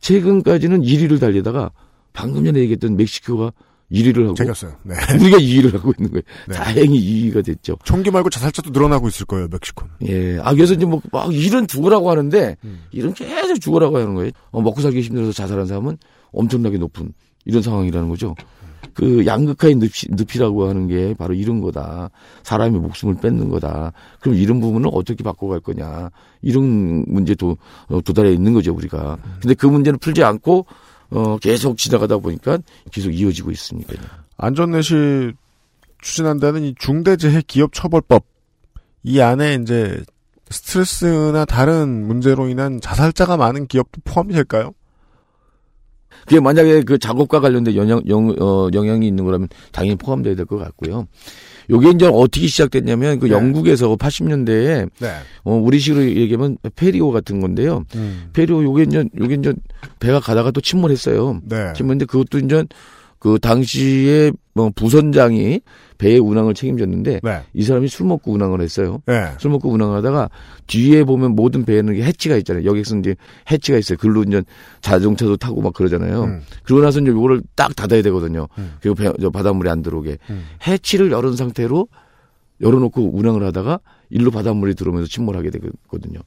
최근까지는 0.00 0.82
1위를 0.82 1.20
달리다가 1.20 1.70
방금 2.12 2.44
전에 2.44 2.60
얘기했던 2.60 2.96
멕시코가 2.96 3.52
1위를 3.92 4.24
하고 4.24 4.34
제겼어요. 4.34 4.72
네. 4.82 4.94
우리가 5.20 5.38
2위를 5.38 5.72
하고 5.72 5.92
있는 5.98 6.10
거예요. 6.10 6.22
네. 6.46 6.54
다행히 6.54 7.00
2위가 7.00 7.44
됐죠. 7.44 7.76
총기 7.84 8.10
말고 8.10 8.28
자살자도 8.28 8.70
늘어나고 8.70 9.08
있을 9.08 9.24
거예요, 9.26 9.48
멕시코는. 9.50 9.92
예. 10.08 10.38
아, 10.42 10.52
그래서 10.52 10.74
이제 10.74 10.84
뭐, 10.84 11.00
막 11.10 11.32
일은 11.32 11.66
죽으라고 11.66 12.10
하는데, 12.10 12.56
음. 12.64 12.82
일은 12.90 13.14
계속 13.14 13.58
죽으라고 13.60 13.96
하는 13.96 14.14
거예요. 14.14 14.30
어, 14.50 14.60
먹고 14.60 14.82
살기 14.82 15.00
힘들어서 15.00 15.32
자살한 15.32 15.66
사람은 15.66 15.96
엄청나게 16.32 16.76
높은 16.76 17.12
이런 17.46 17.62
상황이라는 17.62 18.08
거죠. 18.10 18.34
그 18.94 19.26
양극화의 19.26 19.76
늪이, 19.76 19.90
늪이라고 20.10 20.68
하는 20.68 20.86
게 20.88 21.14
바로 21.14 21.34
이런 21.34 21.60
거다. 21.60 22.10
사람의 22.42 22.80
목숨을 22.80 23.16
뺏는 23.20 23.48
거다. 23.48 23.92
그럼 24.20 24.36
이런 24.36 24.60
부분을 24.60 24.90
어떻게 24.92 25.22
바꿔갈 25.22 25.60
거냐. 25.60 26.10
이런 26.42 27.04
문제도 27.06 27.56
어, 27.88 28.00
도달해 28.00 28.32
있는 28.32 28.52
거죠, 28.52 28.74
우리가. 28.74 29.18
근데 29.40 29.54
그 29.54 29.66
문제는 29.66 29.98
풀지 29.98 30.24
않고, 30.24 30.66
어, 31.10 31.38
계속 31.38 31.76
지나가다 31.76 32.18
보니까 32.18 32.58
계속 32.90 33.10
이어지고 33.10 33.50
있으니까요. 33.50 33.98
안전내시 34.36 35.32
추진한다는 36.00 36.62
이 36.62 36.74
중대재해 36.78 37.42
기업 37.46 37.72
처벌법 37.72 38.24
이 39.02 39.20
안에 39.20 39.58
이제 39.62 40.02
스트레스나 40.50 41.44
다른 41.44 42.06
문제로 42.06 42.48
인한 42.48 42.80
자살자가 42.80 43.36
많은 43.36 43.66
기업도 43.66 44.00
포함이 44.04 44.32
될까요? 44.32 44.72
그게 46.28 46.40
만약에 46.40 46.82
그 46.82 46.98
작업과 46.98 47.40
관련된 47.40 47.74
영향, 47.74 48.02
영, 48.08 48.34
어, 48.38 48.68
영향이 48.72 49.06
있는 49.06 49.24
거라면 49.24 49.48
당연히 49.72 49.96
포함돼야 49.96 50.34
될 50.34 50.44
것 50.46 50.58
같고요. 50.58 51.06
요게 51.70 51.90
이제 51.90 52.06
어떻게 52.06 52.46
시작됐냐면 52.46 53.18
그 53.18 53.26
네. 53.26 53.32
영국에서 53.32 53.94
80년대에 53.96 54.88
네. 55.00 55.08
어, 55.44 55.54
우리식으로 55.54 56.02
얘기하면 56.04 56.56
페리오 56.76 57.10
같은 57.10 57.40
건데요. 57.40 57.84
음. 57.94 58.30
페리오 58.32 58.62
요게 58.62 58.84
이제 58.84 59.04
요게 59.18 59.34
이제 59.34 59.54
배가 60.00 60.20
가다가 60.20 60.50
또 60.50 60.60
침몰했어요. 60.62 61.40
네. 61.44 61.72
침몰했는데 61.74 62.06
그것도 62.06 62.38
이제 62.38 62.64
그 63.18 63.38
당시에 63.40 64.32
뭐 64.54 64.70
부선장이 64.74 65.60
배의 65.98 66.18
운항을 66.20 66.54
책임졌는데 66.54 67.20
네. 67.22 67.42
이 67.52 67.62
사람이 67.62 67.88
술 67.88 68.06
먹고 68.06 68.32
운항을 68.32 68.60
했어요. 68.60 69.02
네. 69.06 69.32
술 69.38 69.50
먹고 69.50 69.70
운항하다가 69.70 70.30
뒤에 70.68 71.04
보면 71.04 71.34
모든 71.34 71.64
배에는 71.64 72.00
해치가 72.02 72.36
있잖아요. 72.36 72.64
여기서 72.64 72.96
이제 72.98 73.16
해치가 73.50 73.78
있어요. 73.78 73.98
글로 73.98 74.22
이제 74.22 74.42
자동차도 74.80 75.36
타고 75.36 75.60
막 75.60 75.74
그러잖아요. 75.74 76.24
음. 76.24 76.42
그러고 76.62 76.82
나서 76.82 77.00
이제 77.00 77.10
요거를 77.10 77.42
딱 77.56 77.74
닫아야 77.74 78.02
되거든요. 78.02 78.48
음. 78.58 78.74
그리고 78.80 78.94
배, 78.94 79.12
저 79.20 79.30
바닷물이 79.30 79.68
안 79.68 79.82
들어오게. 79.82 80.18
음. 80.30 80.44
해치를 80.66 81.10
열은 81.10 81.34
상태로 81.34 81.88
열어놓고 82.60 83.16
운항을 83.16 83.44
하다가 83.44 83.80
일로 84.10 84.30
바닷물이 84.30 84.74
들어오면서 84.74 85.08
침몰하게 85.08 85.50
되거든요. 85.50 86.20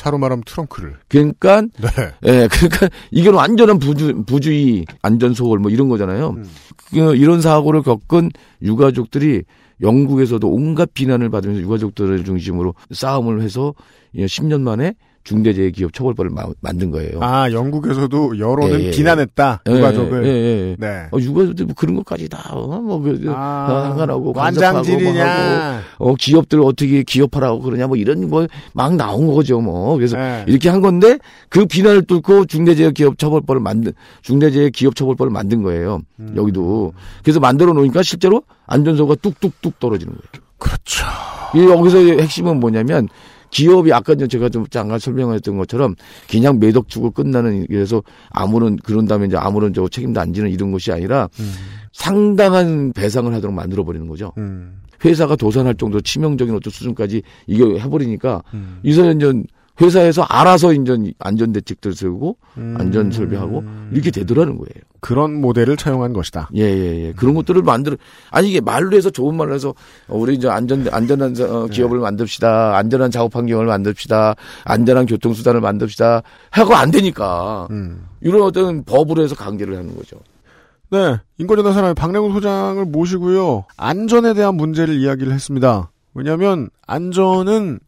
차로 0.00 0.16
말하면 0.16 0.42
트렁크를. 0.46 0.96
그러니까 1.08 1.60
네. 1.60 1.88
예, 2.24 2.48
그러니까 2.48 2.88
이게 3.10 3.28
완전한 3.28 3.78
부주, 3.78 4.24
부주의, 4.24 4.86
안전 5.02 5.34
소홀 5.34 5.58
뭐 5.58 5.70
이런 5.70 5.90
거잖아요. 5.90 6.30
음. 6.30 6.44
그 6.90 7.14
이런 7.16 7.42
사고를 7.42 7.82
겪은 7.82 8.30
유가족들이 8.62 9.42
영국에서도 9.82 10.48
온갖 10.48 10.94
비난을 10.94 11.28
받으면서 11.28 11.60
유가족들을 11.60 12.24
중심으로 12.24 12.74
싸움을 12.92 13.42
해서 13.42 13.74
10년 14.16 14.62
만에 14.62 14.94
중대재해기업 15.24 15.92
처벌법을 15.92 16.30
마- 16.30 16.46
만든 16.60 16.90
거예요. 16.90 17.18
아, 17.20 17.50
영국에서도 17.52 18.38
여론은 18.38 18.80
예, 18.80 18.84
예. 18.86 18.90
비난했다. 18.90 19.62
예, 19.68 19.72
유가족을. 19.72 20.24
예, 20.26 20.28
예. 20.30 20.76
네. 20.78 21.06
어, 21.12 21.18
유가족들 21.18 21.66
뭐 21.66 21.74
그런 21.76 21.94
것까지 21.96 22.28
다, 22.28 22.50
어, 22.52 22.66
뭐, 22.80 23.00
그, 23.00 23.22
아, 23.28 23.84
상관하고, 23.88 24.32
간섭하고, 24.32 24.88
뭐. 24.98 25.12
어, 25.98 26.14
기업들 26.14 26.60
어떻게 26.62 27.02
기업하라고 27.02 27.60
그러냐, 27.60 27.86
뭐 27.86 27.96
이런 27.96 28.28
뭐 28.28 28.46
막 28.72 28.96
나온 28.96 29.26
거죠, 29.26 29.60
뭐. 29.60 29.96
그래서 29.96 30.16
네. 30.16 30.44
이렇게 30.48 30.68
한 30.68 30.80
건데 30.80 31.18
그 31.48 31.66
비난을 31.66 32.02
뚫고 32.06 32.46
중대재해기업 32.46 33.18
처벌법을 33.18 33.60
만든 33.60 33.92
중대재해기업 34.22 34.96
처벌법을 34.96 35.30
만든 35.30 35.62
거예요. 35.62 36.00
음. 36.18 36.32
여기도 36.36 36.92
그래서 37.22 37.40
만들어 37.40 37.72
놓으니까 37.72 38.02
실제로 38.02 38.42
안전소가 38.66 39.16
뚝뚝뚝 39.16 39.78
떨어지는 39.78 40.12
거예요. 40.14 40.44
그렇죠. 40.58 41.04
이 41.54 41.60
여기서 41.68 41.98
핵심은 41.98 42.60
뭐냐면 42.60 43.08
기업이 43.50 43.92
아까 43.92 44.14
전 44.14 44.28
제가 44.28 44.48
좀 44.48 44.66
잠깐 44.68 44.98
설명했던 44.98 45.56
것처럼 45.56 45.94
그냥 46.28 46.58
매덕 46.58 46.88
주고 46.88 47.10
끝나는 47.10 47.66
그래서 47.66 48.02
아무런 48.30 48.76
그런 48.76 49.06
다음에 49.06 49.26
이제 49.26 49.36
아무런 49.36 49.74
저 49.74 49.88
책임도 49.88 50.20
안 50.20 50.32
지는 50.32 50.50
이런 50.50 50.72
것이 50.72 50.92
아니라 50.92 51.28
음. 51.40 51.52
상당한 51.92 52.92
배상을 52.92 53.32
하도록 53.34 53.54
만들어 53.54 53.84
버리는 53.84 54.06
거죠. 54.06 54.32
음. 54.38 54.80
회사가 55.04 55.36
도산할 55.36 55.74
정도로 55.76 56.00
치명적인 56.02 56.54
어떤 56.54 56.70
수준까지 56.70 57.22
이게 57.46 57.64
해버리니까 57.80 58.42
음. 58.54 58.80
이제 58.82 59.02
회사에서 59.80 60.22
알아서 60.22 60.72
인전 60.72 61.12
안전 61.18 61.52
대책들 61.52 61.94
세우고 61.94 62.36
음. 62.58 62.76
안전 62.78 63.10
설비하고 63.10 63.64
이렇게 63.92 64.10
되더라는 64.10 64.56
거예요. 64.56 64.90
그런 65.00 65.40
모델을 65.40 65.76
차용한 65.76 66.12
것이다. 66.12 66.50
예, 66.54 66.62
예, 66.62 67.06
예. 67.06 67.12
그런 67.12 67.34
것들을 67.34 67.62
만들어, 67.62 67.96
아니, 68.30 68.50
이게 68.50 68.60
말로 68.60 68.96
해서 68.96 69.10
좋은 69.10 69.34
말로 69.34 69.54
해서, 69.54 69.70
어, 70.08 70.16
우리 70.16 70.34
이제 70.34 70.48
안전, 70.48 70.86
안전한 70.90 71.34
어, 71.40 71.66
기업을 71.66 71.98
만듭시다. 71.98 72.76
안전한 72.76 73.10
작업 73.10 73.34
환경을 73.34 73.66
만듭시다. 73.66 74.34
안전한 74.64 75.06
교통 75.06 75.32
수단을 75.32 75.60
만듭시다. 75.62 76.22
하고 76.50 76.74
안 76.74 76.90
되니까. 76.90 77.66
음. 77.70 78.06
이런 78.20 78.42
어떤 78.42 78.84
법으로 78.84 79.22
해서 79.22 79.34
강제를 79.34 79.76
하는 79.76 79.96
거죠. 79.96 80.18
네. 80.90 81.16
인권재단 81.38 81.72
사람의 81.72 81.94
박래군 81.94 82.32
소장을 82.32 82.84
모시고요. 82.84 83.64
안전에 83.76 84.34
대한 84.34 84.56
문제를 84.56 85.00
이야기를 85.00 85.32
했습니다. 85.32 85.90
왜냐하면 86.14 86.68
안전은 86.86 87.78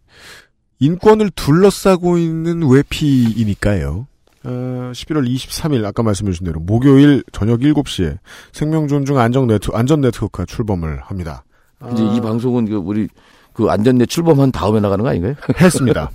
인권을 0.78 1.30
둘러싸고 1.30 2.18
있는 2.18 2.68
외피이니까요. 2.68 4.06
어, 4.44 4.90
11월 4.92 5.28
23일 5.32 5.84
아까 5.84 6.02
말씀해 6.02 6.32
주신 6.32 6.46
대로 6.46 6.58
목요일 6.60 7.22
저녁 7.32 7.60
7시에 7.60 8.18
생명존중 8.52 9.18
안전 9.18 9.46
네트 9.46 9.70
안전 9.72 10.00
네트워크가 10.00 10.44
출범을 10.46 11.00
합니다. 11.02 11.44
이제 11.92 12.04
이 12.04 12.20
방송은 12.20 12.68
그 12.68 12.76
우리 12.76 13.08
그 13.52 13.68
안전대 13.68 14.06
출범한 14.06 14.50
다음에 14.50 14.80
나가는 14.80 15.02
거 15.02 15.10
아닌가요? 15.10 15.34
했습니다. 15.60 16.10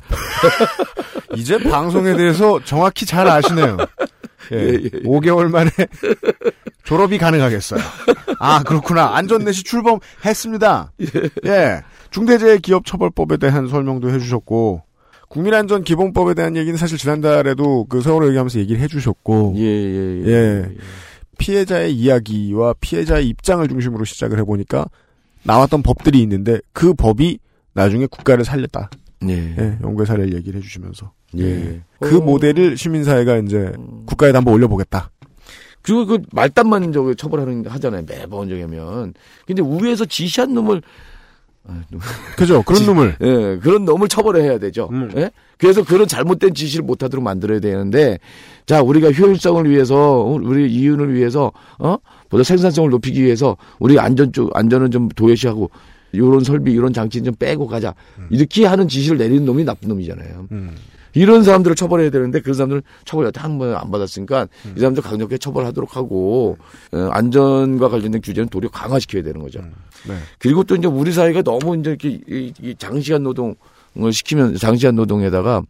이제 1.36 1.58
방송에 1.58 2.16
대해서 2.16 2.60
정확히 2.64 3.06
잘 3.06 3.28
아시네요. 3.28 3.78
예, 4.54 4.58
예, 4.58 4.68
예, 4.68 4.74
예. 4.84 4.90
5개월 5.04 5.50
만에 5.50 5.70
졸업이 6.84 7.18
가능하겠어요. 7.18 7.82
아, 8.40 8.64
그렇구나. 8.64 9.16
안전넷이 9.16 9.64
출범했습니다. 9.64 10.94
예. 11.46 11.84
중대재해기업처벌법에 12.12 13.38
대한 13.38 13.68
설명도 13.68 14.10
해주셨고, 14.10 14.84
국민안전기본법에 15.30 16.34
대한 16.34 16.56
얘기는 16.56 16.78
사실 16.78 16.98
지난달에도 16.98 17.86
그 17.86 18.02
세월호 18.02 18.28
얘기하면서 18.28 18.60
얘기를 18.60 18.82
해주셨고, 18.82 19.54
예, 19.58 19.62
예, 19.62 20.24
예. 20.24 20.32
예. 20.32 20.76
피해자의 21.38 21.94
이야기와 21.94 22.74
피해자의 22.80 23.28
입장을 23.28 23.68
중심으로 23.68 24.06
시작을 24.06 24.40
해보니까 24.40 24.88
나왔던 25.44 25.84
법들이 25.84 26.20
있는데 26.22 26.60
그 26.74 26.94
법이 26.94 27.40
나중에 27.74 28.08
국가를 28.08 28.44
살렸다. 28.44 28.90
예. 29.30 29.34
예, 29.34 29.78
연구의 29.84 30.06
사례를 30.06 30.34
얘기를 30.34 30.60
해주시면서 30.60 31.12
예. 31.38 31.82
그 32.00 32.16
모델을 32.16 32.78
시민사회가 32.78 33.38
이제 33.38 33.72
국가에다 34.06 34.40
한번 34.40 34.54
올려보겠다. 34.56 35.12
그리고 35.82 36.06
그 36.06 36.20
말단만 36.32 36.92
저기 36.92 37.16
처벌하는 37.16 37.66
하잖아요. 37.66 38.04
매번 38.08 38.50
저기 38.50 38.62
하면. 38.62 39.14
근데 39.46 39.64
위에서 39.64 40.06
지시한 40.06 40.54
놈을 40.54 40.82
아, 41.68 41.82
놈- 41.90 42.00
그죠? 42.36 42.64
그런 42.64 42.86
놈을 42.86 43.16
예, 43.22 43.60
그런 43.62 43.86
놈을 43.86 44.08
처벌해야 44.08 44.58
되죠. 44.60 44.90
음. 44.92 45.12
예? 45.18 45.30
그래서 45.58 45.84
그런 45.84 46.08
잘못된 46.08 46.54
지시를 46.54 46.86
못하도록 46.86 47.24
만들어야 47.24 47.60
되는데, 47.60 48.20
자 48.66 48.82
우리가 48.82 49.12
효율성을 49.12 49.70
위해서, 49.70 50.22
우리 50.22 50.72
이윤을 50.72 51.14
위해서, 51.14 51.52
어, 51.80 51.98
보다 52.30 52.44
생산성을 52.44 52.90
높이기 52.90 53.24
위해서 53.24 53.58
우리 53.80 53.98
안전 54.00 54.32
쪽 54.32 54.56
안전은 54.56 54.92
좀 54.92 55.10
도외시하고 55.10 55.70
이런 56.12 56.44
설비, 56.44 56.72
이런 56.72 56.94
장치는 56.94 57.26
좀 57.26 57.36
빼고 57.36 57.68
가자. 57.68 57.94
이렇게 58.30 58.66
하는 58.66 58.88
지시를 58.88 59.18
내리는 59.18 59.46
놈이 59.46 59.64
나쁜 59.66 59.90
놈이잖아요. 59.90 60.48
음. 60.52 60.76
이런 61.18 61.44
사람들을 61.44 61.76
처벌해야 61.76 62.10
되는데 62.12 62.42
그 62.42 62.54
사람들은 62.54 62.82
처벌 63.06 63.26
여태 63.26 63.40
한 63.42 63.58
번 63.58 63.74
안 63.76 63.90
받았으니까 63.92 64.48
이 64.76 64.80
사람들 64.80 65.02
강력하게 65.04 65.38
처벌하도록 65.40 65.96
하고 65.96 66.58
어, 66.92 66.98
안전과 67.12 67.90
관련된 67.90 68.22
규제는 68.22 68.50
도리어 68.50 68.70
강화시켜야 68.70 69.24
되는 69.24 69.42
거죠. 69.42 69.60
네. 70.08 70.16
그리고 70.40 70.64
또 70.64 70.76
이제 70.76 70.88
우리 70.88 71.12
사회가 71.12 71.42
너무 71.42 71.76
이제 71.78 71.90
이렇게 71.90 72.10
이- 72.10 72.54
이 72.62 72.76
장시간 72.78 73.24
노동을 73.24 73.56
시키면 74.12 74.56
장시간 74.56 74.96
노동에다가 74.96 75.62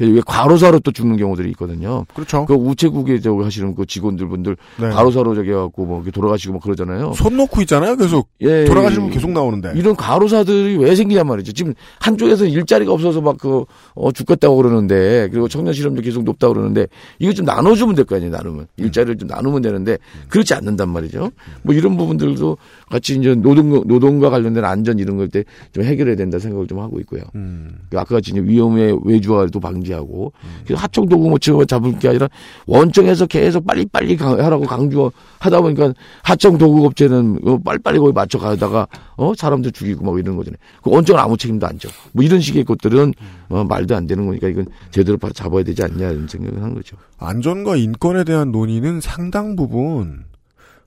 왜 0.00 0.20
과로사로 0.24 0.80
또 0.80 0.92
죽는 0.92 1.18
경우들이 1.18 1.50
있거든요. 1.50 2.06
그렇죠. 2.14 2.46
그 2.46 2.54
우체국에 2.54 3.20
저 3.20 3.34
하시는 3.34 3.74
그 3.74 3.84
직원들 3.84 4.28
분들 4.28 4.56
네. 4.80 4.88
과로사로 4.88 5.34
저기 5.34 5.50
해갖고 5.50 5.84
뭐 5.84 5.96
이렇게 5.98 6.10
돌아가시고 6.10 6.52
뭐 6.54 6.60
그러잖아요. 6.62 7.12
손 7.14 7.36
놓고 7.36 7.60
있잖아요. 7.62 7.96
계속 7.96 8.28
예, 8.40 8.64
돌아가시는 8.64 9.02
예, 9.02 9.06
분 9.06 9.10
계속 9.10 9.30
나오는데. 9.30 9.72
이런 9.76 9.94
과로사들이 9.96 10.78
왜 10.78 10.94
생기냔 10.94 11.26
말이죠. 11.26 11.52
지금 11.52 11.74
한쪽에서 12.00 12.46
일자리가 12.46 12.92
없어서 12.92 13.20
막 13.20 13.36
그, 13.36 13.64
어, 13.94 14.10
죽겠다고 14.10 14.56
그러는데, 14.56 15.28
그리고 15.30 15.48
청년 15.48 15.74
실업률 15.74 16.02
계속 16.02 16.24
높다 16.24 16.46
고 16.48 16.54
그러는데, 16.54 16.86
이거 17.18 17.32
좀 17.34 17.44
나눠주면 17.44 17.94
될 17.94 18.06
거 18.06 18.16
아니에요, 18.16 18.30
나누면. 18.32 18.68
일자리를 18.78 19.18
좀 19.18 19.28
나누면 19.28 19.60
되는데, 19.60 19.98
그렇지 20.28 20.54
않는단 20.54 20.88
말이죠. 20.88 21.30
뭐 21.62 21.74
이런 21.74 21.98
부분들도 21.98 22.56
같이 22.88 23.16
이제 23.16 23.34
노동, 23.34 23.70
노동과 23.86 24.30
관련된 24.30 24.64
안전 24.64 24.98
이런 24.98 25.16
걸 25.18 25.28
때 25.28 25.44
좀 25.72 25.84
해결해야 25.84 26.16
된다 26.16 26.38
생각을 26.38 26.66
좀 26.66 26.80
하고 26.80 26.98
있고요. 27.00 27.22
음. 27.34 27.69
그 27.90 27.98
아까 27.98 28.18
이제 28.18 28.40
위험의 28.40 28.98
외주화도 29.04 29.58
방지하고, 29.60 30.32
그래서 30.64 30.80
하청 30.82 31.08
도구 31.08 31.28
뭐 31.28 31.38
치고 31.38 31.64
잡을 31.64 31.98
게 31.98 32.08
아니라 32.08 32.28
원청에서 32.66 33.26
계속 33.26 33.66
빨리빨리 33.66 34.16
강- 34.16 34.38
하라고 34.38 34.64
강조하다 34.64 35.60
보니까 35.60 35.92
하청 36.22 36.58
도구 36.58 36.86
업체는 36.86 37.40
어, 37.44 37.58
빨리빨리 37.58 37.98
거기 37.98 38.12
맞춰 38.12 38.38
가다가 38.38 38.86
어 39.16 39.32
사람들 39.36 39.72
죽이고 39.72 40.04
막 40.04 40.18
이런 40.18 40.36
거잖아요. 40.36 40.58
그 40.82 40.90
원청은 40.90 41.20
아무 41.20 41.36
책임도 41.36 41.66
안 41.66 41.78
져. 41.78 41.88
뭐 42.12 42.24
이런 42.24 42.40
식의 42.40 42.64
것들은 42.64 43.12
어, 43.48 43.64
말도 43.64 43.96
안 43.96 44.06
되는 44.06 44.26
거니까 44.26 44.48
이건 44.48 44.66
제대로 44.90 45.18
바- 45.18 45.30
잡아야 45.30 45.62
되지 45.64 45.82
않냐 45.82 46.10
이런 46.10 46.28
생각을 46.28 46.62
한 46.62 46.74
거죠. 46.74 46.96
안전과 47.18 47.76
인권에 47.76 48.24
대한 48.24 48.52
논의는 48.52 49.00
상당 49.00 49.56
부분 49.56 50.24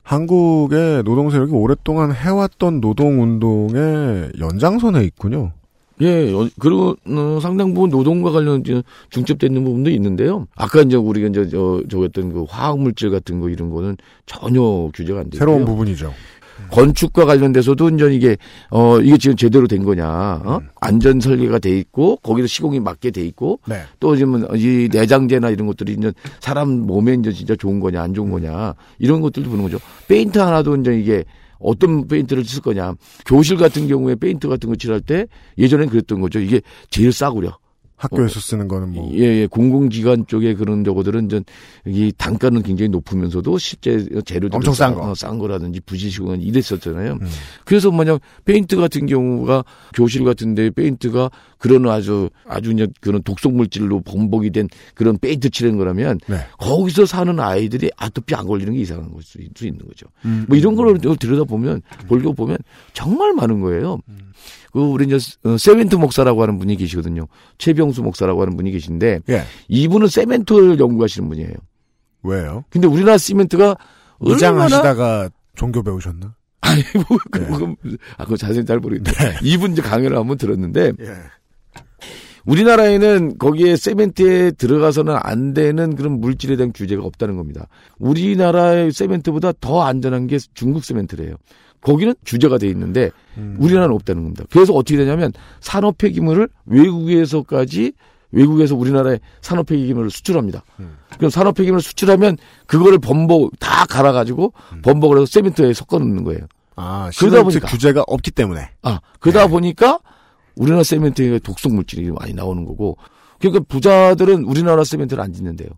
한국의 0.04 1.04
노동 1.04 1.30
세력이 1.30 1.54
오랫동안 1.54 2.12
해왔던 2.12 2.82
노동 2.82 3.22
운동의 3.22 4.32
연장선에 4.40 5.04
있군요. 5.06 5.52
예, 6.02 6.34
어, 6.34 6.48
그리고 6.60 6.96
어, 7.06 7.40
상당 7.42 7.74
부분 7.74 7.90
노동과 7.90 8.32
관련 8.32 8.62
이제 8.62 8.82
중첩돼 9.10 9.48
있는 9.48 9.64
부분도 9.64 9.90
있는데요. 9.92 10.48
아까 10.56 10.82
이제 10.82 10.96
우리가 10.96 11.28
이제 11.28 11.48
저 11.50 11.82
저 11.90 12.02
했던 12.02 12.34
그 12.34 12.46
화학 12.50 12.80
물질 12.80 13.10
같은 13.10 13.40
거 13.40 13.50
이런 13.50 13.70
거는 13.70 13.98
전혀 14.26 14.62
규제가 14.94 15.20
안 15.22 15.30
되고요. 15.30 15.40
새로운 15.40 15.66
부분이죠. 15.66 16.14
건축과 16.70 17.26
관련돼서도 17.26 17.90
이제 17.90 18.14
이게 18.14 18.38
어 18.70 19.00
이게 19.00 19.18
지금 19.18 19.36
제대로 19.36 19.68
된 19.68 19.84
거냐? 19.84 20.08
어? 20.08 20.60
안전 20.80 21.20
설계가 21.20 21.60
돼 21.60 21.78
있고 21.80 22.18
거기서 22.18 22.48
시공이 22.48 22.80
맞게 22.80 23.12
돼 23.12 23.26
있고 23.26 23.60
네. 23.68 23.82
또 24.00 24.16
지금 24.16 24.46
이 24.56 24.88
내장재나 24.92 25.50
이런 25.50 25.68
것들이 25.68 25.94
이제 25.94 26.14
사람 26.40 26.70
몸에 26.86 27.16
이제 27.16 27.32
진짜 27.32 27.56
좋은 27.56 27.80
거냐 27.80 28.02
안 28.02 28.14
좋은 28.14 28.32
거냐 28.32 28.76
이런 29.00 29.22
것들도 29.22 29.50
보는 29.50 29.64
거죠. 29.64 29.80
페인트 30.08 30.40
하나도 30.40 30.78
이제 30.78 30.98
이게 30.98 31.24
어떤 31.64 32.08
페인트를 32.08 32.44
쓸 32.46 32.62
거냐. 32.62 32.96
교실 33.26 33.58
같은 33.58 33.88
경우에 33.88 34.16
페인트 34.16 34.48
같은 34.48 34.70
거 34.70 34.76
칠할 34.76 35.02
때 35.02 35.28
예전엔 35.58 35.90
그랬던 35.90 36.22
거죠. 36.22 36.40
이게 36.40 36.62
제일 36.90 37.12
싸구려. 37.12 37.58
학교에서 38.04 38.40
쓰는 38.40 38.68
거는 38.68 38.94
뭐 38.94 39.12
예, 39.14 39.20
예, 39.42 39.48
공공기관 39.48 40.28
쪽에 40.28 40.54
그런 40.54 40.84
저거들은 40.84 41.30
전, 41.30 41.44
이 41.86 42.12
단가는 42.18 42.62
굉장히 42.64 42.90
높으면서도 42.90 43.58
실제 43.58 44.06
재료들 44.26 44.56
엄청 44.56 44.74
싼 44.74 44.94
거. 44.94 45.14
싼 45.16 45.38
거라든지 45.40 45.80
부실시공 45.82 46.42
이랬었잖아요. 46.42 47.14
음. 47.22 47.28
그래서 47.66 47.92
만약 47.92 48.22
페인트 48.46 48.76
같은 48.76 49.06
경우가 49.06 49.64
교실 49.94 50.24
같은 50.24 50.56
데 50.56 50.70
페인트가 50.70 51.30
그런 51.58 51.88
아주 51.88 52.30
아주 52.48 52.72
이제 52.72 52.88
그런 53.02 53.24
독성 53.24 53.56
물질로 53.56 54.02
범벅이 54.02 54.52
된 54.52 54.68
그런 54.96 55.18
페인트 55.18 55.50
칠한 55.50 55.78
거라면 55.78 56.20
네. 56.28 56.38
거기서 56.58 57.06
사는 57.06 57.40
아이들이 57.40 57.90
아토피 57.98 58.36
안 58.36 58.46
걸리는 58.46 58.74
게 58.74 58.80
이상한 58.80 59.12
걸 59.12 59.24
수 59.24 59.40
있는 59.66 59.80
거죠. 59.88 60.06
음. 60.26 60.46
뭐 60.48 60.58
이런 60.58 60.76
걸 60.76 60.98
들여다 61.00 61.46
보면 61.46 61.82
볼고 62.08 62.34
보면 62.34 62.58
정말 62.94 63.34
많은 63.34 63.62
거예요. 63.62 64.00
그 64.74 64.80
우리 64.80 65.06
이제 65.06 65.18
어, 65.44 65.56
세멘트 65.56 65.96
목사라고 65.96 66.42
하는 66.42 66.58
분이 66.58 66.76
계시거든요. 66.76 67.28
최병수 67.60 68.02
목사라고 68.02 68.42
하는 68.42 68.58
분이 68.58 68.72
계신데 68.72 69.20
예. 69.30 69.44
이분은 69.68 70.08
세멘트를 70.08 70.80
연구하시는 70.80 71.30
분이에요. 71.30 71.54
왜요? 72.24 72.66
근데 72.72 72.88
우리나라 72.88 73.18
시멘트가 73.18 73.76
얼마나 74.18 74.36
이장하시다가 74.36 75.30
종교 75.56 75.84
배우셨나? 75.84 76.36
아니 76.62 76.82
뭐 77.08 77.18
네. 77.34 77.46
그거 77.46 77.76
아 78.18 78.24
그거 78.24 78.36
자세히 78.36 78.66
잘 78.66 78.80
모르겠는데 78.80 79.40
이분 79.44 79.74
이제 79.74 79.82
강연을 79.84 80.18
한번 80.18 80.38
들었는데 80.38 80.94
예. 81.00 81.14
우리나라에는 82.46 83.38
거기에 83.38 83.76
세멘트에 83.76 84.52
들어가서는 84.52 85.16
안 85.22 85.54
되는 85.54 85.96
그런 85.96 86.20
물질에 86.20 86.56
대한 86.56 86.74
규제가 86.74 87.04
없다는 87.04 87.38
겁니다. 87.38 87.68
우리나라의 88.00 88.92
세멘트보다 88.92 89.54
더 89.62 89.84
안전한 89.84 90.28
게 90.28 90.40
중국 90.54 90.84
세멘트래요. 90.84 91.36
거기는 91.84 92.16
규제가 92.26 92.58
돼 92.58 92.68
있는데 92.70 93.12
음. 93.38 93.58
우리나라는 93.60 93.94
없다는 93.96 94.24
겁니다. 94.24 94.46
그래서 94.50 94.74
어떻게 94.74 94.98
되냐면 94.98 95.32
산업 95.60 95.98
폐기물을 95.98 96.48
외국에서까지 96.66 97.94
외국에서 98.32 98.76
우리나라에 98.76 99.20
산업 99.42 99.68
폐기물을 99.68 100.10
수출합니다. 100.10 100.64
음. 100.80 100.98
그럼 101.18 101.30
산업 101.30 101.56
폐기물을 101.56 101.82
수출하면 101.82 102.38
그거를 102.66 102.98
범벅 102.98 103.60
다 103.60 103.86
갈아 103.86 104.12
가지고 104.12 104.54
범벅을 104.82 105.18
해서 105.18 105.26
세멘트에 105.28 105.74
섞어 105.74 106.00
놓는 106.00 106.24
거예요. 106.24 106.48
아, 106.76 107.12
그러다 107.18 107.44
보니까. 107.44 107.68
규제가 107.68 108.04
없기 108.08 108.32
때문에. 108.32 108.72
아, 108.82 109.00
그러다 109.20 109.46
네. 109.46 109.50
보니까 109.50 110.00
우리나라 110.56 110.84
세멘트에 110.84 111.40
독성 111.40 111.76
물질이 111.76 112.12
많이 112.12 112.34
나오는 112.34 112.66
거고. 112.66 112.98
그러니까 113.40 113.66
부자들은 113.68 114.46
우리나라 114.46 114.84
세멘트를 114.84 115.22
안 115.22 115.34
짓는데요. 115.34 115.70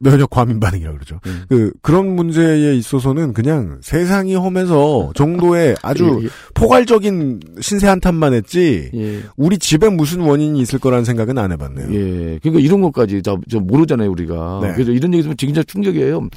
면역 0.00 0.30
과민 0.30 0.58
반응이라고 0.58 0.96
그러죠. 0.96 1.20
음. 1.26 1.44
그 1.48 1.72
그런 1.82 2.16
문제에 2.16 2.74
있어서는 2.74 3.32
그냥 3.32 3.78
세상이 3.82 4.34
험해서 4.34 5.12
정도의 5.14 5.76
아주 5.82 6.20
예, 6.24 6.28
포괄적인 6.54 7.40
신세 7.60 7.86
한탄만 7.86 8.32
했지 8.32 8.90
예. 8.94 9.20
우리 9.36 9.58
집에 9.58 9.88
무슨 9.88 10.20
원인이 10.22 10.58
있을 10.60 10.78
거라는 10.78 11.04
생각은 11.04 11.36
안 11.38 11.52
해봤네요. 11.52 11.88
예. 11.92 12.38
그러니까 12.42 12.60
이런 12.60 12.80
것까지 12.80 13.22
다, 13.22 13.36
저 13.50 13.60
모르잖아요, 13.60 14.10
우리가. 14.10 14.60
네. 14.62 14.72
그래서 14.72 14.92
이런 14.92 15.12
얘기 15.12 15.22
들으면 15.22 15.36
진짜 15.36 15.62
충격이에요. 15.62 16.28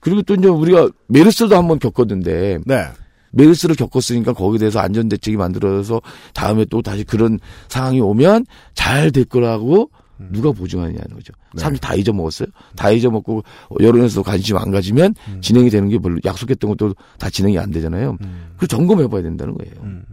그리고 0.00 0.22
또 0.22 0.34
이제 0.34 0.48
우리가 0.48 0.88
메르스도 1.08 1.54
한번 1.56 1.78
겪었는데, 1.78 2.60
네. 2.64 2.84
메르스를 3.32 3.76
겪었으니까 3.76 4.32
거기에 4.32 4.58
대해서 4.58 4.80
안전 4.80 5.08
대책이 5.08 5.36
만들어져서 5.36 6.00
다음에 6.34 6.64
또 6.68 6.82
다시 6.82 7.04
그런 7.04 7.38
상황이 7.68 8.00
오면 8.00 8.46
잘 8.74 9.10
될 9.12 9.24
거라고 9.24 9.90
누가 10.30 10.52
보증하느냐는 10.52 11.14
거죠. 11.14 11.32
음. 11.36 11.50
네. 11.54 11.60
사람들이 11.60 11.80
다 11.80 11.94
잊어먹었어요. 11.94 12.48
다 12.76 12.90
잊어먹고 12.90 13.42
여론에서 13.80 14.22
관심 14.22 14.56
안 14.56 14.70
가지면 14.70 15.14
음. 15.28 15.40
진행이 15.40 15.70
되는 15.70 15.88
게 15.88 15.98
별로 15.98 16.18
약속했던 16.24 16.70
것도 16.70 16.94
다 17.18 17.30
진행이 17.30 17.58
안 17.58 17.70
되잖아요. 17.70 18.16
그 18.56 18.66
점검해봐야 18.66 19.22
된다는 19.22 19.54
거예요. 19.54 19.74
음. 19.82 20.04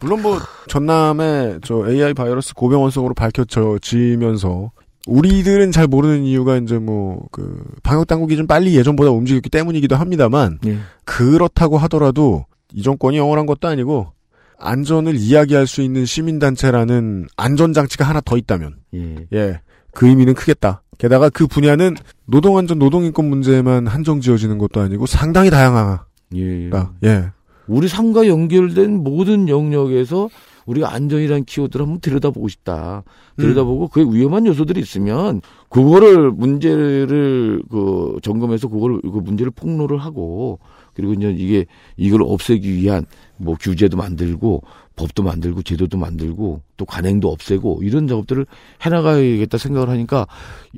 물론 0.00 0.22
뭐 0.22 0.38
전남에 0.68 1.58
저 1.62 1.88
AI 1.88 2.14
바이러스 2.14 2.54
고병원성으로 2.54 3.14
밝혀지면서 3.14 4.70
우리들은 5.06 5.70
잘 5.72 5.86
모르는 5.86 6.24
이유가 6.24 6.56
이제 6.56 6.78
뭐 6.78 7.26
그 7.30 7.62
방역 7.82 8.06
당국이 8.06 8.36
좀 8.36 8.46
빨리 8.46 8.76
예전보다 8.76 9.10
움직였기 9.10 9.50
때문이기도 9.50 9.96
합니다만 9.96 10.58
예. 10.66 10.78
그렇다고 11.04 11.78
하더라도 11.78 12.46
이 12.72 12.82
정권이 12.82 13.16
영원한 13.16 13.44
것도 13.46 13.68
아니고 13.68 14.12
안전을 14.58 15.16
이야기할 15.16 15.66
수 15.66 15.82
있는 15.82 16.04
시민단체라는 16.04 17.26
안전장치가 17.36 18.04
하나 18.04 18.20
더 18.20 18.36
있다면 18.36 18.76
예. 18.94 19.26
예. 19.32 19.60
그 19.92 20.08
의미는 20.08 20.34
크겠다. 20.34 20.82
게다가 20.98 21.28
그 21.28 21.46
분야는 21.46 21.96
노동안전 22.26 22.78
노동인권 22.78 23.24
문제에만 23.24 23.86
한정 23.86 24.20
지어지는 24.20 24.58
것도 24.58 24.80
아니고 24.80 25.06
상당히 25.06 25.50
다양하다. 25.50 26.06
예. 26.36 26.70
예. 27.04 27.30
우리 27.66 27.88
삶과 27.88 28.28
연결된 28.28 29.02
모든 29.02 29.48
영역에서 29.48 30.28
우리가 30.66 30.94
안전이라는 30.94 31.44
키워드를 31.44 31.84
한번 31.84 32.00
들여다보고 32.00 32.48
싶다. 32.48 33.04
들여다보고 33.36 33.88
그에 33.88 34.04
위험한 34.04 34.46
요소들이 34.46 34.80
있으면 34.80 35.40
그거를 35.68 36.30
문제를 36.30 37.62
그 37.70 38.16
점검해서 38.22 38.68
그걸 38.68 39.00
그 39.02 39.18
문제를 39.18 39.50
폭로를 39.50 39.98
하고 39.98 40.58
그리고 40.94 41.12
이제 41.12 41.34
이게 41.36 41.66
이걸 41.96 42.22
없애기 42.22 42.72
위한 42.76 43.04
뭐 43.36 43.56
규제도 43.58 43.96
만들고 43.96 44.62
법도 44.96 45.22
만들고 45.22 45.62
제도도 45.62 45.98
만들고 45.98 46.62
또 46.76 46.84
관행도 46.84 47.30
없애고 47.30 47.80
이런 47.82 48.06
작업들을 48.06 48.46
해나가야겠다 48.82 49.58
생각을 49.58 49.88
하니까 49.88 50.26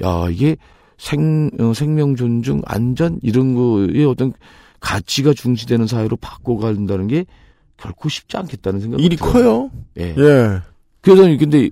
야 0.02 0.28
이게 0.30 0.56
생 0.98 1.50
어, 1.60 1.74
생명 1.74 2.16
존중 2.16 2.62
안전 2.64 3.18
이런 3.22 3.54
거에 3.54 4.04
어떤 4.04 4.32
가치가 4.80 5.34
중시되는 5.34 5.86
사회로 5.86 6.16
바꿔간다는 6.16 7.06
게 7.08 7.26
결코 7.76 8.08
쉽지 8.08 8.36
않겠다는 8.36 8.80
생각이 8.80 9.04
일이 9.04 9.16
들어요. 9.16 9.32
커요. 9.32 9.70
예. 9.98 10.14
예. 10.16 10.60
그래서 11.02 11.22
근데 11.38 11.70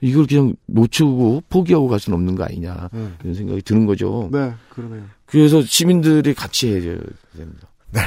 이걸 0.00 0.26
그냥 0.26 0.54
놓치고 0.66 1.44
포기하고 1.48 1.88
갈 1.88 2.00
수는 2.00 2.18
없는 2.18 2.34
거 2.34 2.44
아니냐 2.44 2.88
음. 2.94 3.16
이런 3.22 3.34
생각이 3.34 3.62
드는 3.62 3.86
거죠. 3.86 4.28
네, 4.32 4.52
그러네요. 4.70 5.04
그래서 5.26 5.62
시민들이 5.62 6.34
같이 6.34 6.68
해야 6.68 6.80
됩니다. 6.80 7.68
네. 7.92 8.00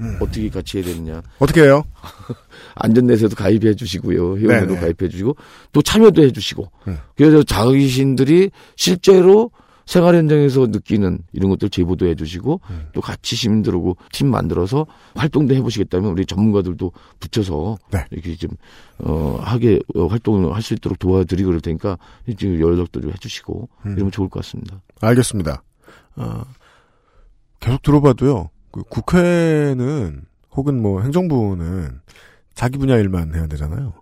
음. 0.00 0.16
어떻게 0.20 0.48
같이 0.48 0.78
해야 0.78 0.86
되느냐. 0.86 1.22
어떻게 1.38 1.62
해요? 1.62 1.84
안전내세도 2.76 3.36
가입해 3.36 3.74
주시고요. 3.74 4.38
회원회도 4.38 4.74
네네. 4.74 4.80
가입해 4.80 5.08
주시고 5.08 5.36
또 5.72 5.82
참여도 5.82 6.22
해 6.22 6.32
주시고. 6.32 6.70
음. 6.88 6.98
그래서 7.16 7.42
자기신들이 7.42 8.50
실제로 8.76 9.50
생활 9.86 10.14
현장에서 10.14 10.66
느끼는 10.68 11.18
이런 11.34 11.50
것들 11.50 11.68
제보도 11.68 12.06
해 12.06 12.14
주시고 12.14 12.60
음. 12.70 12.86
또 12.94 13.02
같이 13.02 13.36
시민들하고 13.36 13.98
팀 14.12 14.30
만들어서 14.30 14.86
활동도 15.14 15.54
해 15.54 15.60
보시겠다면 15.60 16.10
우리 16.10 16.24
전문가들도 16.24 16.90
붙여서 17.20 17.76
네. 17.92 18.06
이렇게 18.10 18.34
좀 18.34 18.50
어, 18.98 19.38
하게 19.42 19.78
어, 19.94 20.06
활동을 20.06 20.54
할 20.54 20.62
수 20.62 20.72
있도록 20.72 20.98
도와드리고 20.98 21.48
그럴 21.48 21.60
테니까 21.60 21.98
지금 22.38 22.58
연락도 22.60 23.02
좀 23.02 23.10
해 23.10 23.14
주시고 23.20 23.68
음. 23.84 23.92
이러면 23.92 24.10
좋을 24.10 24.30
것 24.30 24.42
같습니다. 24.42 24.80
알겠습니다. 25.02 25.62
어, 26.16 26.42
계속 27.60 27.82
들어봐도요. 27.82 28.48
그 28.74 28.82
국회는 28.82 30.22
혹은 30.50 30.82
뭐 30.82 31.00
행정부는 31.00 32.00
자기 32.54 32.76
분야 32.76 32.96
일만 32.96 33.32
해야 33.32 33.46
되잖아요. 33.46 33.92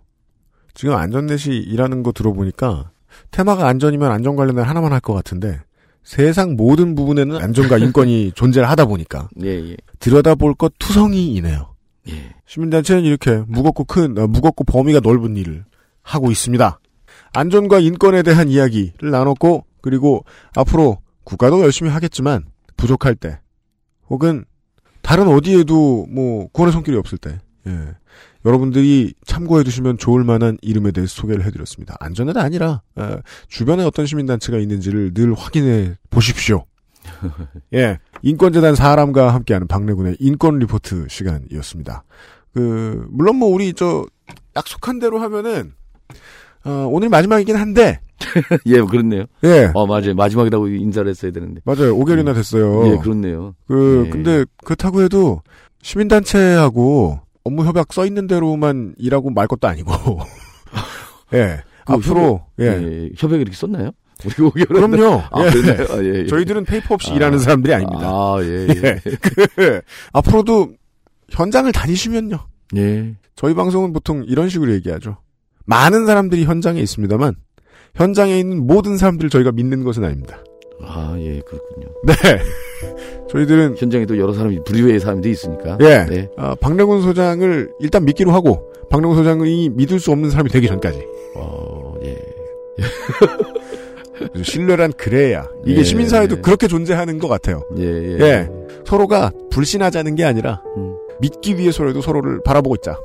지금 0.73 0.95
안전넷이 0.95 1.57
일하는 1.57 2.01
거 2.01 2.11
들어보니까 2.11 2.89
테마가 3.29 3.67
안전이면 3.67 4.11
안전 4.11 4.35
관련된 4.35 4.65
하나만 4.65 4.91
할 4.91 4.99
것 4.99 5.13
같은데 5.13 5.59
세상 6.03 6.55
모든 6.55 6.95
부분에는 6.95 7.37
안전과 7.37 7.77
인권이 7.77 8.31
존재를 8.35 8.67
하다 8.67 8.85
보니까 8.85 9.29
예, 9.43 9.49
예. 9.49 9.77
들여다볼 9.99 10.55
것 10.55 10.73
투성이이네요. 10.79 11.75
예. 12.09 12.33
시민단체는 12.47 13.03
이렇게 13.03 13.43
무겁고 13.47 13.83
큰, 13.83 14.17
어, 14.17 14.25
무겁고 14.25 14.63
범위가 14.63 15.01
넓은 15.01 15.37
일을 15.37 15.65
하고 16.01 16.31
있습니다. 16.31 16.79
안전과 17.33 17.79
인권에 17.79 18.23
대한 18.23 18.49
이야기를 18.49 19.11
나눴고, 19.11 19.65
그리고 19.81 20.25
앞으로 20.55 20.97
국가도 21.23 21.61
열심히 21.61 21.89
하겠지만, 21.91 22.45
부족할 22.75 23.15
때, 23.15 23.39
혹은 24.09 24.43
다른 25.03 25.27
어디에도 25.27 26.07
뭐 26.09 26.47
구원의 26.53 26.73
손길이 26.73 26.97
없을 26.97 27.19
때, 27.19 27.39
예. 27.67 27.95
여러분들이 28.45 29.13
참고해 29.25 29.63
두시면 29.63 29.97
좋을 29.97 30.23
만한 30.23 30.57
이름에 30.61 30.91
대해서 30.91 31.13
소개를 31.13 31.45
해드렸습니다. 31.45 31.95
안전은 31.99 32.35
아니라, 32.37 32.81
어, 32.95 33.17
주변에 33.47 33.83
어떤 33.83 34.05
시민단체가 34.05 34.57
있는지를 34.57 35.13
늘 35.13 35.33
확인해 35.33 35.95
보십시오. 36.09 36.65
예. 37.73 37.99
인권재단 38.21 38.75
사람과 38.75 39.33
함께하는 39.33 39.67
박래군의 39.67 40.17
인권 40.19 40.59
리포트 40.59 41.07
시간이었습니다. 41.09 42.03
그, 42.53 43.05
물론 43.09 43.37
뭐 43.37 43.49
우리 43.49 43.73
저, 43.73 44.05
약속한 44.55 44.99
대로 44.99 45.19
하면은, 45.19 45.73
어, 46.65 46.87
오늘 46.89 47.09
마지막이긴 47.09 47.55
한데, 47.55 47.99
예, 48.65 48.81
그렇네요. 48.81 49.25
예. 49.43 49.71
어, 49.73 49.85
맞아요. 49.85 50.13
마지막이라고 50.15 50.67
인사를 50.67 51.09
했어야 51.09 51.31
되는데. 51.31 51.61
맞아요. 51.65 51.95
5개월이나 51.97 52.33
됐어요. 52.33 52.87
예, 52.91 52.97
그렇네요. 52.97 53.55
그, 53.67 54.03
예. 54.05 54.09
근데 54.09 54.45
그렇다고 54.63 55.01
해도 55.01 55.41
시민단체하고 55.81 57.19
업무 57.43 57.65
협약 57.65 57.91
써 57.91 58.05
있는 58.05 58.27
대로만 58.27 58.95
일하고 58.97 59.29
말 59.29 59.47
것도 59.47 59.67
아니고. 59.67 59.91
예. 61.33 61.61
그 61.85 61.93
앞으로, 61.93 62.45
협약, 62.57 62.81
예. 62.81 62.87
예, 62.87 63.09
협약이 63.17 63.41
이렇게 63.41 63.55
썼나요? 63.55 63.91
우리 64.25 64.45
오기로 64.45 64.75
그럼요. 64.75 65.21
아, 65.31 65.43
예. 65.43 65.47
아, 65.91 66.03
예, 66.03 66.19
예. 66.19 66.27
저희들은 66.27 66.63
페이퍼 66.63 66.93
없이 66.93 67.11
아. 67.11 67.15
일하는 67.15 67.39
사람들이 67.39 67.73
아닙니다. 67.73 68.07
아, 68.07 68.37
예, 68.41 68.67
예. 68.69 69.01
예. 69.05 69.15
그, 69.55 69.81
앞으로도 70.13 70.69
현장을 71.29 71.69
다니시면요. 71.71 72.39
예. 72.77 73.15
저희 73.35 73.53
방송은 73.53 73.91
보통 73.91 74.23
이런 74.27 74.47
식으로 74.47 74.71
얘기하죠. 74.73 75.17
많은 75.65 76.05
사람들이 76.05 76.45
현장에 76.45 76.79
있습니다만, 76.81 77.35
현장에 77.95 78.39
있는 78.39 78.65
모든 78.65 78.97
사람들을 78.97 79.29
저희가 79.29 79.51
믿는 79.51 79.83
것은 79.83 80.03
아닙니다. 80.03 80.43
아, 80.81 81.15
예, 81.19 81.39
그렇군요. 81.41 81.87
네. 82.05 82.13
저희들은, 83.29 83.77
현장에도 83.77 84.17
여러 84.17 84.33
사람이, 84.33 84.59
부류의 84.65 84.99
사람들이 84.99 85.31
있으니까. 85.31 85.77
예. 85.81 86.05
네. 86.09 86.29
아, 86.37 86.55
박래군 86.55 87.01
소장을 87.01 87.71
일단 87.79 88.05
믿기로 88.05 88.31
하고, 88.31 88.71
박래군 88.89 89.15
소장이 89.15 89.69
믿을 89.69 89.99
수 89.99 90.11
없는 90.11 90.29
사람이 90.29 90.49
되기 90.49 90.67
전까지. 90.67 91.05
어, 91.35 91.95
예. 92.03 92.17
신뢰란 94.43 94.93
그래야. 94.93 95.47
이게 95.65 95.79
예. 95.79 95.83
시민사회도 95.83 96.41
그렇게 96.41 96.67
존재하는 96.67 97.17
것 97.19 97.27
같아요. 97.27 97.63
예, 97.77 97.83
예. 97.83 98.19
예. 98.19 98.49
서로가 98.85 99.31
불신하자는 99.51 100.15
게 100.15 100.25
아니라, 100.25 100.61
음. 100.77 100.95
믿기 101.19 101.57
위해서라도 101.57 102.01
서로를 102.01 102.41
바라보고 102.43 102.75
있자. 102.75 102.97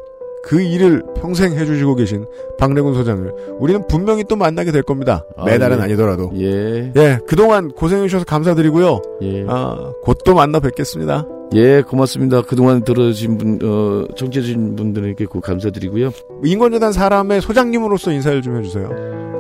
그 0.43 0.61
일을 0.61 1.03
평생 1.21 1.53
해주시고 1.53 1.95
계신 1.97 2.27
박래군 2.59 2.95
소장을 2.95 3.33
우리는 3.59 3.87
분명히 3.89 4.25
또 4.25 4.37
만나게 4.37 4.73
될 4.73 4.83
겁니다. 4.83 5.25
아, 5.37 5.45
매달은 5.45 5.79
예. 5.79 5.83
아니더라도. 5.83 6.31
예. 6.37 6.93
예, 6.97 7.19
그동안 7.27 7.71
고생해주셔서 7.71 8.25
감사드리고요. 8.25 9.03
예. 9.23 9.45
아, 9.49 9.93
곧 10.03 10.19
또 10.25 10.35
만나 10.35 10.61
뵙겠습니다. 10.61 11.27
예, 11.55 11.81
고맙습니다. 11.81 12.43
그동안 12.43 12.85
들어주신 12.85 13.39
분, 13.39 13.59
어, 13.63 14.05
청취해주신 14.15 14.77
분들에게 14.77 15.25
고 15.27 15.41
감사드리고요. 15.41 16.11
인권재단 16.45 16.93
사람의 16.93 17.41
소장님으로서 17.41 18.13
인사를 18.13 18.43
좀 18.43 18.59
해주세요. 18.59 18.91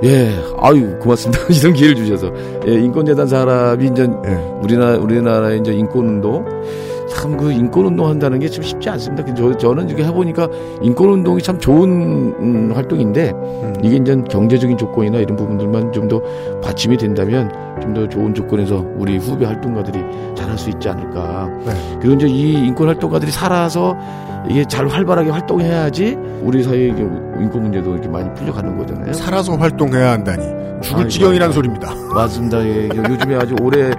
예, 0.04 0.32
아유, 0.58 0.98
고맙습니다. 1.00 1.42
이런 1.52 1.74
기회를 1.74 1.96
주셔서. 1.96 2.32
예, 2.66 2.72
인권재단 2.72 3.26
사람이 3.26 3.88
이제, 3.88 4.04
예. 4.04 4.34
우리나라, 4.62 4.96
우리나라의 4.98 5.60
이제 5.60 5.72
인권운동, 5.72 6.46
참 7.10 7.36
그 7.36 7.52
인권운동 7.52 8.06
한다는 8.08 8.38
게 8.38 8.48
참 8.48 8.62
쉽지 8.62 8.88
않습니다. 8.90 9.24
근데 9.24 9.40
저, 9.40 9.56
저는 9.56 9.88
이렇게 9.88 10.04
해보니까 10.04 10.48
인권운동이 10.82 11.40
참 11.42 11.58
좋은, 11.58 11.88
음, 12.38 12.72
활동인데, 12.74 13.32
이게 13.82 13.96
이제 13.96 14.16
경제적인 14.28 14.76
조건이나 14.76 15.18
이런 15.18 15.36
부분들만 15.36 15.92
좀 15.92 16.08
더 16.08 16.20
받침이 16.62 16.96
된다면, 16.96 17.50
좀 17.82 17.94
더 17.94 18.08
좋은 18.08 18.34
조건에서 18.34 18.84
우리 18.96 19.16
후배 19.18 19.44
활동가들이 19.46 19.98
잘할 20.34 20.58
수 20.58 20.70
있지 20.70 20.88
않을까. 20.88 21.48
네. 21.66 21.72
그리고 22.00 22.14
이제 22.16 22.26
이 22.28 22.52
인권 22.66 22.88
활동가들이 22.88 23.30
살아서 23.30 23.96
이게 24.48 24.64
잘 24.64 24.86
활발하게 24.88 25.30
활동해야지 25.30 26.16
우리 26.42 26.62
사회의 26.62 26.88
인권 26.90 27.62
문제도 27.62 27.92
이렇게 27.92 28.08
많이 28.08 28.32
풀려가는 28.34 28.76
거잖아요. 28.78 29.12
살아서 29.12 29.54
활동해야 29.56 30.12
한다니. 30.12 30.42
죽을 30.82 31.08
지경이란 31.08 31.42
아이고. 31.50 31.52
소리입니다. 31.54 31.92
맞습니다. 32.14 32.64
예, 32.64 32.88
요즘에 32.88 33.34
아주 33.36 33.54
오래 33.60 33.90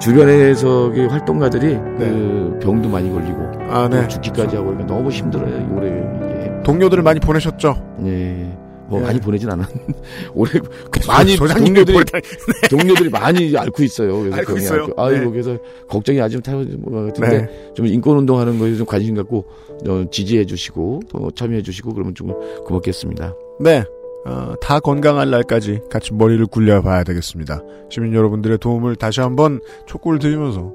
주변에서 0.00 0.90
그 0.90 1.06
활동가들이 1.06 1.66
네. 1.74 1.98
그 1.98 2.58
병도 2.62 2.88
많이 2.88 3.10
걸리고 3.10 3.38
아, 3.70 3.88
네. 3.88 4.02
또 4.02 4.08
죽기까지 4.08 4.56
하고 4.56 4.68
그러니까 4.68 4.86
너무 4.94 5.10
힘들어요. 5.10 5.48
이 5.48 5.72
올해 5.74 5.88
이게. 5.88 6.62
동료들을 6.64 7.02
많이 7.02 7.20
보내셨죠? 7.20 7.74
예. 8.04 8.46
뭐 8.88 9.00
예. 9.00 9.04
많이 9.04 9.20
보내진 9.20 9.50
않았. 9.50 9.66
올해 10.34 10.52
많이 11.06 11.36
소장님이 11.36 11.66
동료들이 11.84 11.92
보냈다니. 11.94 12.22
동료들이 12.70 13.10
많이 13.10 13.56
앓고 13.56 13.82
있어요. 13.82 14.18
그래서 14.20 14.36
앓고 14.36 14.56
있어요? 14.56 14.82
앓고. 14.84 15.02
아이고 15.02 15.24
네. 15.26 15.30
그래서 15.30 15.58
걱정이 15.88 16.20
아주 16.20 16.40
타는 16.40 16.82
것 16.82 17.06
같은데 17.06 17.38
네. 17.42 17.72
좀 17.74 17.86
인권 17.86 18.16
운동하는 18.16 18.58
거에 18.58 18.74
좀 18.76 18.86
관심 18.86 19.14
갖고 19.14 19.44
어, 19.86 20.04
지지해 20.10 20.46
주시고 20.46 21.02
또 21.10 21.30
참여해 21.32 21.62
주시고 21.62 21.92
그러면 21.92 22.14
좀 22.14 22.32
고맙겠습니다. 22.64 23.34
네. 23.60 23.84
어, 24.24 24.54
다 24.60 24.80
건강할 24.80 25.30
날까지 25.30 25.80
같이 25.90 26.12
머리를 26.12 26.44
굴려봐야 26.46 27.04
되겠습니다. 27.04 27.62
시민 27.90 28.14
여러분들의 28.14 28.58
도움을 28.58 28.96
다시 28.96 29.20
한번 29.20 29.60
촉구를 29.86 30.18
드리면서 30.18 30.72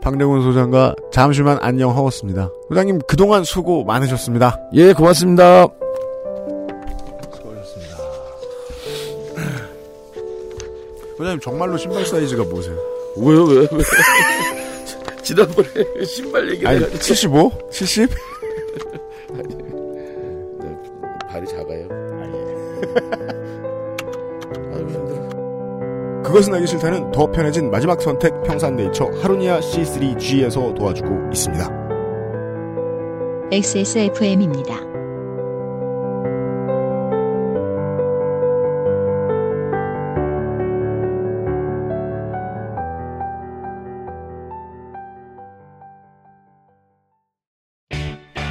박래훈 0.00 0.42
소장과 0.42 0.94
잠시만 1.12 1.58
안녕하겠습니다. 1.60 2.50
소장님 2.68 3.00
그동안 3.06 3.44
수고 3.44 3.84
많으셨습니다. 3.84 4.58
예, 4.74 4.92
고맙습니다. 4.92 5.66
수고하셨습니다. 7.34 7.96
소장님 11.16 11.40
정말로 11.40 11.76
신발 11.76 12.04
사이즈가 12.06 12.44
뭐세요? 12.44 12.76
왜요, 13.16 13.44
왜, 13.44 13.60
왜? 13.60 13.68
지난번에 15.22 15.68
신발 16.06 16.48
얘기를 16.50 16.68
아니 16.68 16.78
해가지고 16.78 16.98
75? 17.02 17.52
70? 17.70 18.10
아유, 24.74 24.88
힘들어. 24.88 26.22
그것은 26.22 26.54
알기 26.54 26.66
싫다는 26.66 27.10
더 27.12 27.30
편해진 27.30 27.70
마지막 27.70 28.00
선택 28.02 28.42
평산네이처 28.42 29.10
하루니아 29.22 29.60
C3G에서 29.60 30.74
도와주고 30.74 31.30
있습니다. 31.32 31.88
XSFM입니다. 33.50 34.88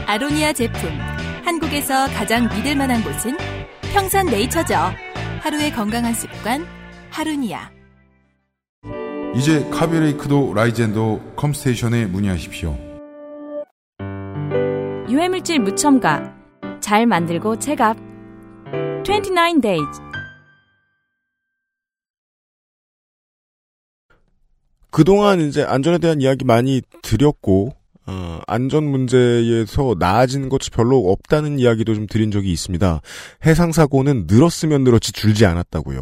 아로니아 0.07 0.53
제품. 0.53 0.89
한국에서 1.43 2.07
가장 2.07 2.49
믿을 2.49 2.75
만한 2.75 3.03
곳은 3.03 3.37
평산 3.93 4.25
네이처죠. 4.27 4.75
하루의 5.41 5.71
건강한 5.71 6.13
습관, 6.13 6.65
하루니아. 7.09 7.71
이제 9.35 9.67
카비레이크도 9.69 10.53
라이젠도 10.53 11.33
컴스테이션에 11.35 12.07
문의하십시오. 12.07 12.77
유해물질 15.09 15.59
무첨가. 15.59 16.35
잘 16.81 17.05
만들고 17.05 17.59
체갑. 17.59 17.97
29 19.03 19.61
days. 19.61 20.01
그동안 24.91 25.39
이제 25.39 25.63
안전에 25.63 25.99
대한 25.99 26.21
이야기 26.21 26.43
많이 26.43 26.81
드렸고, 27.03 27.76
어, 28.07 28.39
안전 28.47 28.85
문제에서 28.85 29.95
나아지는 29.99 30.47
것이 30.49 30.71
별로 30.71 31.11
없다는 31.11 31.59
이야기도 31.59 31.93
좀 31.93 32.07
드린 32.07 32.31
적이 32.31 32.51
있습니다. 32.53 33.01
해상 33.45 33.71
사고는 33.73 34.25
늘었으면 34.27 34.83
늘었지 34.85 35.11
줄지 35.11 35.45
않았다고요. 35.45 36.01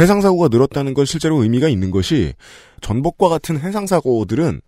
해상 0.00 0.20
사고가 0.20 0.48
늘었다는 0.48 0.94
건 0.94 1.04
실제로 1.04 1.42
의미가 1.42 1.68
있는 1.68 1.90
것이 1.90 2.32
전복과 2.80 3.28
같은 3.28 3.58
해상 3.60 3.86
사고들은 3.86 4.60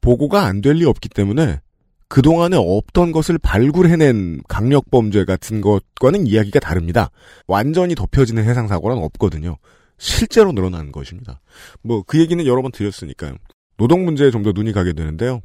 보고가 0.00 0.44
안 0.44 0.60
될 0.62 0.74
리 0.76 0.84
없기 0.84 1.08
때문에 1.08 1.60
그동안에 2.08 2.56
없던 2.56 3.10
것을 3.12 3.38
발굴해낸 3.38 4.40
강력 4.48 4.90
범죄 4.92 5.24
같은 5.24 5.60
것과는 5.60 6.26
이야기가 6.28 6.60
다릅니다. 6.60 7.10
완전히 7.48 7.94
덮여지는 7.96 8.44
해상 8.44 8.68
사고란 8.68 8.98
없거든요. 8.98 9.56
실제로 9.98 10.52
늘어나는 10.52 10.92
것입니다. 10.92 11.40
뭐 11.82 12.02
그 12.04 12.20
얘기는 12.20 12.44
여러 12.46 12.62
번 12.62 12.70
드렸으니까요. 12.72 13.34
노동 13.76 14.04
문제에 14.04 14.30
좀 14.30 14.42
더 14.44 14.52
눈이 14.52 14.72
가게 14.72 14.92
되는데요. 14.92 15.40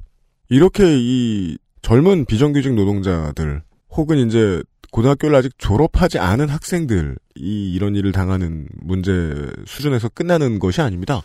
이렇게 0.51 0.83
이 0.99 1.57
젊은 1.81 2.25
비정규직 2.25 2.73
노동자들 2.73 3.61
혹은 3.91 4.17
이제 4.17 4.61
고등학교를 4.91 5.33
아직 5.33 5.53
졸업하지 5.57 6.19
않은 6.19 6.49
학생들이 6.49 7.15
이런 7.35 7.95
일을 7.95 8.11
당하는 8.11 8.67
문제 8.81 9.33
수준에서 9.65 10.09
끝나는 10.09 10.59
것이 10.59 10.81
아닙니다. 10.81 11.21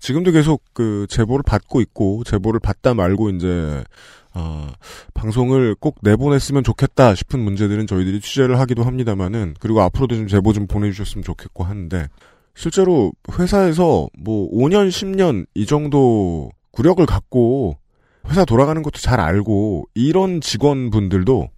지금도 0.00 0.32
계속 0.32 0.60
그 0.72 1.06
제보를 1.08 1.44
받고 1.46 1.80
있고 1.82 2.24
제보를 2.24 2.58
받다 2.58 2.94
말고 2.94 3.30
이제 3.30 3.84
어, 4.34 4.72
방송을 5.14 5.76
꼭 5.78 5.98
내보냈으면 6.02 6.64
좋겠다 6.64 7.14
싶은 7.14 7.38
문제들은 7.38 7.86
저희들이 7.86 8.20
취재를 8.20 8.58
하기도 8.58 8.82
합니다만은 8.82 9.54
그리고 9.60 9.82
앞으로도 9.82 10.16
좀 10.16 10.26
제보 10.26 10.52
좀 10.52 10.66
보내주셨으면 10.66 11.22
좋겠고 11.22 11.62
하는데 11.62 12.08
실제로 12.56 13.12
회사에서 13.38 14.08
뭐 14.18 14.50
5년 14.50 14.88
10년 14.88 15.46
이 15.54 15.64
정도 15.64 16.50
구력을 16.72 17.06
갖고 17.06 17.78
회사 18.28 18.44
돌아가는 18.44 18.82
것도 18.82 18.98
잘 18.98 19.20
알고 19.20 19.88
이런 19.94 20.40
직원분들도 20.40 21.48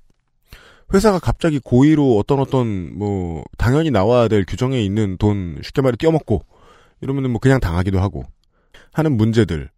회사가 0.94 1.18
갑자기 1.18 1.58
고의로 1.58 2.16
어떤 2.16 2.38
어떤 2.38 2.96
뭐 2.96 3.44
당연히 3.58 3.90
나와야 3.90 4.28
될 4.28 4.44
규정에 4.46 4.80
있는 4.80 5.16
돈 5.18 5.58
쉽게 5.62 5.82
말해 5.82 5.96
떼어먹고 5.96 6.42
이러면은 7.00 7.30
뭐 7.30 7.40
그냥 7.40 7.60
당하기도 7.60 8.00
하고 8.00 8.24
하는 8.92 9.16
문제들 9.16 9.70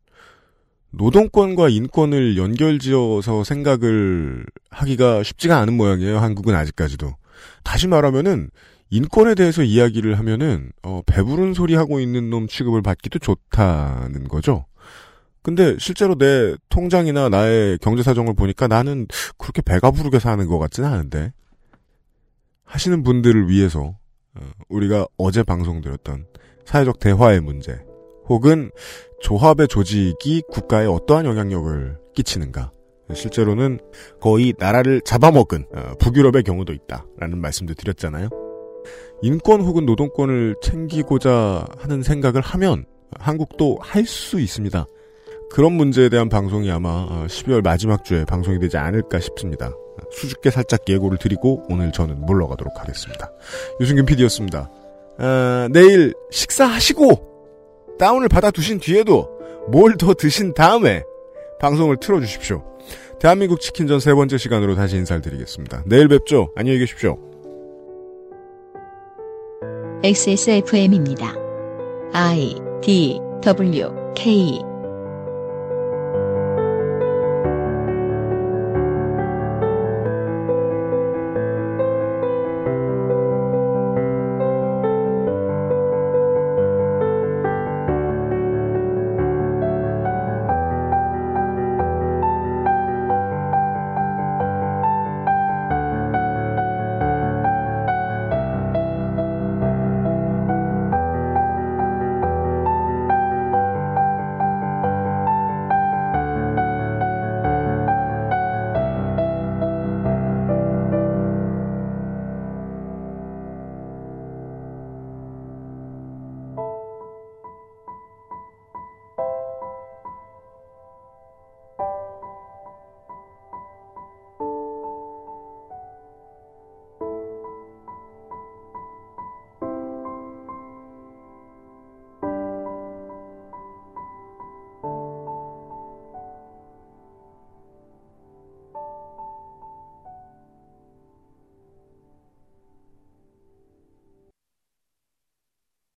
노동권과 0.90 1.68
인권을 1.68 2.36
연결지어서 2.36 3.44
생각을 3.44 4.46
하기가 4.70 5.22
쉽지가 5.22 5.58
않은 5.58 5.76
모양이에요. 5.76 6.18
한국은 6.18 6.54
아직까지도. 6.54 7.14
다시 7.62 7.88
말하면은 7.88 8.50
인권에 8.90 9.34
대해서 9.34 9.62
이야기를 9.62 10.18
하면은 10.18 10.70
어, 10.82 11.02
배부른 11.04 11.52
소리 11.52 11.74
하고 11.74 12.00
있는 12.00 12.30
놈 12.30 12.48
취급을 12.48 12.80
받기도 12.80 13.18
좋다는 13.18 14.28
거죠. 14.28 14.64
근데 15.42 15.76
실제로 15.78 16.16
내 16.16 16.56
통장이나 16.68 17.28
나의 17.28 17.78
경제 17.78 18.02
사정을 18.02 18.34
보니까 18.34 18.68
나는 18.68 19.06
그렇게 19.36 19.62
배가 19.62 19.90
부르게 19.90 20.18
사는 20.18 20.46
것 20.46 20.58
같지는 20.58 20.88
않은데 20.88 21.32
하시는 22.64 23.02
분들을 23.02 23.48
위해서 23.48 23.96
어, 24.34 24.40
우리가 24.68 25.06
어제 25.16 25.42
방송드렸던 25.42 26.26
사회적 26.64 26.98
대화의 26.98 27.40
문제 27.40 27.80
혹은 28.26 28.70
조합의 29.22 29.68
조직이 29.68 30.42
국가에 30.50 30.86
어떠한 30.86 31.24
영향력을 31.24 31.98
끼치는가 32.14 32.72
실제로는 33.14 33.78
거의 34.20 34.52
나라를 34.58 35.00
잡아먹은 35.00 35.66
어, 35.74 35.92
북유럽의 35.98 36.42
경우도 36.42 36.74
있다라는 36.74 37.40
말씀도 37.40 37.74
드렸잖아요. 37.74 38.28
인권 39.22 39.62
혹은 39.62 39.86
노동권을 39.86 40.56
챙기고자 40.62 41.66
하는 41.78 42.02
생각을 42.02 42.42
하면 42.42 42.84
한국도 43.18 43.78
할 43.80 44.04
수 44.04 44.38
있습니다. 44.40 44.86
그런 45.50 45.72
문제에 45.72 46.08
대한 46.08 46.28
방송이 46.28 46.70
아마 46.70 47.06
12월 47.26 47.62
마지막 47.62 48.04
주에 48.04 48.24
방송이 48.24 48.58
되지 48.58 48.76
않을까 48.76 49.18
싶습니다. 49.20 49.70
수줍게 50.12 50.50
살짝 50.50 50.82
예고를 50.88 51.18
드리고 51.18 51.64
오늘 51.68 51.90
저는 51.92 52.24
물러가도록 52.24 52.80
하겠습니다. 52.80 53.32
유승균 53.80 54.06
PD였습니다. 54.06 54.70
어, 55.18 55.68
내일 55.72 56.14
식사하시고 56.30 57.96
다운을 57.98 58.28
받아 58.28 58.50
두신 58.50 58.78
뒤에도 58.78 59.28
뭘 59.68 59.96
더 59.98 60.14
드신 60.14 60.54
다음에 60.54 61.02
방송을 61.60 61.96
틀어주십시오. 61.98 62.62
대한민국 63.18 63.60
치킨전 63.60 63.98
세 64.00 64.14
번째 64.14 64.38
시간으로 64.38 64.76
다시 64.76 64.96
인사를 64.96 65.20
드리겠습니다. 65.22 65.82
내일 65.86 66.06
뵙죠. 66.08 66.52
안녕히 66.54 66.78
계십시오. 66.78 67.18
XSFM입니다. 70.04 71.34
I 72.12 72.54
D 72.80 73.20
W 73.42 73.90
K 74.14 74.60